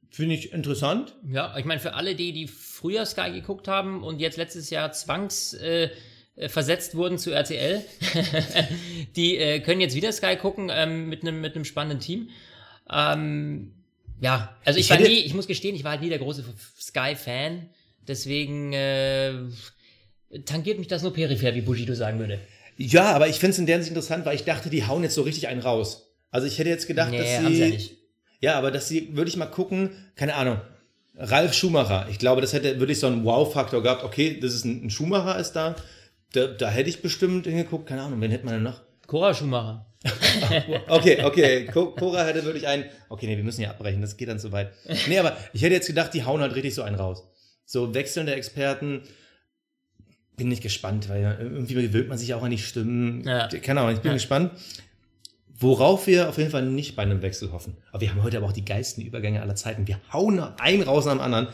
Finde 0.10 0.36
ich 0.36 0.52
interessant. 0.52 1.16
Ja, 1.30 1.56
ich 1.58 1.66
meine, 1.66 1.80
für 1.80 1.94
alle, 1.94 2.16
die, 2.16 2.34
die 2.34 2.48
früher 2.48 3.06
Sky 3.06 3.32
geguckt 3.32 3.68
haben 3.68 4.04
und 4.04 4.20
jetzt 4.20 4.38
letztes 4.38 4.70
Jahr 4.70 4.92
zwangs 4.92 5.54
äh, 5.54 5.90
versetzt 6.48 6.96
wurden 6.96 7.18
zu 7.18 7.32
RTL, 7.32 7.84
die 9.16 9.38
äh, 9.38 9.60
können 9.60 9.82
jetzt 9.82 9.96
wieder 9.96 10.12
Sky 10.12 10.36
gucken 10.36 10.70
ähm, 10.72 11.10
mit 11.10 11.22
einem 11.22 11.42
mit 11.42 11.56
einem 11.56 11.66
spannenden 11.66 12.00
Team. 12.00 12.30
Ähm, 12.92 13.74
ja, 14.20 14.56
also 14.66 14.80
ich, 14.80 14.86
Ich 14.86 14.92
war 14.92 15.00
nie, 15.00 15.20
ich 15.20 15.34
muss 15.34 15.48
gestehen, 15.48 15.76
ich 15.76 15.84
war 15.84 15.92
halt 15.92 16.02
nie 16.02 16.10
der 16.10 16.20
große 16.20 16.44
Sky-Fan, 16.80 17.70
deswegen 18.08 18.74
äh, 18.74 19.34
tangiert 20.46 20.78
mich 20.80 20.88
das 20.88 21.04
nur 21.04 21.14
peripher, 21.14 21.54
wie 21.56 21.62
Bushido 21.62 21.94
sagen 21.94 22.20
würde. 22.20 22.40
Ja, 22.78 23.12
aber 23.14 23.28
ich 23.28 23.38
finde 23.40 23.52
es 23.54 23.60
in 23.60 23.66
der 23.66 23.76
Hinsicht 23.76 23.92
interessant, 23.92 24.26
weil 24.26 24.36
ich 24.36 24.44
dachte, 24.44 24.70
die 24.70 24.86
hauen 24.86 25.04
jetzt 25.04 25.16
so 25.16 25.24
richtig 25.24 25.48
einen 25.48 25.62
raus. 25.62 26.12
Also 26.30 26.46
ich 26.48 26.60
hätte 26.60 26.70
jetzt 26.70 26.88
gedacht, 26.88 27.12
Nee, 27.12 27.18
dass 27.20 27.28
sie 27.28 27.60
ja 27.60 27.68
nicht. 27.68 27.98
Ja, 28.40 28.56
aber 28.56 28.70
dass 28.70 28.88
sie, 28.88 29.16
würde 29.16 29.30
ich 29.30 29.38
mal 29.38 29.48
gucken, 29.48 29.90
keine 30.16 30.36
Ahnung. 30.36 30.62
Ralf 31.16 31.54
Schumacher. 31.56 32.08
Ich 32.12 32.20
glaube, 32.20 32.42
das 32.42 32.54
hätte 32.54 32.80
wirklich 32.80 33.00
so 33.00 33.08
einen 33.08 33.26
Wow-Faktor 33.26 33.82
gehabt. 33.82 34.04
Okay, 34.04 34.40
das 34.40 34.54
ist 34.54 34.66
ein, 34.66 34.86
ein 34.86 34.90
Schumacher 34.92 35.40
ist 35.40 35.54
da. 35.54 35.76
da. 36.34 36.46
Da 36.46 36.70
hätte 36.70 36.90
ich 36.90 37.02
bestimmt 37.02 37.48
hingeguckt. 37.48 37.88
Keine 37.90 38.04
Ahnung, 38.04 38.22
wen 38.22 38.30
hätte 38.30 38.46
man 38.46 38.54
denn 38.56 38.64
noch? 38.64 38.82
Cora 39.08 39.34
Schumacher. 39.34 39.86
Okay, 40.88 41.24
okay. 41.24 41.66
Co- 41.66 41.92
Cora 41.96 42.24
hätte 42.26 42.44
wirklich 42.46 42.68
einen. 42.68 42.86
Okay, 43.10 43.26
nee, 43.26 43.36
wir 43.36 43.44
müssen 43.44 43.62
ja 43.62 43.72
abbrechen, 43.72 44.02
das 44.02 44.16
geht 44.16 44.30
dann 44.30 44.38
zu 44.40 44.52
weit. 44.52 44.72
Nee, 45.08 45.18
aber 45.18 45.36
ich 45.54 45.64
hätte 45.64 45.74
jetzt 45.74 45.88
gedacht, 45.88 46.14
die 46.14 46.24
hauen 46.24 46.40
halt 46.42 46.54
richtig 46.54 46.76
so 46.76 46.84
einen 46.84 46.96
raus. 46.96 47.24
So 47.68 47.94
wechselnde 47.94 48.34
Experten. 48.34 49.02
Bin 50.38 50.48
nicht 50.48 50.64
gespannt, 50.64 51.10
weil 51.10 51.38
irgendwie 51.40 51.74
gewöhnt 51.76 52.08
man 52.08 52.18
sich 52.18 52.34
auch 52.34 52.42
an 52.42 52.52
die 52.52 52.58
Stimmen. 52.58 53.24
Ja. 53.26 53.48
Keine 53.48 53.82
Ahnung, 53.82 53.94
ich 53.94 54.02
bin 54.02 54.12
Ja. 54.12 54.14
gespannt. 54.16 54.52
Worauf 55.60 56.08
wir 56.08 56.30
auf 56.30 56.38
jeden 56.38 56.52
Fall 56.52 56.66
nicht 56.66 56.96
bei 56.96 57.02
einem 57.02 57.22
Wechsel 57.24 57.52
hoffen. 57.52 57.76
Aber 57.92 58.02
wir 58.02 58.12
haben 58.12 58.24
heute 58.24 58.38
aber 58.38 58.46
auch 58.46 58.52
die 58.54 58.64
geilsten 58.64 59.04
Übergänge 59.04 59.42
aller 59.42 59.56
Zeiten. 59.56 59.88
Wir 59.88 60.00
hauen 60.14 60.40
einen 60.40 60.84
raus 60.84 61.06
nach 61.06 61.14
dem 61.14 61.22
anderen. 61.22 61.48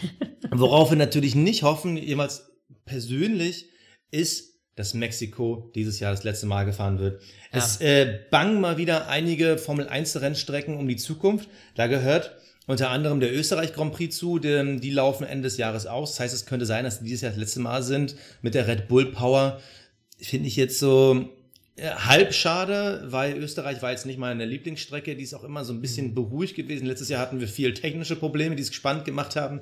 Worauf 0.50 0.90
wir 0.90 0.96
natürlich 0.98 1.34
nicht 1.34 1.62
hoffen, 1.62 1.96
jemals 1.96 2.50
persönlich, 2.84 3.68
ist, 4.10 4.54
dass 4.74 4.92
Mexiko 4.92 5.70
dieses 5.74 6.00
Jahr 6.00 6.10
das 6.10 6.24
letzte 6.24 6.46
Mal 6.46 6.64
gefahren 6.64 6.98
wird. 6.98 7.22
Ja. 7.52 7.58
Es 7.58 7.80
äh, 7.80 8.18
bangen 8.30 8.60
mal 8.60 8.76
wieder 8.76 9.08
einige 9.08 9.56
Formel 9.56 9.88
1 9.88 10.20
Rennstrecken 10.20 10.76
um 10.76 10.88
die 10.88 10.96
Zukunft. 10.96 11.48
Da 11.76 11.86
gehört 11.86 12.36
unter 12.66 12.90
anderem 12.90 13.20
der 13.20 13.34
Österreich 13.34 13.72
Grand 13.74 13.92
Prix 13.92 14.16
zu, 14.16 14.38
denn 14.38 14.80
die 14.80 14.90
laufen 14.90 15.24
Ende 15.26 15.44
des 15.44 15.56
Jahres 15.58 15.86
aus. 15.86 16.12
Das 16.12 16.20
heißt, 16.20 16.34
es 16.34 16.46
könnte 16.46 16.66
sein, 16.66 16.84
dass 16.84 16.98
die 17.00 17.04
dieses 17.04 17.20
Jahr 17.22 17.30
das 17.32 17.38
letzte 17.40 17.60
Mal 17.60 17.82
sind 17.82 18.16
mit 18.42 18.54
der 18.54 18.66
Red 18.66 18.88
Bull 18.88 19.06
Power. 19.12 19.60
Finde 20.18 20.48
ich 20.48 20.56
jetzt 20.56 20.78
so 20.78 21.28
äh, 21.76 21.90
halb 21.90 22.32
schade, 22.32 23.02
weil 23.06 23.36
Österreich 23.36 23.82
war 23.82 23.90
jetzt 23.90 24.06
nicht 24.06 24.18
meine 24.18 24.44
Lieblingsstrecke. 24.46 25.14
Die 25.16 25.24
ist 25.24 25.34
auch 25.34 25.44
immer 25.44 25.64
so 25.64 25.72
ein 25.72 25.80
bisschen 25.82 26.14
beruhigt 26.14 26.54
gewesen. 26.54 26.86
Letztes 26.86 27.08
Jahr 27.10 27.20
hatten 27.20 27.40
wir 27.40 27.48
viel 27.48 27.74
technische 27.74 28.16
Probleme, 28.16 28.56
die 28.56 28.62
es 28.62 28.68
gespannt 28.70 29.04
gemacht 29.04 29.36
haben. 29.36 29.60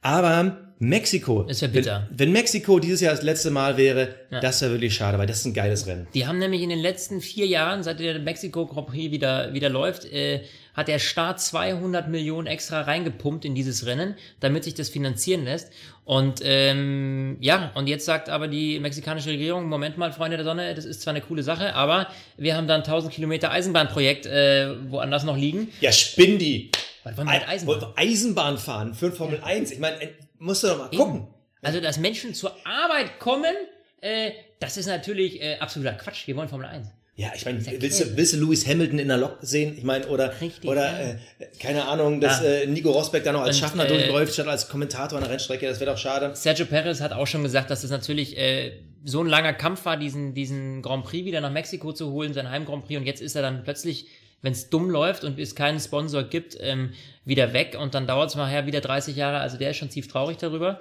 Aber 0.00 0.58
Mexiko, 0.78 1.44
Das 1.44 1.62
wär 1.62 1.68
bitter. 1.68 2.06
Wenn, 2.10 2.18
wenn 2.28 2.32
Mexiko 2.32 2.78
dieses 2.78 3.00
Jahr 3.00 3.14
das 3.14 3.22
letzte 3.22 3.50
Mal 3.50 3.78
wäre, 3.78 4.14
Ja. 4.30 4.40
das 4.40 4.60
wäre 4.60 4.72
wirklich 4.72 4.94
schade, 4.94 5.16
weil 5.18 5.26
das 5.26 5.38
ist 5.38 5.46
ein 5.46 5.54
geiles 5.54 5.86
Rennen. 5.86 6.06
Die 6.12 6.26
haben 6.26 6.38
nämlich 6.38 6.60
in 6.60 6.68
den 6.68 6.78
letzten 6.80 7.22
vier 7.22 7.46
Jahren, 7.46 7.82
seit 7.82 8.00
der 8.00 8.18
Mexiko 8.18 8.66
Grand 8.66 8.88
Prix 8.88 9.10
wieder, 9.12 9.54
wieder 9.54 9.70
läuft, 9.70 10.04
äh, 10.04 10.42
hat 10.74 10.88
der 10.88 10.98
Staat 10.98 11.40
200 11.40 12.08
Millionen 12.08 12.46
extra 12.46 12.82
reingepumpt 12.82 13.44
in 13.44 13.54
dieses 13.54 13.86
Rennen, 13.86 14.16
damit 14.40 14.64
sich 14.64 14.74
das 14.74 14.88
finanzieren 14.88 15.44
lässt. 15.44 15.72
Und 16.04 16.40
ähm, 16.44 17.38
ja, 17.40 17.72
und 17.74 17.86
jetzt 17.86 18.04
sagt 18.04 18.28
aber 18.28 18.48
die 18.48 18.78
mexikanische 18.78 19.30
Regierung, 19.30 19.68
Moment 19.68 19.96
mal, 19.96 20.12
Freunde 20.12 20.36
der 20.36 20.44
Sonne, 20.44 20.74
das 20.74 20.84
ist 20.84 21.00
zwar 21.00 21.12
eine 21.12 21.22
coole 21.22 21.42
Sache, 21.42 21.74
aber 21.74 22.08
wir 22.36 22.56
haben 22.56 22.68
dann 22.68 22.80
1000 22.80 23.12
Kilometer 23.12 23.50
Eisenbahnprojekt 23.50 24.26
äh, 24.26 24.90
woanders 24.90 25.24
noch 25.24 25.36
liegen. 25.36 25.72
Ja, 25.80 25.92
spinn 25.92 26.38
die. 26.38 26.70
Was 27.04 27.16
wollen 27.16 27.28
wir 27.28 27.34
mit 27.34 27.48
Eisenbahn? 27.48 27.76
Eisenbahn, 27.76 27.92
Eisenbahn 27.96 28.58
fahren 28.58 28.94
für 28.94 29.12
Formel 29.12 29.40
1. 29.42 29.70
Ich 29.70 29.78
meine, 29.78 30.02
äh, 30.02 30.12
musst 30.38 30.62
du 30.62 30.68
doch 30.68 30.78
mal 30.78 30.90
gucken. 30.90 31.28
Also, 31.62 31.80
dass 31.80 31.98
Menschen 31.98 32.34
zur 32.34 32.54
Arbeit 32.66 33.18
kommen, 33.18 33.54
äh, 34.02 34.32
das 34.60 34.76
ist 34.76 34.86
natürlich 34.86 35.40
äh, 35.40 35.56
absoluter 35.58 35.94
Quatsch. 35.94 36.26
Wir 36.26 36.36
wollen 36.36 36.48
Formel 36.48 36.66
1. 36.66 36.88
Ja, 37.16 37.28
ich 37.34 37.44
meine, 37.44 37.64
willst 37.80 38.00
du, 38.00 38.16
willst 38.16 38.32
du 38.32 38.38
Lewis 38.38 38.66
Hamilton 38.66 38.98
in 38.98 39.06
der 39.06 39.18
Lok 39.18 39.38
sehen? 39.40 39.74
Ich 39.78 39.84
meine, 39.84 40.08
oder, 40.08 40.32
Richtig, 40.40 40.68
oder 40.68 40.84
ja. 40.84 41.10
äh, 41.10 41.16
keine 41.60 41.86
Ahnung, 41.86 42.20
dass 42.20 42.40
Ja. 42.42 42.46
äh, 42.48 42.66
Nico 42.66 42.90
Rosberg 42.90 43.22
da 43.22 43.30
noch 43.32 43.42
als 43.42 43.54
Und, 43.56 43.60
Schaffner 43.60 43.84
äh, 43.84 43.88
durchläuft, 43.88 44.32
statt 44.32 44.48
als 44.48 44.68
Kommentator 44.68 45.18
an 45.18 45.22
der 45.24 45.30
Rennstrecke, 45.32 45.66
das 45.68 45.78
wäre 45.78 45.92
doch 45.92 45.98
schade. 45.98 46.32
Sergio 46.34 46.66
Perez 46.66 47.00
hat 47.00 47.12
auch 47.12 47.26
schon 47.28 47.44
gesagt, 47.44 47.70
dass 47.70 47.84
es 47.84 47.90
natürlich 47.90 48.36
äh, 48.36 48.72
so 49.04 49.20
ein 49.20 49.28
langer 49.28 49.52
Kampf 49.52 49.84
war, 49.84 49.96
diesen, 49.96 50.34
diesen 50.34 50.82
Grand 50.82 51.04
Prix 51.04 51.24
wieder 51.24 51.40
nach 51.40 51.52
Mexiko 51.52 51.92
zu 51.92 52.10
holen, 52.10 52.34
sein 52.34 52.50
Heim 52.50 52.64
Grand 52.64 52.84
Prix. 52.84 52.98
Und 52.98 53.06
jetzt 53.06 53.22
ist 53.22 53.36
er 53.36 53.42
dann 53.42 53.62
plötzlich, 53.62 54.06
wenn 54.42 54.52
es 54.52 54.68
dumm 54.68 54.90
läuft 54.90 55.22
und 55.22 55.38
es 55.38 55.54
keinen 55.54 55.78
Sponsor 55.78 56.24
gibt, 56.24 56.56
ähm, 56.60 56.94
wieder 57.24 57.52
weg. 57.52 57.76
Und 57.80 57.94
dann 57.94 58.08
dauert 58.08 58.30
es 58.30 58.34
nachher 58.34 58.66
wieder 58.66 58.80
30 58.80 59.14
Jahre. 59.14 59.38
Also 59.38 59.56
der 59.56 59.70
ist 59.70 59.76
schon 59.76 59.88
tief 59.88 60.08
traurig 60.08 60.38
darüber. 60.38 60.80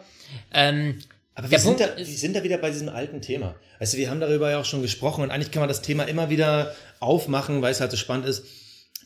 Ähm, 0.52 0.98
Aber 1.36 1.50
wir 1.50 1.60
sind, 1.60 1.80
da, 1.80 1.98
wir 1.98 2.06
sind 2.06 2.36
da 2.36 2.44
wieder 2.44 2.58
bei 2.58 2.70
diesem 2.70 2.90
alten 2.90 3.22
Thema. 3.22 3.56
Weißt 3.80 3.94
du, 3.94 3.98
wir 3.98 4.10
haben 4.10 4.20
darüber 4.20 4.52
ja 4.52 4.60
auch 4.60 4.66
schon 4.66 4.82
gesprochen 4.82 5.24
und 5.24 5.32
eigentlich 5.32 5.52
kann 5.52 5.62
man 5.62 5.70
das 5.70 5.82
Thema 5.82 6.04
immer 6.04 6.30
wieder 6.30 6.76
aufmachen, 7.00 7.62
weil 7.62 7.72
es 7.72 7.82
halt 7.82 7.92
so 7.92 7.98
spannend 7.98 8.28
ist. 8.28 8.46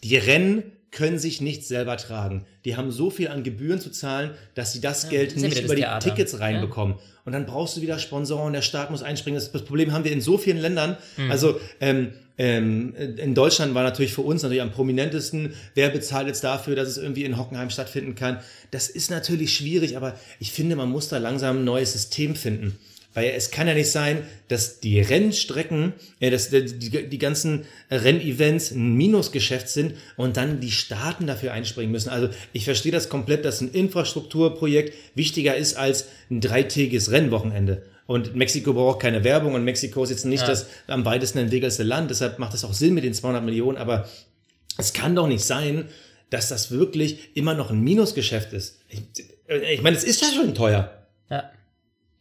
Die 0.04 0.18
Rennen 0.18 0.77
können 0.92 1.20
sich 1.20 1.42
nicht 1.42 1.66
selber 1.66 1.98
tragen. 1.98 2.46
Die 2.66 2.76
haben 2.76 2.92
so 2.92 3.10
viel 3.10 3.28
an 3.28 3.44
Gebühren 3.44 3.80
zu 3.80 3.92
zahlen, 3.92 4.32
dass 4.56 4.74
sie 4.74 4.82
das 4.82 5.10
Geld 5.10 5.36
ja 5.36 5.42
nicht 5.42 5.52
wieder 5.52 5.56
das 5.56 5.66
über 5.66 5.76
die 5.76 5.82
Theater. 5.82 6.10
Tickets 6.10 6.40
reinbekommen. 6.40 6.96
Und 7.26 7.34
dann 7.34 7.46
brauchst 7.46 7.76
du 7.78 7.82
wieder 7.82 8.00
Sponsoren, 8.00 8.54
der 8.54 8.62
Staat 8.62 8.90
muss 8.90 9.04
einspringen. 9.04 9.38
Das, 9.40 9.52
das 9.52 9.66
Problem 9.66 9.92
haben 9.92 10.06
wir 10.06 10.12
in 10.12 10.22
so 10.22 10.38
vielen 10.38 10.58
Ländern. 10.58 10.98
Mhm. 11.18 11.30
Also 11.30 11.60
ähm, 11.82 12.14
ähm, 12.38 12.94
in 12.96 13.36
Deutschland 13.36 13.74
war 13.74 13.84
natürlich 13.84 14.14
für 14.14 14.22
uns 14.22 14.44
natürlich 14.44 14.62
am 14.62 14.72
prominentesten, 14.72 15.54
wer 15.74 15.90
bezahlt 15.90 16.28
jetzt 16.28 16.44
dafür, 16.44 16.76
dass 16.76 16.88
es 16.88 16.98
irgendwie 16.98 17.26
in 17.26 17.38
Hockenheim 17.38 17.70
stattfinden 17.70 18.16
kann. 18.16 18.40
Das 18.72 18.90
ist 18.90 19.10
natürlich 19.10 19.56
schwierig, 19.56 19.98
aber 19.98 20.16
ich 20.40 20.52
finde, 20.52 20.76
man 20.76 20.90
muss 20.90 21.10
da 21.10 21.18
langsam 21.18 21.58
ein 21.58 21.66
neues 21.66 21.94
System 21.94 22.36
finden. 22.36 22.78
Weil 23.18 23.34
es 23.36 23.50
kann 23.50 23.68
ja 23.68 23.74
nicht 23.74 23.90
sein, 23.90 24.22
dass 24.48 24.80
die 24.80 25.02
Rennstrecken, 25.02 25.94
äh, 26.20 26.30
dass 26.30 26.52
die, 26.52 26.66
die, 26.66 27.10
die 27.10 27.18
ganzen 27.18 27.66
Rennevents 27.90 28.70
ein 28.70 28.94
Minusgeschäft 28.94 29.70
sind 29.70 29.96
und 30.18 30.38
dann 30.38 30.60
die 30.60 30.70
Staaten 30.70 31.26
dafür 31.26 31.52
einspringen 31.52 31.92
müssen. 31.92 32.10
Also 32.10 32.30
ich 32.54 32.66
verstehe 32.66 32.92
das 32.92 33.10
komplett, 33.10 33.44
dass 33.44 33.60
ein 33.60 33.72
Infrastrukturprojekt 33.72 34.94
wichtiger 35.16 35.56
ist 35.56 35.78
als 35.78 36.10
ein 36.30 36.42
dreitägiges 36.42 37.10
Rennwochenende. 37.10 37.82
Und 38.06 38.36
Mexiko 38.36 38.74
braucht 38.74 39.02
keine 39.02 39.24
Werbung 39.24 39.56
und 39.56 39.64
Mexiko 39.64 40.04
ist 40.04 40.12
jetzt 40.12 40.26
nicht 40.26 40.42
Ja. 40.42 40.50
das 40.50 40.68
am 40.86 41.04
weitesten 41.04 41.40
entwickelte 41.40 41.82
Land. 41.82 42.12
Deshalb 42.12 42.38
macht 42.38 42.54
es 42.54 42.64
auch 42.64 42.74
Sinn 42.74 42.94
mit 42.94 43.04
den 43.04 43.16
200 43.16 43.44
Millionen. 43.44 43.80
Aber 43.80 44.08
es 44.78 44.94
kann 44.94 45.16
doch 45.16 45.28
nicht 45.28 45.44
sein, 45.44 45.86
dass 46.30 46.50
das 46.50 46.70
wirklich 46.70 47.36
immer 47.36 47.56
noch 47.56 47.72
ein 47.72 47.80
Minusgeschäft 47.80 48.54
ist. 48.54 48.80
Ich, 48.90 49.02
ich 49.72 49.82
meine, 49.82 49.98
es 49.98 50.04
ist 50.04 50.22
ja 50.22 50.28
schon 50.32 50.54
teuer. 50.54 51.08
Ja. 51.32 51.50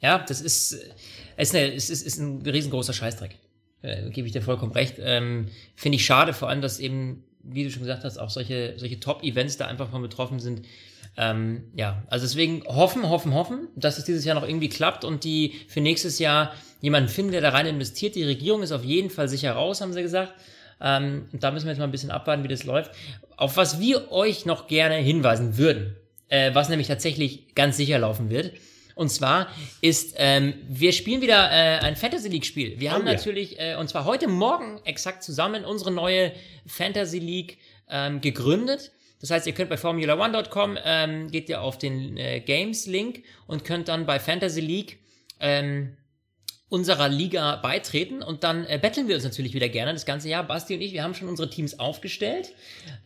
Ja, 0.01 0.19
das 0.19 0.41
ist, 0.41 0.73
äh, 0.73 1.43
ist, 1.43 1.55
eine, 1.55 1.69
ist, 1.69 1.91
ist, 1.91 2.19
ein 2.19 2.43
riesengroßer 2.43 2.93
Scheißdreck. 2.93 3.37
Äh, 3.83 4.11
Gebe 4.11 4.27
ich 4.27 4.33
dir 4.33 4.43
vollkommen 4.43 4.73
recht. 4.73 4.97
Ähm, 4.99 5.47
Finde 5.75 5.97
ich 5.97 6.05
schade, 6.05 6.33
vor 6.33 6.49
allem, 6.49 6.61
dass 6.61 6.79
eben, 6.79 7.25
wie 7.43 7.65
du 7.65 7.71
schon 7.71 7.83
gesagt 7.83 8.05
hast, 8.05 8.19
auch 8.19 8.31
solche, 8.31 8.75
solche 8.77 9.01
Top-Events 9.01 9.57
da 9.57 9.67
einfach 9.67 9.91
von 9.91 10.03
betroffen 10.03 10.41
sind. 10.41 10.63
Ähm, 11.19 11.65
ja, 11.75 12.03
also 12.09 12.27
deswegen 12.27 12.63
hoffen, 12.67 13.09
hoffen, 13.09 13.33
hoffen, 13.33 13.69
dass 13.75 13.97
es 13.97 14.05
dieses 14.05 14.25
Jahr 14.25 14.35
noch 14.35 14.47
irgendwie 14.47 14.69
klappt 14.69 15.03
und 15.05 15.25
die 15.25 15.55
für 15.69 15.81
nächstes 15.81 16.19
Jahr 16.19 16.53
jemanden 16.83 17.09
finden, 17.09 17.33
der 17.33 17.41
da 17.41 17.51
rein 17.51 17.67
investiert. 17.67 18.17
Die 18.17 18.25
Regierung 18.25 18.63
ist 18.63 18.73
auf 18.73 18.85
jeden 18.85 19.09
Fall 19.09 19.29
sicher 19.29 19.53
raus, 19.53 19.81
haben 19.81 19.95
sie 19.95 20.03
gesagt. 20.03 20.35
Ähm, 20.81 21.29
und 21.33 21.43
da 21.43 21.51
müssen 21.51 21.65
wir 21.65 21.71
jetzt 21.71 21.79
mal 21.79 21.85
ein 21.85 21.91
bisschen 21.91 22.11
abwarten, 22.11 22.45
wie 22.45 22.49
das 22.49 22.65
läuft. 22.65 22.91
Auf 23.37 23.57
was 23.57 23.81
wir 23.81 24.13
euch 24.13 24.45
noch 24.45 24.67
gerne 24.67 24.97
hinweisen 24.97 25.57
würden, 25.57 25.97
äh, 26.29 26.55
was 26.55 26.69
nämlich 26.69 26.89
tatsächlich 26.89 27.55
ganz 27.55 27.79
sicher 27.79 27.99
laufen 27.99 28.29
wird. 28.29 28.53
Und 28.97 29.11
zwar 29.11 29.49
ist, 29.83 30.15
ähm, 30.17 30.55
wir 30.69 30.91
spielen 30.93 31.21
wieder 31.21 31.51
äh, 31.53 31.81
ein 31.81 31.97
Fantasy 31.97 32.31
League 32.31 32.47
Spiel. 32.47 32.81
Wir 32.81 32.93
haben 32.93 33.07
ja. 33.07 33.13
natürlich, 33.13 33.61
äh, 33.61 33.77
und 33.77 33.91
zwar 33.91 34.07
heute 34.07 34.27
Morgen 34.27 34.81
exakt 34.85 35.23
zusammen 35.23 35.67
unsere 35.67 35.91
neue 35.91 36.33
Fantasy 36.67 37.19
League 37.19 37.59
ähm, 37.91 38.23
gegründet. 38.23 38.93
Das 39.21 39.31
heißt, 39.31 39.47
ihr 39.47 39.53
könnt 39.53 39.69
bei 39.69 39.77
Formula1.com, 39.77 40.79
ähm, 40.83 41.31
geht 41.31 41.51
ihr 41.51 41.61
auf 41.61 41.77
den 41.77 42.17
äh, 42.17 42.41
Games-Link 42.41 43.23
und 43.47 43.65
könnt 43.65 43.89
dann 43.89 44.07
bei 44.07 44.19
Fantasy 44.19 44.63
League 44.63 44.99
ähm, 45.41 45.99
unserer 46.71 47.11
Liga 47.11 47.57
beitreten 47.57 48.23
und 48.23 48.45
dann 48.45 48.65
äh, 48.65 48.79
betteln 48.81 49.09
wir 49.09 49.15
uns 49.15 49.25
natürlich 49.25 49.53
wieder 49.53 49.69
gerne 49.69 49.93
das 49.93 50.07
ganze 50.07 50.31
Jahr. 50.31 50.43
Basti 50.43 50.75
und 50.75 50.81
ich, 50.81 50.95
wir 50.95 51.03
haben 51.03 51.15
schon 51.15 51.29
unsere 51.29 51.51
Teams 51.51 51.79
aufgestellt 51.79 52.55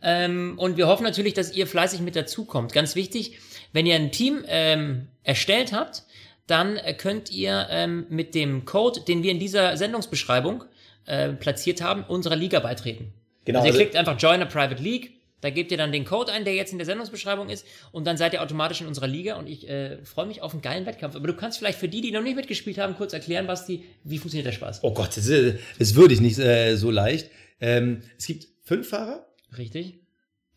ähm, 0.02 0.54
und 0.56 0.76
wir 0.76 0.86
hoffen 0.86 1.02
natürlich, 1.02 1.34
dass 1.34 1.52
ihr 1.52 1.66
fleißig 1.66 2.00
mit 2.00 2.14
dazukommt. 2.14 2.72
Ganz 2.72 2.94
wichtig, 2.94 3.38
wenn 3.72 3.86
ihr 3.86 3.94
ein 3.96 4.10
Team 4.12 4.44
ähm, 4.48 5.08
erstellt 5.22 5.72
habt, 5.72 6.02
dann 6.46 6.76
äh, 6.76 6.94
könnt 6.94 7.30
ihr 7.30 7.66
ähm, 7.70 8.06
mit 8.08 8.34
dem 8.34 8.64
Code, 8.64 9.00
den 9.06 9.22
wir 9.22 9.30
in 9.30 9.38
dieser 9.38 9.76
Sendungsbeschreibung 9.76 10.64
äh, 11.06 11.28
platziert 11.32 11.80
haben, 11.80 12.02
unserer 12.04 12.36
Liga 12.36 12.60
beitreten. 12.60 13.12
Genau, 13.44 13.60
Also 13.60 13.68
ihr 13.68 13.72
also- 13.74 13.78
klickt 13.84 13.96
einfach 13.96 14.18
Join 14.20 14.42
a 14.42 14.46
Private 14.46 14.82
League. 14.82 15.12
Da 15.42 15.48
gebt 15.48 15.70
ihr 15.72 15.78
dann 15.78 15.90
den 15.90 16.04
Code 16.04 16.30
ein, 16.32 16.44
der 16.44 16.54
jetzt 16.54 16.70
in 16.72 16.76
der 16.76 16.84
Sendungsbeschreibung 16.84 17.48
ist, 17.48 17.64
und 17.92 18.06
dann 18.06 18.18
seid 18.18 18.34
ihr 18.34 18.42
automatisch 18.42 18.82
in 18.82 18.86
unserer 18.86 19.06
Liga. 19.06 19.36
Und 19.36 19.46
ich 19.48 19.66
äh, 19.70 19.96
freue 20.04 20.26
mich 20.26 20.42
auf 20.42 20.52
einen 20.52 20.60
geilen 20.60 20.84
Wettkampf. 20.84 21.16
Aber 21.16 21.26
du 21.26 21.32
kannst 21.34 21.56
vielleicht 21.56 21.78
für 21.78 21.88
die, 21.88 22.02
die 22.02 22.10
noch 22.12 22.20
nicht 22.22 22.36
mitgespielt 22.36 22.76
haben, 22.76 22.94
kurz 22.94 23.14
erklären, 23.14 23.46
Basti, 23.46 23.84
wie 24.04 24.18
funktioniert 24.18 24.46
der 24.48 24.52
Spaß? 24.52 24.80
Oh 24.82 24.92
Gott, 24.92 25.16
das 25.16 25.26
ist, 25.28 25.58
das 25.78 25.94
würde 25.94 26.12
ich 26.12 26.20
nicht 26.20 26.38
äh, 26.38 26.76
so 26.76 26.90
leicht. 26.90 27.30
Ähm, 27.58 28.02
es 28.18 28.26
gibt 28.26 28.48
fünf 28.64 28.90
Fahrer, 28.90 29.26
Richtig? 29.56 30.00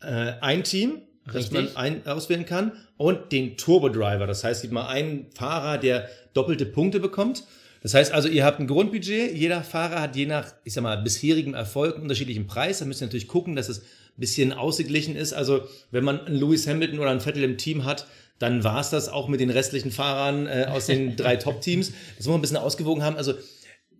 äh, 0.02 0.32
ein 0.42 0.64
Team, 0.64 1.00
das 1.26 1.36
Richtig. 1.36 1.52
man 1.52 1.76
ein, 1.76 2.06
auswählen 2.06 2.44
kann, 2.44 2.72
und 2.96 3.32
den 3.32 3.56
Turbo 3.56 3.88
Driver. 3.88 4.26
Das 4.26 4.44
heißt, 4.44 4.58
es 4.58 4.62
gibt 4.62 4.74
mal 4.74 4.88
einen 4.88 5.26
Fahrer, 5.34 5.78
der 5.78 6.08
doppelte 6.34 6.66
Punkte 6.66 7.00
bekommt. 7.00 7.44
Das 7.82 7.92
heißt 7.92 8.12
also, 8.12 8.28
ihr 8.28 8.44
habt 8.44 8.60
ein 8.60 8.66
Grundbudget, 8.66 9.34
jeder 9.34 9.62
Fahrer 9.62 10.00
hat 10.00 10.16
je 10.16 10.26
nach, 10.26 10.54
ich 10.64 10.72
sag 10.72 10.82
mal, 10.82 10.96
bisherigem 10.96 11.54
Erfolg 11.54 11.94
einen 11.94 12.04
unterschiedlichen 12.04 12.46
Preis. 12.46 12.78
Da 12.78 12.86
müsst 12.86 13.02
ihr 13.02 13.06
natürlich 13.06 13.28
gucken, 13.28 13.56
dass 13.56 13.68
es 13.68 13.80
ein 13.80 13.84
bisschen 14.20 14.52
ausgeglichen 14.52 15.16
ist. 15.16 15.32
Also, 15.32 15.62
wenn 15.90 16.04
man 16.04 16.24
einen 16.24 16.36
Lewis 16.36 16.66
Hamilton 16.66 16.98
oder 16.98 17.10
einen 17.10 17.20
Vettel 17.20 17.42
im 17.42 17.58
Team 17.58 17.84
hat, 17.84 18.06
dann 18.38 18.64
war 18.64 18.80
es 18.80 18.90
das 18.90 19.08
auch 19.08 19.28
mit 19.28 19.40
den 19.40 19.50
restlichen 19.50 19.90
Fahrern 19.90 20.46
äh, 20.46 20.66
aus 20.70 20.86
den 20.86 21.16
drei 21.16 21.36
Top-Teams. 21.36 21.92
Das 22.16 22.26
muss 22.26 22.26
man 22.28 22.38
ein 22.38 22.40
bisschen 22.40 22.56
ausgewogen 22.56 23.02
haben. 23.02 23.16
Also, 23.16 23.34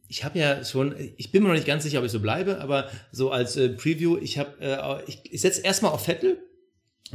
ich 0.09 0.25
habe 0.25 0.39
ja 0.39 0.65
schon, 0.65 0.95
ich 1.17 1.33
bin 1.33 1.43
mir 1.43 1.49
noch 1.49 1.55
nicht 1.55 1.67
ganz 1.67 1.83
sicher, 1.83 1.99
ob 1.99 2.05
ich 2.05 2.13
so 2.13 2.21
bleibe, 2.21 2.61
aber 2.61 2.89
so 3.13 3.31
als 3.31 3.57
äh, 3.57 3.69
Preview, 3.71 4.17
ich 4.17 4.39
habe, 4.39 4.51
äh, 4.61 5.11
ich, 5.11 5.21
ich 5.31 5.41
setze 5.41 5.63
erstmal 5.63 5.93
auf 5.93 6.05
Vettel, 6.05 6.39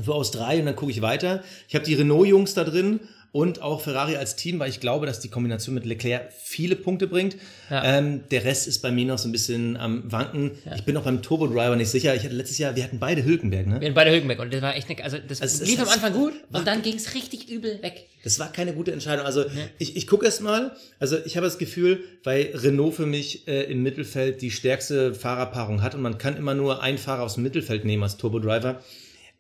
so 0.02 0.14
aus 0.14 0.32
drei 0.32 0.60
und 0.60 0.66
dann 0.66 0.76
gucke 0.76 0.92
ich 0.92 1.02
weiter. 1.02 1.44
Ich 1.68 1.76
habe 1.76 1.86
die 1.86 1.96
Renault-Jungs 1.96 2.54
da 2.54 2.64
drin 2.64 3.00
und 3.32 3.62
auch 3.62 3.82
Ferrari 3.82 4.16
als 4.16 4.36
Team, 4.36 4.58
weil 4.60 4.70
ich 4.70 4.80
glaube, 4.80 5.06
dass 5.06 5.20
die 5.20 5.28
Kombination 5.28 5.76
mit 5.76 5.86
Leclerc 5.86 6.34
viele 6.34 6.76
Punkte 6.76 7.06
bringt. 7.06 7.36
Ja. 7.70 7.84
Ähm, 7.84 8.24
der 8.32 8.44
Rest 8.44 8.68
ist 8.68 8.82
bei 8.82 8.92
mir 8.92 9.06
noch 9.06 9.20
so 9.20 9.30
ein 9.30 9.32
bisschen 9.32 9.78
am 9.78 10.12
Wanken. 10.12 10.52
Ich 10.76 10.84
bin 10.84 10.98
auch 10.98 11.04
beim 11.04 11.22
Turbo 11.22 11.46
Driver 11.46 11.76
nicht 11.76 11.90
sicher. 11.90 12.16
Ich 12.16 12.24
hatte 12.24 12.34
letztes 12.34 12.58
Jahr, 12.58 12.76
wir 12.76 12.84
hatten 12.84 12.98
beide 12.98 13.24
Hülkenberg, 13.24 13.68
ne? 13.68 13.82
Wir 13.82 13.88
sind 13.88 13.94
beide 13.94 14.12
Hülkenberg 14.12 14.40
und 14.40 14.52
das 14.52 14.62
war 14.64 14.76
echt 14.76 14.90
eine, 14.90 15.04
also 15.04 15.18
das 15.28 15.42
Also, 15.42 15.64
lief 15.64 15.80
am 15.80 15.90
Anfang 15.90 16.14
gut 16.14 16.34
und 16.52 16.66
dann 16.66 16.82
ging 16.82 16.96
es 16.96 17.14
richtig 17.14 17.50
übel 17.50 17.82
weg. 17.84 18.08
Das 18.24 18.40
war 18.40 18.52
keine 18.52 18.74
gute 18.74 18.92
Entscheidung. 18.92 19.26
Also 19.26 19.46
ich, 19.78 19.96
ich 19.96 20.08
gucke 20.08 20.26
erst 20.26 20.42
mal. 20.42 20.76
Also 20.98 21.18
ich 21.24 21.38
habe 21.38 21.46
das 21.46 21.60
Gefühl, 21.60 22.04
weil 22.24 22.50
Renault 22.56 22.96
für 22.96 23.06
mich 23.06 23.48
äh, 23.48 23.72
im 23.72 23.84
Mittelfeld 23.84 24.42
die 24.42 24.50
stärkste 24.50 25.14
Fahrerpaarung 25.14 25.84
hat 25.84 25.94
und 25.94 26.02
man 26.02 26.18
kann 26.18 26.36
immer 26.36 26.56
nur 26.56 26.82
einen 26.82 26.98
Fahrer 26.98 27.22
aus 27.22 27.36
dem 27.36 27.44
Mittelfeld 27.44 27.86
nehmen 27.86 28.02
als 28.02 28.18
Turbo 28.18 28.40
Driver. 28.40 28.82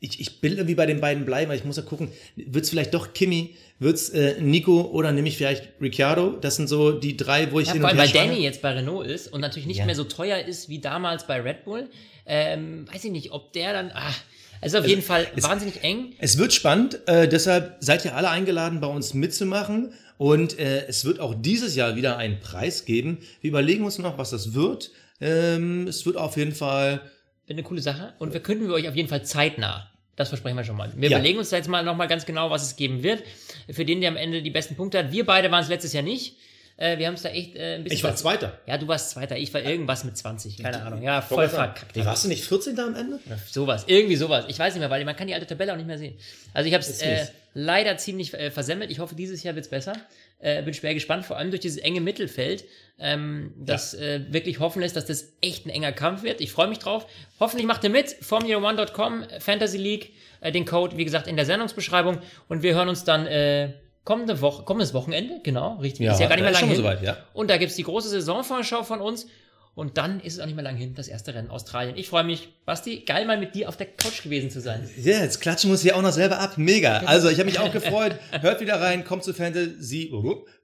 Ich, 0.02 0.20
ich 0.22 0.42
will 0.42 0.54
irgendwie 0.54 0.76
bei 0.76 0.86
den 0.86 1.02
beiden 1.02 1.26
bleiben, 1.26 1.50
weil 1.50 1.58
ich 1.58 1.66
muss 1.66 1.76
ja 1.76 1.84
gucken, 1.84 2.10
wird 2.38 2.64
es 2.64 2.70
vielleicht 2.70 2.94
doch 2.94 3.14
Kimi, 3.14 3.56
wird 3.80 3.96
es 3.96 4.10
äh, 4.10 4.40
Nico 4.40 4.82
oder 4.94 5.12
nehme 5.12 5.28
ich 5.28 5.36
vielleicht 5.36 5.70
Ricciardo? 5.82 6.38
Das 6.40 6.56
sind 6.56 6.68
so 6.70 6.92
die 6.94 7.18
drei, 7.18 7.52
wo 7.52 7.60
ich 7.60 7.68
Ja, 7.68 7.74
hin 7.74 7.84
und 7.84 7.98
weil 7.98 8.08
schwanke. 8.08 8.30
Danny 8.30 8.42
jetzt 8.44 8.62
bei 8.62 8.72
Renault 8.72 9.06
ist 9.08 9.28
und 9.28 9.42
natürlich 9.42 9.68
nicht 9.68 9.80
Ja. 9.80 9.86
mehr 9.86 9.96
so 9.96 10.06
teuer 10.06 10.40
ist 10.40 10.70
wie 10.70 10.80
damals 10.80 11.28
bei 11.28 11.42
Red 11.42 11.66
Bull. 11.66 11.90
Ähm, 12.26 12.86
weiß 12.92 13.04
ich 13.04 13.12
nicht, 13.12 13.32
ob 13.32 13.52
der 13.52 13.74
dann. 13.74 13.92
Ah, 13.94 14.14
also 14.62 14.78
auf 14.80 14.88
jeden 14.88 15.02
Fall 15.02 15.28
wahnsinnig 15.36 15.84
eng. 15.84 16.14
Es 16.20 16.38
wird 16.38 16.54
spannend, 16.54 17.00
äh, 17.08 17.28
deshalb 17.28 17.78
seid 17.82 18.06
ihr 18.06 18.16
alle 18.16 18.30
eingeladen, 18.30 18.80
bei 18.80 18.88
uns 18.88 19.14
mitzumachen. 19.14 19.94
Und 20.18 20.60
äh, 20.60 20.86
es 20.88 21.06
wird 21.06 21.20
auch 21.22 21.34
dieses 21.38 21.76
Jahr 21.76 21.96
wieder 21.96 22.18
einen 22.18 22.40
Preis 22.42 22.86
geben. 22.86 23.20
Wir 23.42 23.50
überlegen 23.50 23.84
uns 23.86 23.98
noch, 24.00 24.18
was 24.18 24.30
das 24.32 24.54
wird. 24.54 24.92
Ähm, 25.22 25.88
es 25.88 26.06
wird 26.06 26.18
auf 26.18 26.36
jeden 26.38 26.54
Fall. 26.54 27.02
Eine 27.50 27.64
coole 27.64 27.82
Sache. 27.82 28.14
Und 28.20 28.34
wir 28.34 28.42
könnten 28.42 28.68
wir 28.68 28.74
euch 28.76 28.88
auf 28.90 28.96
jeden 28.96 29.08
Fall 29.10 29.24
zeitnah. 29.26 29.88
Das 30.19 30.27
versprechen 30.27 30.58
wir 30.58 30.65
schon 30.65 30.75
mal. 30.75 30.91
Wir 30.97 31.10
Ja. 31.10 31.17
überlegen 31.17 31.39
uns 31.39 31.49
da 31.49 31.55
jetzt 31.55 31.69
mal 31.69 31.82
nochmal 31.82 32.10
ganz 32.10 32.25
genau, 32.25 32.49
was 32.49 32.62
es 32.62 32.75
geben 32.75 33.03
wird. 33.03 33.23
Für 33.71 33.86
den, 33.86 34.01
der 34.01 34.10
am 34.10 34.17
Ende 34.17 34.41
die 34.41 34.49
besten 34.49 34.75
Punkte 34.75 34.97
hat. 34.99 35.13
Wir 35.13 35.25
beide 35.25 35.49
waren 35.49 35.63
es 35.63 35.69
letztes 35.69 35.93
Jahr 35.93 36.03
nicht. 36.03 36.36
Äh, 36.80 36.98
wir 36.98 37.08
haben 37.08 37.15
es 37.15 37.24
da 37.24 37.30
echt 37.30 37.58
äh, 37.58 37.76
ein 37.76 37.84
bisschen. 37.84 37.98
Ich 37.98 38.04
war 38.06 38.15
Zweiter. 38.15 38.58
Ja, 38.65 38.78
du 38.78 38.88
warst 38.88 39.10
Zweiter. 39.10 39.38
Ich 39.38 39.54
war 39.54 39.62
irgendwas 39.62 40.06
mit 40.06 40.15
20. 40.15 40.63
Keine 40.63 40.82
Ahnung. 40.82 41.02
Ja, 41.02 41.22
voll 41.22 41.50
verkackt. 41.50 41.94
Wie 41.94 42.06
warst 42.06 42.24
du 42.24 42.30
nicht 42.30 42.46
14. 42.46 42.80
am 42.80 42.96
Ende? 42.96 43.20
Sowas, 43.52 43.84
irgendwie 43.88 44.15
sowas. 44.15 44.46
Ich 44.48 44.58
weiß 44.58 44.74
nicht 44.74 44.80
mehr, 44.80 44.89
weil 44.89 45.04
man 45.04 45.15
kann 45.15 45.28
die 45.28 45.34
alte 45.34 45.46
Tabelle 45.46 45.74
auch 45.74 45.78
nicht 45.78 45.88
mehr 45.88 45.98
sehen. 45.98 46.18
Also 46.54 46.70
ich 46.70 46.74
habe 46.74 46.82
es 46.82 47.02
äh, 47.02 47.26
leider 47.54 47.98
ziemlich 47.98 48.34
äh, 48.34 48.50
versemmelt. 48.50 48.92
Ich 48.92 49.00
hoffe, 49.00 49.13
dieses 49.13 49.44
Jahr 49.44 49.56
wird's 49.56 49.68
besser. 49.68 49.94
Äh, 50.39 50.63
bin 50.63 50.74
schwer 50.74 50.94
gespannt, 50.94 51.26
vor 51.26 51.36
allem 51.36 51.50
durch 51.50 51.60
dieses 51.60 51.80
enge 51.80 52.00
Mittelfeld, 52.00 52.63
ähm, 52.98 53.54
das 53.58 53.94
äh, 53.94 54.22
wirklich 54.30 54.62
hoffen 54.62 54.80
lässt, 54.82 54.96
dass 54.96 55.06
das 55.06 55.34
echt 55.42 55.65
ein 55.65 55.70
enger 55.70 55.92
Kampf 55.92 56.24
wird. 56.24 56.39
Ich 56.39 56.54
freue 56.54 56.70
mich 56.70 56.80
drauf. 56.80 57.08
Hoffentlich 57.42 57.68
macht 57.68 57.84
ihr 57.84 57.89
mit. 57.89 58.15
Formula1.com, 58.24 59.26
Fantasy 59.39 59.78
League, 59.78 60.13
äh, 60.39 60.54
den 60.54 60.63
Code, 60.63 60.96
wie 60.96 61.04
gesagt, 61.04 61.28
in 61.28 61.36
der 61.36 61.46
Sendungsbeschreibung. 61.46 62.20
Und 62.48 62.63
wir 62.63 62.74
hören 62.74 62.88
uns 62.88 63.04
dann 63.04 63.28
äh, 63.28 63.74
kommende 64.10 64.41
Woche, 64.41 64.63
kommendes 64.63 64.95
Wochenende, 64.95 65.39
genau, 65.43 65.76
richtig. 65.76 66.08
Ja, 66.08 66.13
ist 66.13 66.19
ja 66.19 66.28
gar 66.28 66.36
nicht 66.36 66.41
mehr 66.41 66.52
ist 66.52 66.62
lange 66.62 66.74
schon 66.74 66.84
hin. 66.84 66.95
soweit, 66.95 67.04
ja. 67.04 67.17
Und 67.34 67.48
da 67.52 67.58
gibt's 67.58 67.76
die 67.76 67.84
große 67.84 68.10
Saisonvorschau 68.10 68.82
von 68.82 69.02
uns. 69.02 69.28
Und 69.76 70.00
dann 70.00 70.19
ist 70.19 70.34
es 70.34 70.39
auch 70.39 70.48
nicht 70.48 70.56
mehr 70.56 70.63
lang 70.63 70.76
hin, 70.76 70.95
das 70.95 71.08
erste 71.08 71.36
Rennen 71.36 71.52
Australien. 71.52 71.95
Ich 71.95 72.10
freue 72.10 72.24
mich, 72.24 72.50
Basti, 72.65 73.04
geil 73.06 73.28
mal 73.28 73.38
mit 73.38 73.54
dir 73.54 73.69
auf 73.69 73.78
der 73.78 73.86
Couch 73.86 74.24
gewesen 74.24 74.50
zu 74.50 74.62
sein. 74.62 74.89
Ja, 74.98 75.19
jetzt 75.19 75.41
klatschen 75.41 75.69
wir 75.69 75.74
uns 75.74 75.84
hier 75.84 75.95
auch 75.95 76.02
noch 76.02 76.12
selber 76.12 76.39
ab. 76.39 76.58
Mega. 76.58 77.04
Also, 77.06 77.30
ich 77.30 77.38
habe 77.38 77.45
mich 77.45 77.60
auch 77.60 77.72
gefreut. 77.72 78.15
Hört 78.41 78.60
wieder 78.62 78.82
rein, 78.82 79.06
kommt 79.06 79.24
zur 79.24 79.36
Fantasy, 79.36 80.12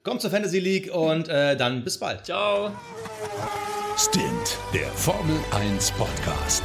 kommt 0.01 0.21
zur 0.21 0.31
Fantasy 0.31 0.57
League 0.57 0.91
und 0.91 1.29
äh, 1.29 1.55
dann 1.55 1.83
bis 1.83 1.99
bald. 1.99 2.25
Ciao. 2.25 2.71
Stint, 3.95 4.57
der 4.73 4.87
Formel 4.87 5.37
1 5.51 5.91
Podcast. 5.91 6.63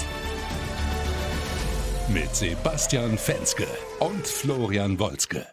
Mit 2.08 2.34
Sebastian 2.34 3.18
Fenske 3.18 3.66
und 3.98 4.26
Florian 4.26 4.98
Wolzke. 4.98 5.46